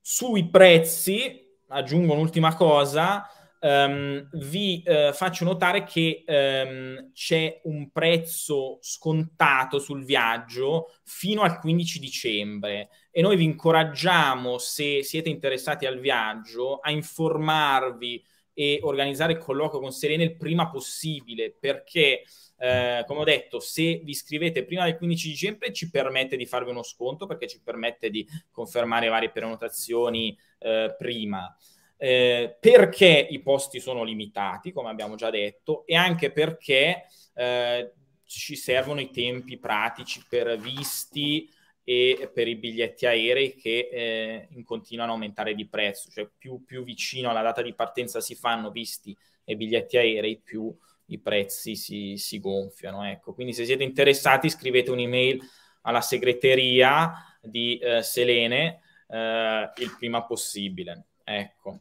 Sui 0.00 0.48
prezzi, 0.48 1.46
aggiungo 1.68 2.14
un'ultima 2.14 2.54
cosa, 2.54 3.26
um, 3.60 4.28
vi 4.32 4.82
uh, 4.86 5.12
faccio 5.12 5.44
notare 5.44 5.84
che 5.84 6.24
um, 6.26 7.12
c'è 7.12 7.60
un 7.64 7.90
prezzo 7.90 8.78
scontato 8.80 9.78
sul 9.78 10.04
viaggio 10.04 10.92
fino 11.04 11.42
al 11.42 11.58
15 11.58 11.98
dicembre 11.98 12.88
e 13.10 13.22
noi 13.22 13.36
vi 13.36 13.44
incoraggiamo, 13.44 14.58
se 14.58 15.02
siete 15.02 15.28
interessati 15.28 15.86
al 15.86 15.98
viaggio, 15.98 16.78
a 16.78 16.90
informarvi 16.90 18.24
e 18.52 18.80
organizzare 18.82 19.32
il 19.32 19.38
colloquio 19.38 19.80
con 19.80 19.92
Serena 19.92 20.22
il 20.22 20.36
prima 20.36 20.68
possibile 20.68 21.54
perché 21.58 22.24
eh, 22.62 23.04
come 23.06 23.20
ho 23.20 23.24
detto, 23.24 23.58
se 23.58 24.02
vi 24.04 24.10
iscrivete 24.10 24.66
prima 24.66 24.84
del 24.84 24.98
15 24.98 25.28
dicembre 25.28 25.72
ci 25.72 25.88
permette 25.88 26.36
di 26.36 26.44
farvi 26.44 26.70
uno 26.70 26.82
sconto 26.82 27.24
perché 27.24 27.46
ci 27.46 27.58
permette 27.62 28.10
di 28.10 28.26
confermare 28.50 29.08
varie 29.08 29.30
prenotazioni 29.30 30.36
eh, 30.58 30.94
prima. 30.98 31.56
Eh, 32.02 32.56
perché 32.58 33.26
i 33.28 33.42
posti 33.42 33.78
sono 33.78 34.04
limitati, 34.04 34.72
come 34.72 34.88
abbiamo 34.88 35.16
già 35.16 35.28
detto, 35.28 35.84
e 35.84 35.96
anche 35.96 36.32
perché 36.32 37.04
eh, 37.34 37.92
ci 38.24 38.56
servono 38.56 39.00
i 39.00 39.10
tempi 39.10 39.58
pratici 39.58 40.24
per 40.26 40.56
visti 40.56 41.46
e 41.84 42.30
per 42.32 42.48
i 42.48 42.56
biglietti 42.56 43.04
aerei 43.04 43.54
che 43.54 43.88
eh, 43.92 44.62
continuano 44.64 45.10
a 45.10 45.14
aumentare 45.14 45.54
di 45.54 45.68
prezzo, 45.68 46.08
cioè 46.10 46.26
più, 46.38 46.64
più, 46.64 46.84
vicino 46.84 47.28
alla 47.28 47.42
data 47.42 47.60
di 47.60 47.74
partenza 47.74 48.22
si 48.22 48.34
fanno 48.34 48.70
visti 48.70 49.14
e 49.44 49.56
biglietti 49.56 49.98
aerei, 49.98 50.40
più 50.40 50.74
i 51.06 51.18
prezzi 51.18 51.76
si, 51.76 52.16
si 52.16 52.40
gonfiano. 52.40 53.04
Ecco. 53.04 53.34
Quindi 53.34 53.52
se 53.52 53.66
siete 53.66 53.82
interessati 53.82 54.48
scrivete 54.48 54.90
un'email 54.90 55.38
alla 55.82 56.00
segreteria 56.00 57.12
di 57.42 57.76
eh, 57.76 58.02
Selene 58.02 58.80
eh, 59.06 59.70
il 59.76 59.96
prima 59.98 60.24
possibile. 60.24 61.08
Ecco. 61.24 61.80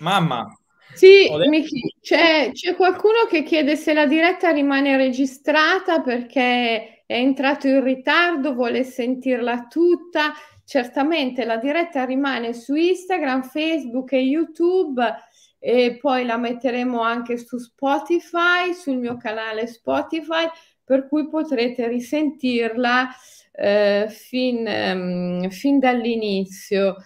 Mamma. 0.00 0.46
Sì, 0.92 1.28
Michi, 1.48 1.94
c'è, 2.00 2.50
c'è 2.52 2.74
qualcuno 2.74 3.26
che 3.28 3.42
chiede 3.42 3.76
se 3.76 3.94
la 3.94 4.06
diretta 4.06 4.50
rimane 4.50 4.96
registrata 4.96 6.00
perché 6.00 7.04
è 7.06 7.14
entrato 7.14 7.68
in 7.68 7.82
ritardo, 7.82 8.54
vuole 8.54 8.82
sentirla 8.82 9.66
tutta. 9.68 10.32
Certamente 10.64 11.44
la 11.44 11.56
diretta 11.56 12.04
rimane 12.04 12.52
su 12.52 12.74
Instagram, 12.74 13.42
Facebook 13.42 14.12
e 14.12 14.18
YouTube 14.18 15.02
e 15.58 15.98
poi 16.00 16.24
la 16.24 16.36
metteremo 16.38 17.00
anche 17.00 17.36
su 17.36 17.58
Spotify, 17.58 18.72
sul 18.74 18.96
mio 18.96 19.16
canale 19.16 19.66
Spotify, 19.66 20.48
per 20.84 21.06
cui 21.08 21.28
potrete 21.28 21.86
risentirla 21.86 23.08
eh, 23.52 24.06
fin, 24.08 24.66
um, 24.66 25.48
fin 25.50 25.78
dall'inizio. 25.78 26.96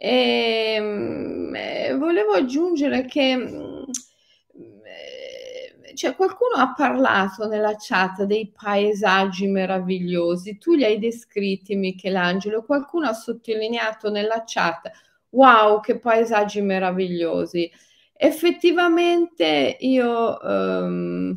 E, 0.00 0.76
um, 0.80 1.52
eh, 1.54 1.94
volevo 1.96 2.32
aggiungere 2.32 3.04
che 3.04 3.34
um, 3.34 3.84
cioè, 5.98 6.14
qualcuno 6.14 6.54
ha 6.54 6.72
parlato 6.74 7.48
nella 7.48 7.74
chat 7.76 8.22
dei 8.22 8.52
paesaggi 8.56 9.48
meravigliosi, 9.48 10.56
tu 10.56 10.74
li 10.74 10.84
hai 10.84 11.00
descritti 11.00 11.74
Michelangelo, 11.74 12.64
qualcuno 12.64 13.08
ha 13.08 13.12
sottolineato 13.12 14.08
nella 14.08 14.44
chat 14.46 14.88
wow, 15.30 15.80
che 15.80 15.98
paesaggi 15.98 16.60
meravigliosi. 16.60 17.68
Effettivamente 18.12 19.76
io 19.80 20.38
um, 20.40 21.36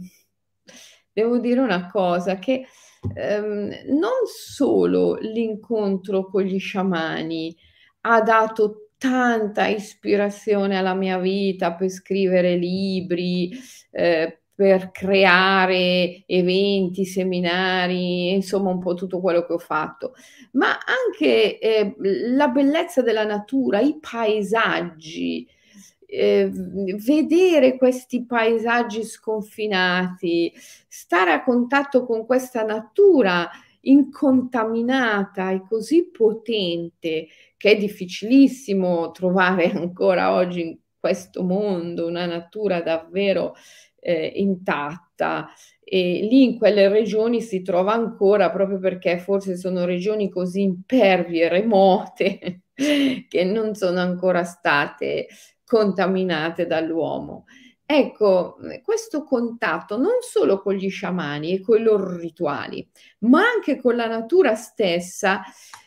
devo 1.12 1.39
dire 1.39 1.59
una 1.59 1.89
cosa, 1.89 2.36
che 2.36 2.68
um, 3.16 3.72
non 3.88 4.28
solo 4.28 5.16
l'incontro 5.16 6.28
con 6.28 6.43
gli 6.43 6.59
sciamani 6.59 7.57
ha 8.02 8.22
dato 8.22 8.89
tanta 8.97 9.68
ispirazione 9.68 10.78
alla 10.78 10.93
mia 10.93 11.18
vita 11.18 11.74
per 11.74 11.89
scrivere 11.89 12.56
libri, 12.56 13.52
eh, 13.89 14.41
per 14.54 14.91
creare 14.91 16.24
eventi, 16.28 17.04
seminari, 17.06 18.32
insomma 18.32 18.70
un 18.70 18.78
po' 18.80 18.93
tutto 18.93 19.20
quello 19.20 19.43
che 19.43 19.54
ho 19.54 19.58
fatto, 19.58 20.14
ma 20.52 20.78
anche 20.86 21.58
eh, 21.58 21.95
la 22.36 22.47
bellezza 22.47 23.02
della 23.02 23.26
natura, 23.26 23.80
i 23.80 23.97
paesaggi, 23.99 25.47
eh, 26.06 26.52
vedere 26.52 27.76
questi 27.78 28.24
paesaggi 28.24 29.04
sconfinati, 29.04 30.54
stare 30.88 31.32
a 31.32 31.41
contatto 31.41 32.06
con 32.06 32.28
questa 32.28 32.64
natura 32.64 33.49
incontaminata 33.82 35.51
e 35.51 35.63
così 35.67 36.09
potente 36.09 37.27
che 37.57 37.71
è 37.71 37.77
difficilissimo 37.77 39.11
trovare 39.11 39.71
ancora 39.73 40.34
oggi 40.34 40.61
in 40.61 40.77
questo 40.99 41.43
mondo 41.43 42.07
una 42.07 42.25
natura 42.25 42.82
davvero 42.82 43.55
eh, 43.99 44.32
intatta 44.36 45.49
e 45.84 46.27
lì 46.29 46.43
in 46.43 46.57
quelle 46.57 46.88
regioni 46.88 47.41
si 47.41 47.61
trova 47.61 47.93
ancora 47.93 48.49
proprio 48.49 48.79
perché 48.79 49.19
forse 49.19 49.57
sono 49.57 49.86
regioni 49.86 50.29
così 50.29 50.61
impervie, 50.61 51.49
remote, 51.49 52.61
che 53.27 53.43
non 53.43 53.75
sono 53.75 53.99
ancora 53.99 54.43
state 54.43 55.27
contaminate 55.65 56.65
dall'uomo. 56.65 57.45
Ecco, 57.94 58.56
questo 58.84 59.26
contatto 59.26 59.98
non 59.98 60.22
solo 60.22 60.62
con 60.62 60.76
gli 60.76 60.89
sciamani 60.89 61.56
e 61.56 61.60
con 61.60 61.78
i 61.78 61.84
loro 61.84 62.16
rituali, 62.16 62.89
ma 63.20 63.42
anche 63.42 63.82
con 63.82 63.98
la 63.98 64.08
natura 64.08 64.56
stessa, 64.56 65.42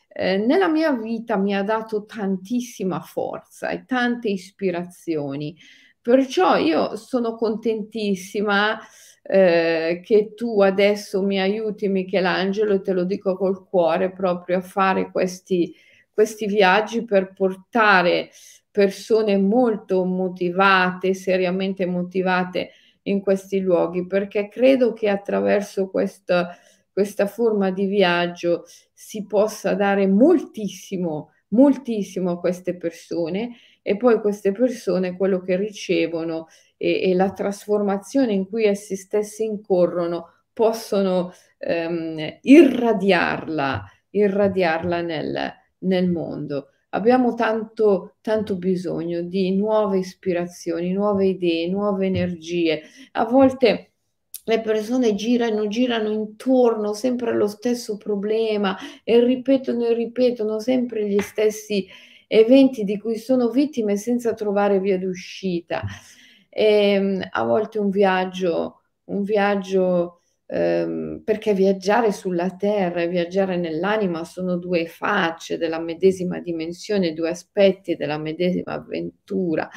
eh, 0.06 0.36
nella 0.36 0.68
mia 0.68 0.92
vita 0.92 1.38
mi 1.38 1.56
ha 1.56 1.62
dato 1.62 2.04
tantissima 2.04 3.00
forza 3.00 3.70
e 3.70 3.86
tante 3.86 4.28
ispirazioni. 4.28 5.56
Perciò 5.98 6.56
io 6.58 6.94
sono 6.96 7.36
contentissima 7.36 8.78
eh, 9.22 10.02
che 10.04 10.34
tu 10.34 10.60
adesso 10.60 11.22
mi 11.22 11.40
aiuti 11.40 11.88
Michelangelo, 11.88 12.74
e 12.74 12.80
te 12.82 12.92
lo 12.92 13.04
dico 13.04 13.34
col 13.34 13.66
cuore, 13.66 14.12
proprio 14.12 14.58
a 14.58 14.60
fare 14.60 15.10
questi, 15.10 15.74
questi 16.12 16.44
viaggi 16.44 17.02
per 17.06 17.32
portare 17.32 18.28
persone 18.74 19.38
molto 19.38 20.04
motivate, 20.04 21.14
seriamente 21.14 21.86
motivate 21.86 22.70
in 23.02 23.20
questi 23.20 23.60
luoghi, 23.60 24.04
perché 24.04 24.48
credo 24.48 24.92
che 24.92 25.08
attraverso 25.08 25.88
questa, 25.88 26.56
questa 26.92 27.28
forma 27.28 27.70
di 27.70 27.86
viaggio 27.86 28.64
si 28.92 29.26
possa 29.26 29.74
dare 29.74 30.08
moltissimo, 30.08 31.30
moltissimo 31.50 32.32
a 32.32 32.40
queste 32.40 32.76
persone 32.76 33.50
e 33.80 33.96
poi 33.96 34.20
queste 34.20 34.50
persone 34.50 35.16
quello 35.16 35.40
che 35.40 35.54
ricevono 35.54 36.48
e, 36.76 37.10
e 37.10 37.14
la 37.14 37.30
trasformazione 37.32 38.32
in 38.32 38.48
cui 38.48 38.64
essi 38.64 38.96
stessi 38.96 39.44
incorrono 39.44 40.46
possono 40.52 41.32
ehm, 41.58 42.38
irradiarla, 42.40 43.84
irradiarla 44.10 45.00
nel, 45.00 45.52
nel 45.78 46.10
mondo. 46.10 46.70
Abbiamo 46.94 47.34
tanto, 47.34 48.14
tanto 48.20 48.56
bisogno 48.56 49.22
di 49.22 49.54
nuove 49.56 49.98
ispirazioni, 49.98 50.92
nuove 50.92 51.26
idee, 51.26 51.68
nuove 51.68 52.06
energie. 52.06 52.82
A 53.12 53.24
volte 53.24 53.90
le 54.44 54.60
persone 54.60 55.14
girano, 55.14 55.66
girano 55.66 56.10
intorno 56.12 56.92
sempre 56.92 57.30
allo 57.30 57.48
stesso 57.48 57.96
problema 57.96 58.76
e 59.02 59.24
ripetono 59.24 59.86
e 59.86 59.94
ripetono 59.94 60.60
sempre 60.60 61.08
gli 61.08 61.18
stessi 61.20 61.86
eventi 62.28 62.84
di 62.84 62.98
cui 62.98 63.16
sono 63.16 63.48
vittime 63.48 63.96
senza 63.96 64.32
trovare 64.34 64.78
via 64.78 64.98
d'uscita. 64.98 65.82
E, 66.48 66.64
ehm, 66.92 67.28
a 67.32 67.42
volte 67.44 67.78
un 67.80 67.90
viaggio, 67.90 68.82
un 69.06 69.22
viaggio 69.22 70.20
ehm, 70.46 71.22
perché 71.24 71.54
viaggiare 71.54 72.12
sulla 72.12 72.50
terra 72.50 73.02
e 73.02 73.08
viaggiare 73.08 73.56
nell'anima 73.56 74.24
sono 74.24 74.56
due 74.56 74.86
facce 74.86 75.58
della 75.58 75.78
medesima 75.80 76.40
dimensione, 76.40 77.12
due 77.12 77.30
aspetti 77.30 77.96
della 77.96 78.18
medesima 78.18 78.74
avventura. 78.74 79.68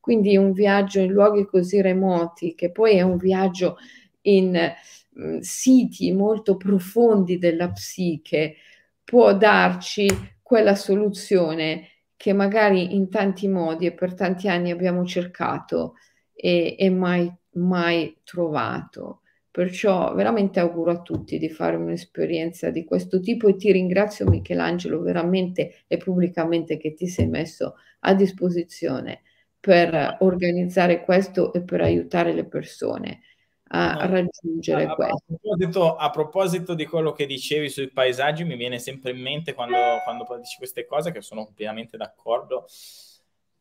Quindi 0.00 0.36
un 0.36 0.52
viaggio 0.52 1.00
in 1.00 1.10
luoghi 1.12 1.44
così 1.46 1.80
remoti, 1.80 2.54
che 2.54 2.70
poi 2.70 2.96
è 2.96 3.02
un 3.02 3.16
viaggio 3.16 3.76
in 4.22 4.52
mh, 4.52 5.28
mm, 5.28 5.38
siti 5.40 6.12
molto 6.12 6.56
profondi 6.56 7.38
della 7.38 7.70
psiche, 7.70 8.56
può 9.04 9.34
darci 9.34 10.06
quella 10.42 10.74
soluzione 10.74 11.88
che 12.16 12.32
magari 12.32 12.94
in 12.94 13.10
tanti 13.10 13.46
modi 13.48 13.86
e 13.86 13.92
per 13.92 14.14
tanti 14.14 14.48
anni 14.48 14.70
abbiamo 14.70 15.04
cercato 15.04 15.94
e, 16.32 16.76
e 16.78 16.90
mai, 16.90 17.32
mai 17.52 18.16
trovato. 18.24 19.20
Perciò 19.56 20.12
veramente 20.12 20.60
auguro 20.60 20.90
a 20.90 21.00
tutti 21.00 21.38
di 21.38 21.48
fare 21.48 21.76
un'esperienza 21.76 22.68
di 22.68 22.84
questo 22.84 23.20
tipo 23.20 23.48
e 23.48 23.56
ti 23.56 23.72
ringrazio 23.72 24.28
Michelangelo 24.28 25.00
veramente 25.00 25.84
e 25.86 25.96
pubblicamente 25.96 26.76
che 26.76 26.92
ti 26.92 27.06
sei 27.06 27.26
messo 27.26 27.76
a 28.00 28.12
disposizione 28.12 29.22
per 29.58 30.18
organizzare 30.20 31.02
questo 31.02 31.54
e 31.54 31.62
per 31.62 31.80
aiutare 31.80 32.34
le 32.34 32.44
persone 32.44 33.22
a 33.68 33.94
no, 33.94 34.10
raggiungere 34.10 34.84
a, 34.84 34.94
questo. 34.94 35.14
A 35.14 35.36
proposito, 35.40 35.96
a 35.96 36.10
proposito, 36.10 36.74
di 36.74 36.84
quello 36.84 37.12
che 37.12 37.24
dicevi 37.24 37.70
sui 37.70 37.88
paesaggi, 37.88 38.44
mi 38.44 38.56
viene 38.56 38.78
sempre 38.78 39.12
in 39.12 39.22
mente 39.22 39.54
quando, 39.54 39.78
quando 40.04 40.26
dici 40.38 40.58
queste 40.58 40.84
cose, 40.84 41.12
che 41.12 41.22
sono 41.22 41.50
pienamente 41.54 41.96
d'accordo, 41.96 42.66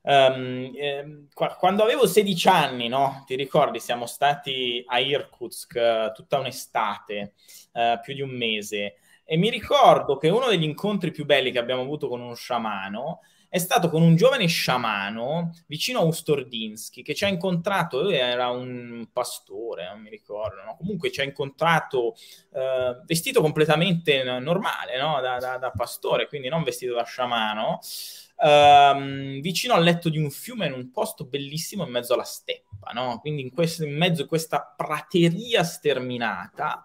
Um, 0.08 0.72
eh, 0.76 1.26
quando 1.34 1.82
avevo 1.82 2.06
16 2.06 2.48
anni, 2.48 2.88
no? 2.88 3.24
Ti 3.26 3.36
ricordi, 3.36 3.80
siamo 3.80 4.06
stati 4.06 4.84
a 4.86 5.00
Irkutsk 5.00 5.74
uh, 5.76 6.12
tutta 6.14 6.38
un'estate, 6.38 7.34
uh, 7.74 8.00
più 8.02 8.14
di 8.14 8.22
un 8.22 8.30
mese, 8.30 8.98
e 9.24 9.38
mi 9.38 9.50
ricordo 9.50 10.18
che 10.18 10.30
uno 10.30 10.48
degli 10.48 10.64
incontri 10.64 11.10
più 11.10 11.26
belli 11.26 11.52
che 11.52 11.58
abbiamo 11.58 11.82
avuto 11.82 12.08
con 12.08 12.22
uno 12.22 12.36
sciamano 12.36 13.22
è 13.56 13.58
stato 13.58 13.90
con 13.90 14.02
un 14.02 14.18
giovane 14.18 14.48
sciamano 14.48 15.54
vicino 15.68 16.00
a 16.00 16.04
Ustordinsky 16.04 17.02
che 17.02 17.16
ci 17.16 17.24
ha 17.24 17.30
incontrato, 17.30 18.02
lui 18.02 18.16
era 18.16 18.50
un 18.50 19.08
pastore, 19.14 19.88
non 19.88 20.02
mi 20.02 20.10
ricordo, 20.10 20.62
no? 20.62 20.76
comunque 20.76 21.10
ci 21.10 21.22
ha 21.22 21.24
incontrato 21.24 22.16
uh, 22.50 23.06
vestito 23.06 23.40
completamente 23.40 24.24
normale, 24.40 25.00
no? 25.00 25.22
da, 25.22 25.38
da, 25.38 25.58
da 25.58 25.72
pastore, 25.72 26.28
quindi 26.28 26.50
non 26.50 26.64
vestito 26.64 26.96
da 26.96 27.04
sciamano 27.04 27.80
ehm, 28.42 29.40
vicino 29.42 29.74
al 29.74 29.84
letto 29.84 30.10
di 30.10 30.18
un 30.18 30.30
fiume 30.30 30.68
in 30.68 30.74
un 30.74 30.92
posto 30.92 31.26
bellissimo 31.26 31.86
in 31.86 31.92
mezzo 31.92 32.14
alla 32.14 32.24
steppa, 32.24 32.92
no? 32.94 33.20
quindi 33.20 33.42
in, 33.42 33.54
questo, 33.54 33.84
in 33.84 33.96
mezzo 33.96 34.24
a 34.24 34.28
questa 34.28 34.74
prateria 34.76 35.64
sterminata 35.64 36.84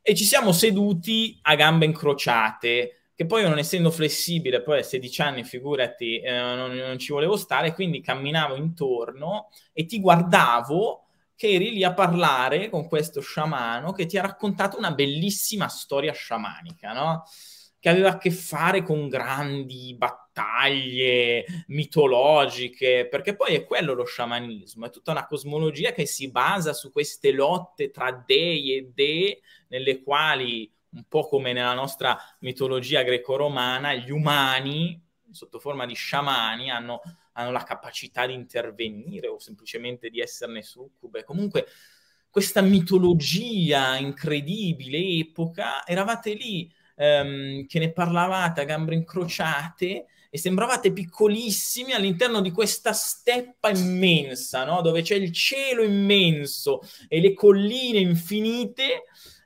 e 0.00 0.14
ci 0.14 0.24
siamo 0.24 0.52
seduti 0.52 1.38
a 1.42 1.54
gambe 1.54 1.84
incrociate 1.84 2.96
che 3.14 3.26
poi 3.26 3.42
non 3.42 3.58
essendo 3.58 3.90
flessibile, 3.90 4.62
poi 4.62 4.80
a 4.80 4.82
16 4.82 5.22
anni 5.22 5.44
figurati, 5.44 6.18
eh, 6.18 6.32
non, 6.32 6.72
non, 6.72 6.98
ci 6.98 7.12
volevo 7.12 7.36
stare, 7.36 7.72
quindi 7.74 8.00
camminavo 8.00 8.56
intorno 8.56 9.50
e 9.72 9.84
ti 9.84 10.00
guardavo 10.00 11.06
che 11.36 11.50
eri 11.50 11.72
lì 11.72 11.84
a 11.84 11.92
parlare 11.92 12.68
con 12.68 12.88
questo 12.88 13.20
sciamano 13.20 13.92
che 13.92 14.06
ti 14.06 14.16
ha 14.16 14.22
raccontato 14.22 14.78
una 14.78 14.92
bellissima 14.92 15.68
storia 15.68 16.12
sciamanica, 16.12 16.92
no? 16.92 17.24
Che 17.82 17.88
aveva 17.88 18.10
a 18.10 18.16
che 18.16 18.30
fare 18.30 18.84
con 18.84 19.08
grandi 19.08 19.92
battaglie 19.98 21.44
mitologiche, 21.66 23.08
perché 23.10 23.34
poi 23.34 23.56
è 23.56 23.64
quello 23.64 23.92
lo 23.92 24.04
sciamanismo, 24.04 24.86
è 24.86 24.90
tutta 24.90 25.10
una 25.10 25.26
cosmologia 25.26 25.90
che 25.90 26.06
si 26.06 26.30
basa 26.30 26.74
su 26.74 26.92
queste 26.92 27.32
lotte 27.32 27.90
tra 27.90 28.12
dei 28.24 28.76
e 28.76 28.92
dee, 28.94 29.40
nelle 29.66 30.00
quali, 30.00 30.72
un 30.90 31.06
po' 31.08 31.26
come 31.26 31.52
nella 31.52 31.74
nostra 31.74 32.16
mitologia 32.38 33.02
greco-romana, 33.02 33.94
gli 33.94 34.12
umani, 34.12 35.04
sotto 35.32 35.58
forma 35.58 35.84
di 35.84 35.94
sciamani, 35.94 36.70
hanno, 36.70 37.00
hanno 37.32 37.50
la 37.50 37.64
capacità 37.64 38.26
di 38.26 38.34
intervenire 38.34 39.26
o 39.26 39.40
semplicemente 39.40 40.08
di 40.08 40.20
esserne 40.20 40.62
succube. 40.62 41.24
Comunque, 41.24 41.66
questa 42.30 42.60
mitologia 42.60 43.96
incredibile, 43.96 44.98
epoca, 45.18 45.84
eravate 45.84 46.34
lì 46.34 46.72
ehm, 47.02 47.66
che 47.66 47.80
ne 47.80 47.90
parlavate 47.90 48.60
a 48.60 48.64
gambe 48.64 48.94
incrociate 48.94 50.06
e 50.30 50.38
sembravate 50.38 50.92
piccolissimi 50.92 51.92
all'interno 51.92 52.40
di 52.40 52.52
questa 52.52 52.92
steppa 52.92 53.70
immensa, 53.70 54.64
no? 54.64 54.80
dove 54.80 55.02
c'è 55.02 55.16
il 55.16 55.32
cielo 55.32 55.82
immenso 55.82 56.80
e 57.08 57.20
le 57.20 57.34
colline 57.34 57.98
infinite 57.98 59.04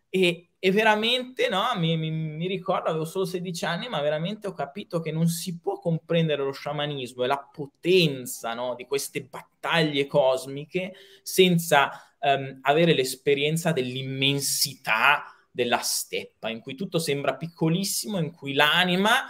e, 0.09 0.51
e 0.59 0.71
veramente, 0.71 1.49
no? 1.49 1.65
mi, 1.77 1.97
mi, 1.97 2.11
mi, 2.11 2.47
ricordo, 2.47 2.91
avevo 2.91 3.05
solo 3.05 3.25
16 3.25 3.65
anni, 3.65 3.89
ma 3.89 4.01
veramente 4.01 4.47
ho 4.47 4.53
capito 4.53 5.01
che 5.01 5.11
non 5.11 5.27
si 5.27 5.59
può 5.59 5.81
comprendere 5.81 6.45
lo 6.45 6.53
sciamanismo 6.53 7.25
e 7.25 7.27
la 7.27 7.49
potenza 7.53 8.55
no? 8.55 8.75
di 8.77 8.85
queste 8.85 9.23
battaglie 9.23 10.07
cosmiche 10.07 10.93
senza 11.23 11.91
um, 12.21 12.59
avere 12.61 12.95
l'esperienza 12.95 13.73
dell'immensità 13.73 15.36
della 15.57 15.79
steppa, 15.79 16.51
in 16.51 16.61
cui 16.61 16.75
tutto 16.75 16.99
sembra 16.99 17.35
piccolissimo, 17.35 18.19
in 18.19 18.31
cui 18.31 18.53
l'anima 18.53 19.25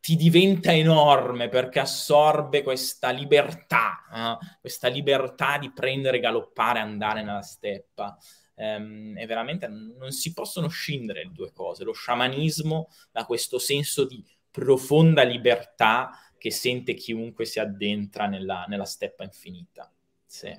ti 0.00 0.16
diventa 0.16 0.72
enorme 0.74 1.48
perché 1.48 1.78
assorbe 1.78 2.64
questa 2.64 3.10
libertà, 3.10 4.02
eh? 4.12 4.58
questa 4.60 4.88
libertà 4.88 5.58
di 5.58 5.70
prendere, 5.70 6.18
galoppare, 6.18 6.80
andare 6.80 7.22
nella 7.22 7.42
steppa. 7.42 8.18
Ehm, 8.56 9.16
e 9.16 9.24
veramente 9.26 9.68
non 9.68 10.10
si 10.10 10.32
possono 10.32 10.66
scindere 10.66 11.22
le 11.22 11.30
due 11.32 11.52
cose. 11.52 11.84
Lo 11.84 11.92
sciamanismo 11.92 12.88
da 13.12 13.24
questo 13.24 13.60
senso 13.60 14.04
di 14.04 14.22
profonda 14.50 15.22
libertà 15.22 16.10
che 16.36 16.50
sente 16.50 16.94
chiunque 16.94 17.44
si 17.44 17.60
addentra 17.60 18.26
nella, 18.26 18.64
nella 18.66 18.84
steppa 18.84 19.22
infinita. 19.22 19.88
Sì. 20.26 20.52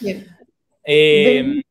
Yeah. 0.00 0.24
E, 0.82 1.64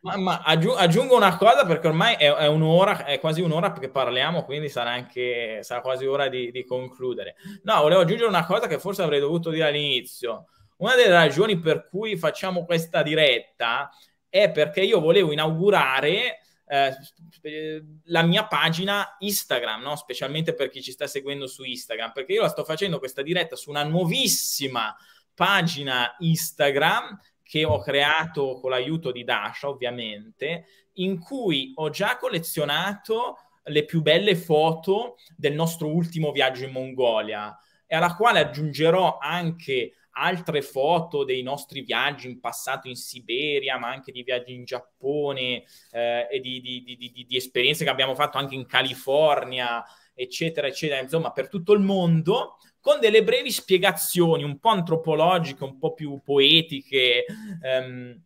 ma, 0.00 0.16
ma 0.16 0.42
aggiung- 0.42 0.78
aggiungo 0.78 1.16
una 1.16 1.36
cosa 1.36 1.66
perché 1.66 1.88
ormai 1.88 2.14
è, 2.14 2.32
è, 2.32 2.46
un'ora, 2.46 3.04
è 3.04 3.20
quasi 3.20 3.40
un'ora 3.40 3.72
che 3.72 3.90
parliamo, 3.90 4.44
quindi 4.44 4.68
sarà 4.68 4.90
anche 4.90 5.60
sarà 5.62 5.80
quasi 5.80 6.06
ora 6.06 6.28
di, 6.28 6.50
di, 6.50 6.64
concludere. 6.64 7.36
No, 7.64 7.82
volevo 7.82 8.00
aggiungere 8.00 8.28
una 8.28 8.46
cosa 8.46 8.66
che 8.66 8.78
forse 8.78 9.02
avrei 9.02 9.20
dovuto 9.20 9.50
dire 9.50 9.66
all'inizio. 9.66 10.46
Una 10.78 10.94
delle 10.94 11.10
ragioni 11.10 11.58
per 11.58 11.88
cui 11.88 12.16
facciamo 12.16 12.64
questa 12.64 13.02
diretta 13.02 13.90
è 14.28 14.50
perché 14.50 14.80
io 14.80 15.00
volevo 15.00 15.32
inaugurare 15.32 16.38
eh, 16.66 17.84
la 18.04 18.22
mia 18.22 18.46
pagina 18.46 19.16
Instagram, 19.18 19.82
no? 19.82 19.96
specialmente 19.96 20.54
per 20.54 20.70
chi 20.70 20.80
ci 20.80 20.92
sta 20.92 21.06
seguendo 21.06 21.46
su 21.46 21.64
Instagram, 21.64 22.12
perché 22.12 22.32
io 22.32 22.42
la 22.42 22.48
sto 22.48 22.64
facendo 22.64 22.98
questa 22.98 23.20
diretta 23.20 23.56
su 23.56 23.68
una 23.68 23.82
nuovissima 23.82 24.96
pagina 25.34 26.14
Instagram 26.18 27.18
che 27.50 27.64
ho 27.64 27.80
creato 27.80 28.60
con 28.60 28.70
l'aiuto 28.70 29.10
di 29.10 29.24
Dasha, 29.24 29.68
ovviamente, 29.68 30.66
in 30.94 31.18
cui 31.18 31.72
ho 31.74 31.90
già 31.90 32.16
collezionato 32.16 33.38
le 33.64 33.84
più 33.84 34.02
belle 34.02 34.36
foto 34.36 35.16
del 35.36 35.54
nostro 35.54 35.92
ultimo 35.92 36.30
viaggio 36.30 36.62
in 36.62 36.70
Mongolia 36.70 37.58
e 37.88 37.96
alla 37.96 38.14
quale 38.14 38.38
aggiungerò 38.38 39.18
anche 39.18 39.94
altre 40.12 40.62
foto 40.62 41.24
dei 41.24 41.42
nostri 41.42 41.80
viaggi 41.80 42.28
in 42.28 42.38
passato 42.38 42.86
in 42.86 42.94
Siberia, 42.94 43.78
ma 43.78 43.88
anche 43.88 44.12
di 44.12 44.22
viaggi 44.22 44.54
in 44.54 44.62
Giappone 44.62 45.64
eh, 45.90 46.28
e 46.30 46.38
di, 46.38 46.60
di, 46.60 46.84
di, 46.84 47.26
di, 47.26 47.36
esperienze 47.36 47.82
che 47.82 47.90
abbiamo 47.90 48.14
fatto 48.14 48.38
anche 48.38 48.54
in 48.54 48.66
California, 48.66 49.84
eccetera, 50.14 50.68
eccetera, 50.68 51.00
insomma, 51.00 51.32
per 51.32 51.48
tutto 51.48 51.72
il 51.72 51.80
mondo, 51.80 52.58
con 52.80 52.98
delle 52.98 53.22
brevi 53.22 53.50
spiegazioni 53.50 54.42
un 54.42 54.58
po' 54.58 54.70
antropologiche, 54.70 55.64
un 55.64 55.78
po' 55.78 55.92
più 55.92 56.20
poetiche, 56.24 57.24
um, 57.62 58.20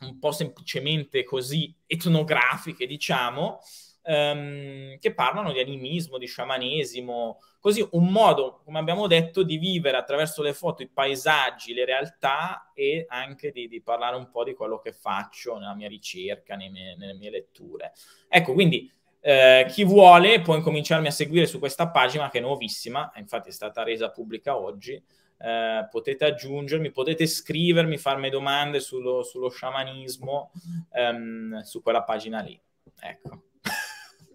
un 0.00 0.18
po' 0.18 0.32
semplicemente 0.32 1.22
così 1.22 1.74
etnografiche, 1.86 2.86
diciamo, 2.86 3.60
um, 4.04 4.98
che 4.98 5.14
parlano 5.14 5.52
di 5.52 5.60
animismo, 5.60 6.18
di 6.18 6.26
sciamanesimo, 6.26 7.38
così 7.60 7.86
un 7.92 8.08
modo, 8.08 8.60
come 8.64 8.80
abbiamo 8.80 9.06
detto, 9.06 9.44
di 9.44 9.56
vivere 9.56 9.96
attraverso 9.96 10.42
le 10.42 10.52
foto 10.52 10.82
i 10.82 10.88
paesaggi, 10.88 11.72
le 11.72 11.84
realtà 11.84 12.72
e 12.74 13.06
anche 13.08 13.52
di, 13.52 13.68
di 13.68 13.80
parlare 13.82 14.16
un 14.16 14.30
po' 14.30 14.42
di 14.42 14.54
quello 14.54 14.80
che 14.80 14.92
faccio 14.92 15.56
nella 15.58 15.74
mia 15.74 15.88
ricerca, 15.88 16.56
mie, 16.56 16.96
nelle 16.96 17.14
mie 17.14 17.30
letture. 17.30 17.92
Ecco, 18.28 18.52
quindi 18.52 18.92
eh, 19.24 19.66
chi 19.68 19.84
vuole 19.84 20.40
può 20.40 20.56
incominciarmi 20.56 21.06
a 21.06 21.12
seguire 21.12 21.46
su 21.46 21.60
questa 21.60 21.88
pagina 21.90 22.28
che 22.28 22.38
è 22.38 22.40
nuovissima, 22.40 23.12
infatti 23.16 23.50
è 23.50 23.52
stata 23.52 23.84
resa 23.84 24.10
pubblica 24.10 24.58
oggi. 24.58 25.00
Eh, 25.38 25.88
potete 25.90 26.24
aggiungermi, 26.24 26.90
potete 26.90 27.26
scrivermi, 27.26 27.98
farmi 27.98 28.30
domande 28.30 28.80
sullo, 28.80 29.22
sullo 29.22 29.48
sciamanismo 29.48 30.52
ehm, 30.92 31.60
su 31.62 31.82
quella 31.82 32.02
pagina 32.02 32.40
lì. 32.40 32.60
Ecco. 33.00 33.44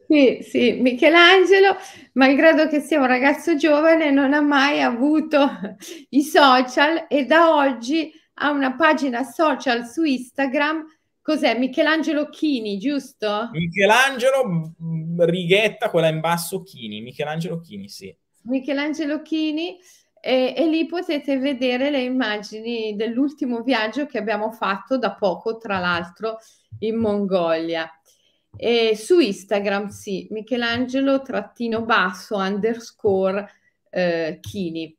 Sì, 0.08 0.40
sì, 0.42 0.72
Michelangelo, 0.80 1.76
malgrado 2.14 2.70
che 2.70 2.80
sia 2.80 3.00
un 3.00 3.08
ragazzo 3.08 3.58
giovane, 3.58 4.10
non 4.10 4.34
ha 4.34 4.40
mai 4.40 4.82
avuto 4.82 5.50
i 6.12 6.24
social 6.24 7.08
e 7.10 7.26
da 7.26 7.54
oggi 7.54 8.14
ha 8.36 8.52
una 8.52 8.76
pagina 8.76 9.24
social 9.24 9.86
su 9.86 10.04
Instagram. 10.04 10.86
Cos'è? 11.28 11.58
Michelangelo 11.58 12.30
Chini, 12.30 12.78
giusto? 12.78 13.50
Michelangelo 13.52 14.74
Righetta, 15.18 15.90
quella 15.90 16.08
in 16.08 16.22
basso 16.22 16.64
Chini. 16.64 17.02
Michelangelo 17.02 17.60
Chini, 17.60 17.90
sì. 17.90 18.16
Michelangelo 18.44 19.22
Chini. 19.22 19.78
E, 20.22 20.54
e, 20.56 20.68
lì 20.68 20.86
potete 20.86 21.38
vedere 21.38 21.90
le 21.90 22.00
immagini 22.00 22.96
dell'ultimo 22.96 23.62
viaggio 23.62 24.06
che 24.06 24.20
abbiamo 24.20 24.54
fatto 24.54 24.98
da 24.98 25.16
poco, 25.16 25.58
tra 25.58 25.80
l'altro, 25.80 26.38
in 26.80 26.96
Mongolia. 26.96 27.92
E 28.56 28.96
su 28.96 29.20
Instagram, 29.20 29.88
sì, 29.90 30.28
Michelangelo 30.30 31.22
trattino 31.24 31.84
basso 31.84 32.38
underscore 32.38 33.52
eh, 33.90 34.38
Chini. 34.40 34.98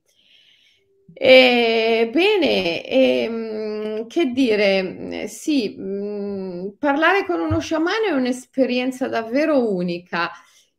E, 1.13 2.11
bene, 2.13 2.85
e, 2.85 3.29
mm, 3.29 4.07
che 4.07 4.27
dire, 4.27 5.27
sì, 5.29 5.75
mh, 5.77 5.83
mm, 5.83 6.69
parlare 6.79 7.25
con 7.25 7.41
uno 7.41 7.59
sciamano 7.61 8.07
è 8.07 8.13
un'esperienza 8.13 9.09
davvero 9.09 9.73
unica. 9.73 10.31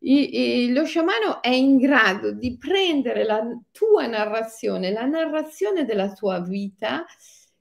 I, 0.01 0.67
i, 0.67 0.73
lo 0.73 0.86
sciamano 0.86 1.41
è 1.41 1.49
in 1.49 1.77
grado 1.77 2.32
di 2.32 2.57
prendere 2.57 3.25
la 3.25 3.41
tua 3.71 4.07
narrazione, 4.07 4.91
la 4.91 5.05
narrazione 5.05 5.84
della 5.84 6.13
tua 6.13 6.39
vita, 6.39 7.05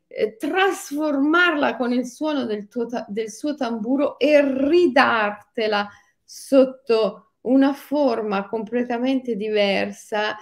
eh, 0.07 0.37
trasformarla 0.37 1.77
con 1.77 1.93
il 1.93 2.07
suono 2.07 2.45
del, 2.45 2.69
tuo, 2.69 2.87
del 3.09 3.31
suo 3.31 3.55
tamburo 3.55 4.19
e 4.19 4.41
ridartela 4.43 5.89
sotto 6.25 7.33
una 7.43 7.73
forma 7.73 8.47
completamente 8.47 9.35
diversa 9.37 10.37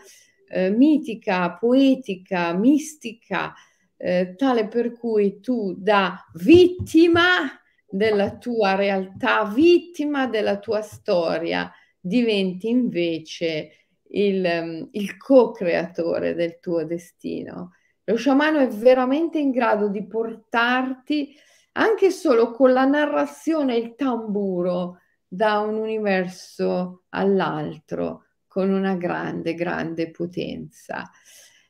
eh, 0.49 0.71
mitica, 0.71 1.53
poetica, 1.53 2.53
mistica, 2.55 3.55
eh, 3.97 4.35
tale 4.37 4.69
per 4.69 4.93
cui 4.93 5.41
tu 5.41 5.75
da 5.77 6.25
vittima 6.35 7.61
della 7.89 8.37
tua 8.37 8.75
realtà, 8.75 9.45
vittima 9.45 10.27
della 10.27 10.59
tua 10.59 10.83
storia, 10.83 11.73
diventi 11.99 12.69
invece 12.69 13.71
il, 14.11 14.89
il 14.93 15.17
co-creatore 15.17 16.35
del 16.35 16.59
tuo 16.61 16.85
destino. 16.85 17.73
Lo 18.05 18.17
sciamano 18.17 18.59
è 18.61 18.69
veramente 18.69 19.39
in 19.39 19.51
grado 19.51 19.89
di 19.89 20.07
portarti 20.07 21.35
anche 21.73 22.11
solo 22.11 22.53
con 22.53 22.73
la 22.73 22.85
narrazione 22.85 23.77
il 23.77 23.95
tamburo 23.97 25.01
da 25.27 25.59
un 25.59 25.75
universo 25.75 27.05
all'altro 27.11 28.26
con 28.57 28.73
una 28.73 28.95
grande, 28.95 29.53
grande 29.53 30.11
potenza. 30.11 31.11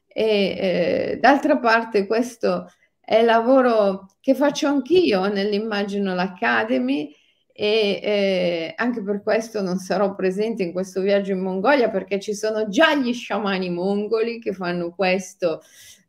E 0.07 0.23
eh, 0.25 1.19
d'altra 1.21 1.59
parte 1.59 2.07
questo 2.07 2.71
è 3.01 3.17
il 3.17 3.25
lavoro 3.25 4.15
che 4.21 4.37
faccio 4.37 4.69
anch'io 4.69 5.27
nell'Imaginal 5.27 6.17
Academy 6.17 7.13
e 7.53 8.01
eh, 8.01 8.73
anche 8.77 9.03
per 9.03 9.21
questo 9.25 9.63
non 9.63 9.79
sarò 9.79 10.15
presente 10.15 10.63
in 10.63 10.71
questo 10.71 11.01
viaggio 11.01 11.33
in 11.33 11.41
Mongolia 11.41 11.91
perché 11.91 12.21
ci 12.21 12.35
sono 12.35 12.69
già 12.69 12.95
gli 12.95 13.13
sciamani 13.13 13.69
mongoli 13.69 14.39
che 14.39 14.53
fanno 14.53 14.95
questo. 14.95 15.63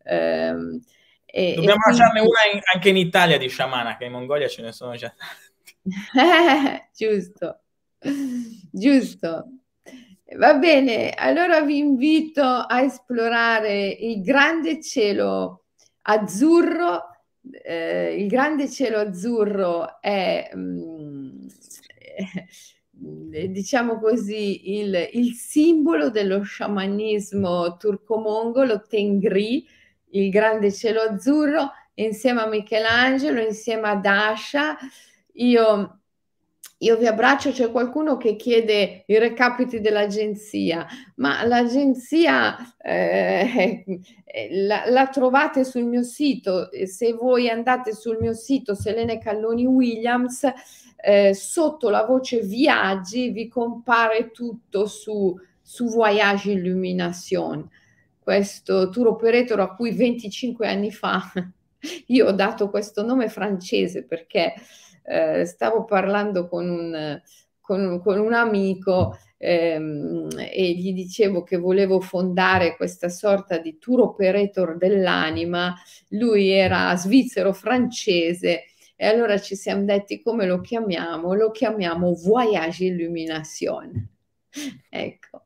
Ehm, 0.04 0.80
e, 1.26 1.54
Dobbiamo 1.56 1.82
e 1.88 1.90
lasciarne 1.90 2.20
una 2.20 2.54
in, 2.54 2.60
anche 2.72 2.90
in 2.90 2.98
Italia 2.98 3.40
di 3.40 3.48
sciamana, 3.48 3.98
che 3.98 4.06
in 4.06 4.12
Mongolia 4.12 4.48
ce 4.48 4.62
ne 4.62 4.72
sono 4.72 4.96
già 4.96 5.12
tanti. 5.18 5.76
giusto, 6.94 7.62
giusto. 8.72 9.48
Va 10.36 10.56
bene, 10.56 11.12
allora 11.12 11.62
vi 11.62 11.78
invito 11.78 12.44
a 12.44 12.82
esplorare 12.82 13.88
il 13.88 14.22
grande 14.22 14.82
cielo 14.82 15.64
azzurro. 16.02 17.16
Eh, 17.64 18.22
il 18.22 18.28
grande 18.28 18.70
cielo 18.70 18.98
azzurro 18.98 20.02
è, 20.02 20.52
mm, 20.54 21.48
eh, 23.32 23.50
diciamo 23.50 24.00
così, 24.00 24.78
il, 24.80 25.10
il, 25.14 25.32
simbolo 25.34 26.10
dello 26.10 26.42
sciamanismo 26.42 27.78
turco-mongolo, 27.78 28.82
Tengri, 28.86 29.66
il 30.10 30.30
grande 30.30 30.74
cielo 30.74 31.02
azzurro, 31.04 31.72
insieme 31.94 32.42
a 32.42 32.48
Michelangelo, 32.48 33.40
insieme 33.40 33.88
a 33.88 33.96
Dasha. 33.96 34.78
Io 35.36 36.02
io 36.80 36.96
vi 36.96 37.08
abbraccio, 37.08 37.52
c'è 37.52 37.72
qualcuno 37.72 38.18
che 38.18 38.36
chiede 38.36 39.04
i 39.08 39.18
recapiti 39.18 39.80
dell'agenzia, 39.80 40.86
ma 41.16 41.44
l'agenzia 41.44 42.56
eh, 42.78 43.84
la, 44.52 44.84
la, 44.88 45.08
trovate 45.08 45.64
sul 45.64 45.86
mio 45.86 46.04
sito, 46.04 46.70
se 46.86 47.14
voi 47.14 47.50
andate 47.50 47.96
sul 47.96 48.18
mio 48.20 48.34
sito 48.34 48.76
Selene 48.76 49.18
Calloni 49.18 49.66
Williams, 49.66 50.44
eh, 50.98 51.34
sotto 51.34 51.90
la 51.90 52.06
voce 52.06 52.42
viaggi 52.42 53.30
vi 53.30 53.48
compare 53.48 54.30
tutto 54.30 54.86
su, 54.86 55.36
su 55.60 55.86
Voyage 55.86 56.52
Illumination, 56.52 57.68
questo 58.20 58.90
tour 58.90 59.08
operator 59.08 59.60
a 59.62 59.74
cui 59.74 59.92
25 59.94 60.68
anni 60.68 60.92
fa 60.92 61.32
io 62.08 62.28
ho 62.28 62.32
dato 62.32 62.70
questo 62.70 63.04
nome 63.04 63.30
francese 63.30 64.04
perché 64.04 64.54
eh, 65.08 65.46
stavo 65.46 65.86
parlando 65.86 66.48
con 66.48 66.70
un, 66.70 67.22
con, 67.62 68.02
con 68.02 68.20
un 68.20 68.34
amico 68.34 69.18
ehm, 69.38 70.28
e 70.38 70.74
gli 70.74 70.94
dicevo 70.94 71.44
che 71.44 71.58
volevo 71.58 72.02
fondare 72.02 72.76
questa 72.76 73.08
sorta 73.08 73.58
di 73.58 73.78
tour 73.78 74.02
operator 74.02 74.78
dell'anima, 74.78 75.74
lui 76.10 76.50
era 76.50 76.94
svizzero-francese 76.96 78.64
e 78.96 79.06
allora 79.06 79.40
ci 79.40 79.56
siamo 79.56 79.86
detti 79.86 80.22
come 80.22 80.46
lo 80.46 80.60
chiamiamo? 80.60 81.34
Lo 81.34 81.52
chiamiamo 81.52 82.14
Voyage 82.14 82.86
Illumination. 82.86 84.10
ecco. 84.90 85.46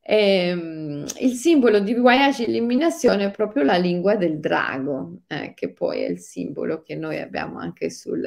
E, 0.00 0.52
um, 0.52 1.04
il 1.20 1.32
simbolo 1.32 1.80
di 1.80 1.94
Voyage 1.94 2.44
Illumination 2.44 3.20
è 3.20 3.30
proprio 3.30 3.62
la 3.62 3.76
lingua 3.76 4.16
del 4.16 4.38
drago, 4.38 5.20
eh, 5.26 5.52
che 5.54 5.72
poi 5.72 6.02
è 6.02 6.08
il 6.08 6.18
simbolo 6.18 6.82
che 6.82 6.94
noi 6.94 7.18
abbiamo 7.18 7.58
anche 7.58 7.90
sul, 7.90 8.24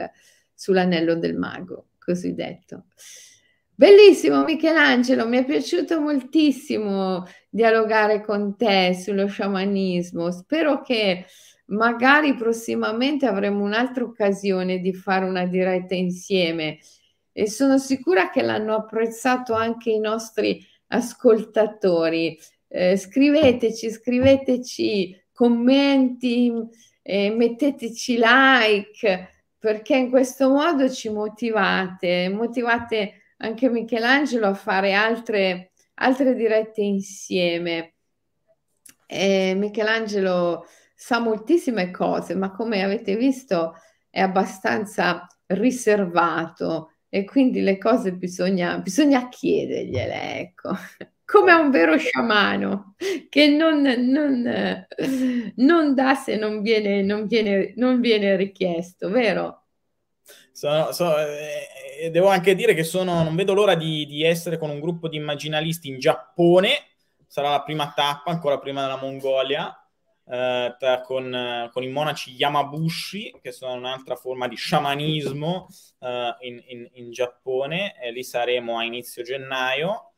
sull'anello 0.61 1.15
del 1.15 1.35
mago 1.35 1.87
cosiddetto. 1.97 2.85
Bellissimo 3.73 4.43
Michelangelo, 4.43 5.27
mi 5.27 5.39
è 5.39 5.43
piaciuto 5.43 5.99
moltissimo 5.99 7.25
dialogare 7.49 8.21
con 8.21 8.55
te 8.55 8.93
sullo 8.93 9.25
sciamanismo. 9.25 10.29
Spero 10.29 10.83
che 10.83 11.25
magari 11.67 12.35
prossimamente 12.35 13.25
avremo 13.25 13.63
un'altra 13.63 14.03
occasione 14.03 14.77
di 14.77 14.93
fare 14.93 15.25
una 15.25 15.47
diretta 15.47 15.95
insieme 15.95 16.77
e 17.31 17.49
sono 17.49 17.79
sicura 17.79 18.29
che 18.29 18.43
l'hanno 18.43 18.75
apprezzato 18.75 19.53
anche 19.53 19.89
i 19.89 19.99
nostri 19.99 20.63
ascoltatori. 20.89 22.37
Eh, 22.67 22.97
scriveteci, 22.97 23.89
scriveteci 23.89 25.23
commenti, 25.33 26.53
eh, 27.01 27.31
metteteci 27.31 28.19
like 28.21 29.40
perché 29.61 29.95
in 29.95 30.09
questo 30.09 30.49
modo 30.49 30.89
ci 30.89 31.09
motivate, 31.09 32.29
motivate 32.29 33.33
anche 33.37 33.69
Michelangelo 33.69 34.47
a 34.47 34.55
fare 34.55 34.93
altre, 34.93 35.73
altre 35.95 36.33
dirette 36.33 36.81
insieme. 36.81 37.93
E 39.05 39.53
Michelangelo 39.55 40.65
sa 40.95 41.19
moltissime 41.19 41.91
cose, 41.91 42.33
ma 42.33 42.49
come 42.49 42.81
avete 42.81 43.15
visto 43.15 43.75
è 44.09 44.19
abbastanza 44.19 45.27
riservato 45.45 46.93
e 47.07 47.23
quindi 47.23 47.61
le 47.61 47.77
cose 47.77 48.13
bisogna, 48.13 48.79
bisogna 48.79 49.29
chiedergliele, 49.29 50.39
ecco 50.39 50.71
come 51.31 51.51
a 51.53 51.59
un 51.59 51.71
vero 51.71 51.97
sciamano 51.97 52.95
che 53.29 53.47
non, 53.47 53.81
non, 53.81 54.85
non 55.55 55.95
dà 55.95 56.13
se 56.13 56.35
non 56.35 56.61
viene, 56.61 57.01
non, 57.03 57.25
viene, 57.25 57.71
non 57.77 58.01
viene 58.01 58.35
richiesto, 58.35 59.09
vero? 59.09 59.67
Sono, 60.51 60.91
so, 60.91 61.15
eh, 61.17 62.09
devo 62.11 62.27
anche 62.27 62.53
dire 62.53 62.73
che 62.73 62.83
sono, 62.83 63.23
non 63.23 63.33
vedo 63.35 63.53
l'ora 63.53 63.75
di, 63.75 64.05
di, 64.05 64.23
essere 64.23 64.57
con 64.57 64.69
un 64.69 64.81
gruppo 64.81 65.07
di 65.07 65.15
immaginalisti 65.15 65.87
in 65.87 65.99
Giappone, 65.99 66.71
sarà 67.27 67.49
la 67.51 67.63
prima 67.63 67.93
tappa, 67.95 68.31
ancora 68.31 68.59
prima 68.59 68.81
della 68.81 68.97
Mongolia, 68.97 69.73
eh, 70.27 70.75
con, 71.05 71.69
con, 71.71 71.83
i 71.83 71.87
monaci 71.87 72.31
Yamabushi, 72.31 73.39
che 73.41 73.53
sono 73.53 73.75
un'altra 73.75 74.17
forma 74.17 74.49
di 74.49 74.57
sciamanismo 74.57 75.67
eh, 75.99 76.35
in, 76.41 76.61
in, 76.67 76.89
in 76.95 77.11
Giappone, 77.11 77.97
e 78.01 78.11
lì 78.11 78.21
saremo 78.21 78.77
a 78.77 78.83
inizio 78.83 79.23
gennaio 79.23 80.10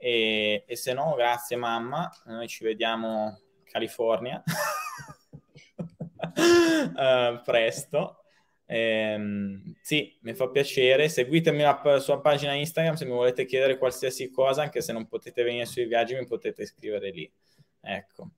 e, 0.00 0.64
e 0.66 0.76
se 0.76 0.94
no, 0.94 1.14
grazie 1.14 1.56
mamma, 1.56 2.10
noi 2.24 2.48
ci 2.48 2.64
vediamo 2.64 3.38
in 3.58 3.64
California 3.70 4.42
uh, 6.36 7.40
presto. 7.44 8.16
Ehm, 8.64 9.74
Sì, 9.82 10.16
mi 10.22 10.32
fa 10.34 10.48
piacere. 10.48 11.08
Seguitemi 11.08 11.60
la 11.60 11.98
sua 12.00 12.20
pagina 12.20 12.54
Instagram 12.54 12.94
se 12.94 13.04
mi 13.04 13.12
volete 13.12 13.44
chiedere 13.44 13.76
qualsiasi 13.76 14.30
cosa, 14.30 14.62
anche 14.62 14.80
se 14.80 14.92
non 14.92 15.06
potete 15.06 15.42
venire 15.42 15.66
sui 15.66 15.84
viaggi, 15.84 16.14
mi 16.14 16.26
potete 16.26 16.64
scrivere 16.64 17.10
lì. 17.10 17.30
Ecco. 17.82 18.30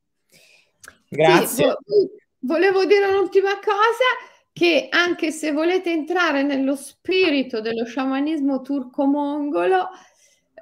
Grazie. 1.08 1.76
Sì, 1.84 2.08
volevo 2.40 2.84
dire 2.86 3.06
un'ultima 3.06 3.54
cosa 3.60 4.30
che 4.52 4.88
anche 4.90 5.30
se 5.30 5.52
volete 5.52 5.90
entrare 5.90 6.42
nello 6.42 6.76
spirito 6.76 7.60
dello 7.60 7.84
sciamanismo 7.84 8.60
turco-mongolo, 8.60 9.88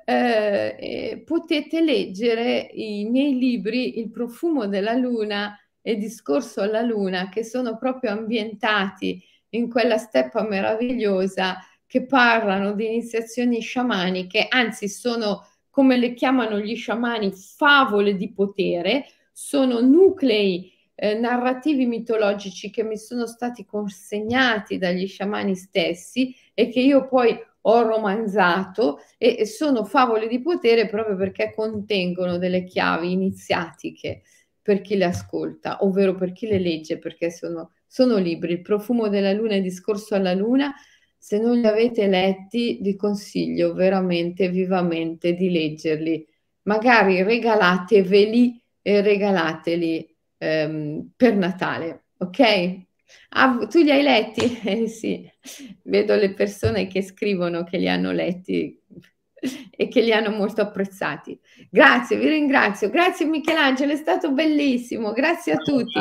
eh, 0.05 1.23
potete 1.25 1.81
leggere 1.81 2.71
i 2.73 3.05
miei 3.05 3.39
libri 3.39 3.99
Il 3.99 4.11
profumo 4.11 4.67
della 4.67 4.95
luna 4.95 5.59
e 5.83 5.97
Discorso 5.97 6.61
alla 6.61 6.83
luna, 6.83 7.29
che 7.29 7.45
sono 7.45 7.77
proprio 7.77 8.11
ambientati 8.11 9.23
in 9.51 9.69
quella 9.69 9.97
steppa 9.97 10.43
meravigliosa 10.43 11.59
che 11.87 12.07
parlano 12.07 12.73
di 12.73 12.87
iniziazioni 12.87 13.61
sciamaniche, 13.61 14.47
anzi 14.49 14.89
sono 14.89 15.45
come 15.71 15.97
le 15.97 16.15
chiamano 16.15 16.59
gli 16.61 16.77
sciamani 16.77 17.33
favole 17.33 18.17
di 18.17 18.33
potere, 18.33 19.07
sono 19.33 19.81
nuclei 19.81 20.73
eh, 20.95 21.15
narrativi 21.15 21.87
mitologici 21.87 22.71
che 22.71 22.85
mi 22.85 22.99
sono 22.99 23.27
stati 23.27 23.65
consegnati 23.65 24.79
dagli 24.79 25.07
sciamani 25.07 25.57
stessi 25.57 26.35
e 26.53 26.69
che 26.69 26.81
io 26.81 27.09
poi 27.09 27.37
ho 27.63 27.83
romanzato 27.83 29.01
e, 29.19 29.45
sono 29.47 29.85
favole 29.85 30.27
di 30.29 30.41
potere 30.41 30.89
proprio 30.89 31.17
perché 31.17 31.53
contengono 31.55 32.39
delle 32.39 32.65
chiavi 32.65 33.13
iniziatiche 33.13 34.23
per 34.63 34.81
chi 34.81 34.97
le 34.97 35.07
ascolta, 35.07 35.79
ovvero 35.85 36.15
per 36.15 36.33
chi 36.33 36.47
le 36.47 36.59
legge, 36.59 36.99
perché 36.99 37.31
sono, 37.31 37.73
sono 37.87 38.17
libri. 38.17 38.53
Il 38.53 38.63
profumo 38.63 39.09
della 39.09 39.33
luna 39.33 39.55
e 39.55 39.61
discorso 39.61 40.15
alla 40.15 40.35
luna, 40.35 40.73
se 41.17 41.39
non 41.39 41.59
li 41.59 41.67
avete 41.67 42.07
letti, 42.07 42.79
vi 42.81 42.97
consiglio 42.97 43.75
veramente 43.75 44.49
vivamente 44.49 45.35
di 45.35 45.51
leggerli. 45.51 46.27
Magari 46.63 47.23
regalateveli 47.23 48.63
e 48.83 49.01
regalateli 49.03 50.17
ehm, 50.39 51.11
per 51.17 51.37
Natale, 51.37 52.05
ok? 52.19 52.89
Ah, 53.31 53.67
tu 53.69 53.81
li 53.83 53.91
hai 53.91 54.03
letti? 54.03 54.61
Eh 54.65 54.89
sì, 54.89 55.31
vedo 55.85 56.15
le 56.15 56.33
persone 56.35 56.87
che 56.87 57.03
scrivono 57.03 57.65
che 57.65 57.79
li 57.79 57.89
hanno 57.89 58.13
letti 58.13 58.79
e 59.71 59.89
che 59.89 60.01
li 60.03 60.13
hanno 60.13 60.31
molto 60.31 60.61
apprezzati. 60.61 61.39
Grazie, 61.71 62.19
vi 62.19 62.29
ringrazio. 62.29 62.91
Grazie 62.91 63.27
Michelangelo, 63.27 63.93
è 63.93 63.97
stato 63.97 64.33
bellissimo. 64.33 65.13
Grazie 65.13 65.53
a 65.53 65.57
tutti. 65.57 65.99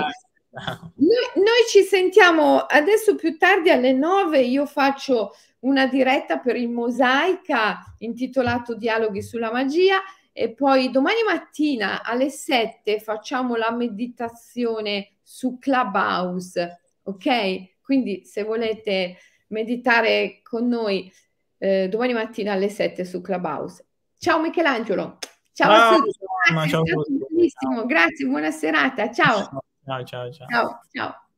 Noi, 0.50 1.30
noi 1.36 1.64
ci 1.70 1.84
sentiamo 1.84 2.60
adesso 2.60 3.16
più 3.16 3.38
tardi 3.38 3.70
alle 3.70 3.94
9. 3.94 4.40
Io 4.42 4.66
faccio 4.66 5.34
una 5.60 5.88
diretta 5.88 6.40
per 6.40 6.56
il 6.56 6.70
Mosaica 6.70 7.96
intitolato 8.00 8.76
Dialoghi 8.76 9.22
sulla 9.22 9.52
magia 9.52 10.02
e 10.32 10.54
poi 10.54 10.90
domani 10.90 11.22
mattina 11.24 12.04
alle 12.04 12.30
7 12.30 13.00
facciamo 13.00 13.56
la 13.56 13.72
meditazione 13.72 15.16
su 15.22 15.58
Clubhouse, 15.60 16.80
ok? 17.10 17.80
Quindi 17.82 18.26
se 18.26 18.44
volete 18.44 19.18
meditare 19.48 20.42
con 20.44 20.68
noi 20.68 21.12
eh, 21.58 21.88
domani 21.90 22.14
mattina 22.14 22.54
alle 22.54 22.70
7 22.70 23.04
su 23.06 23.22
Clubhouse. 23.22 23.86
Ciao 24.18 24.40
Michelangelo. 24.40 25.18
Ciao, 25.54 25.70
ciao 25.70 25.94
a 25.94 25.98
tutti. 25.98 27.50
Ciao, 27.50 27.74
ciao. 27.74 27.86
Grazie, 27.86 28.26
buona 28.28 28.52
serata. 28.52 29.12
Ciao, 29.12 29.62
ciao, 29.86 30.04
ciao. 30.06 30.32
Ciao, 30.32 30.80
ciao. 30.92 31.29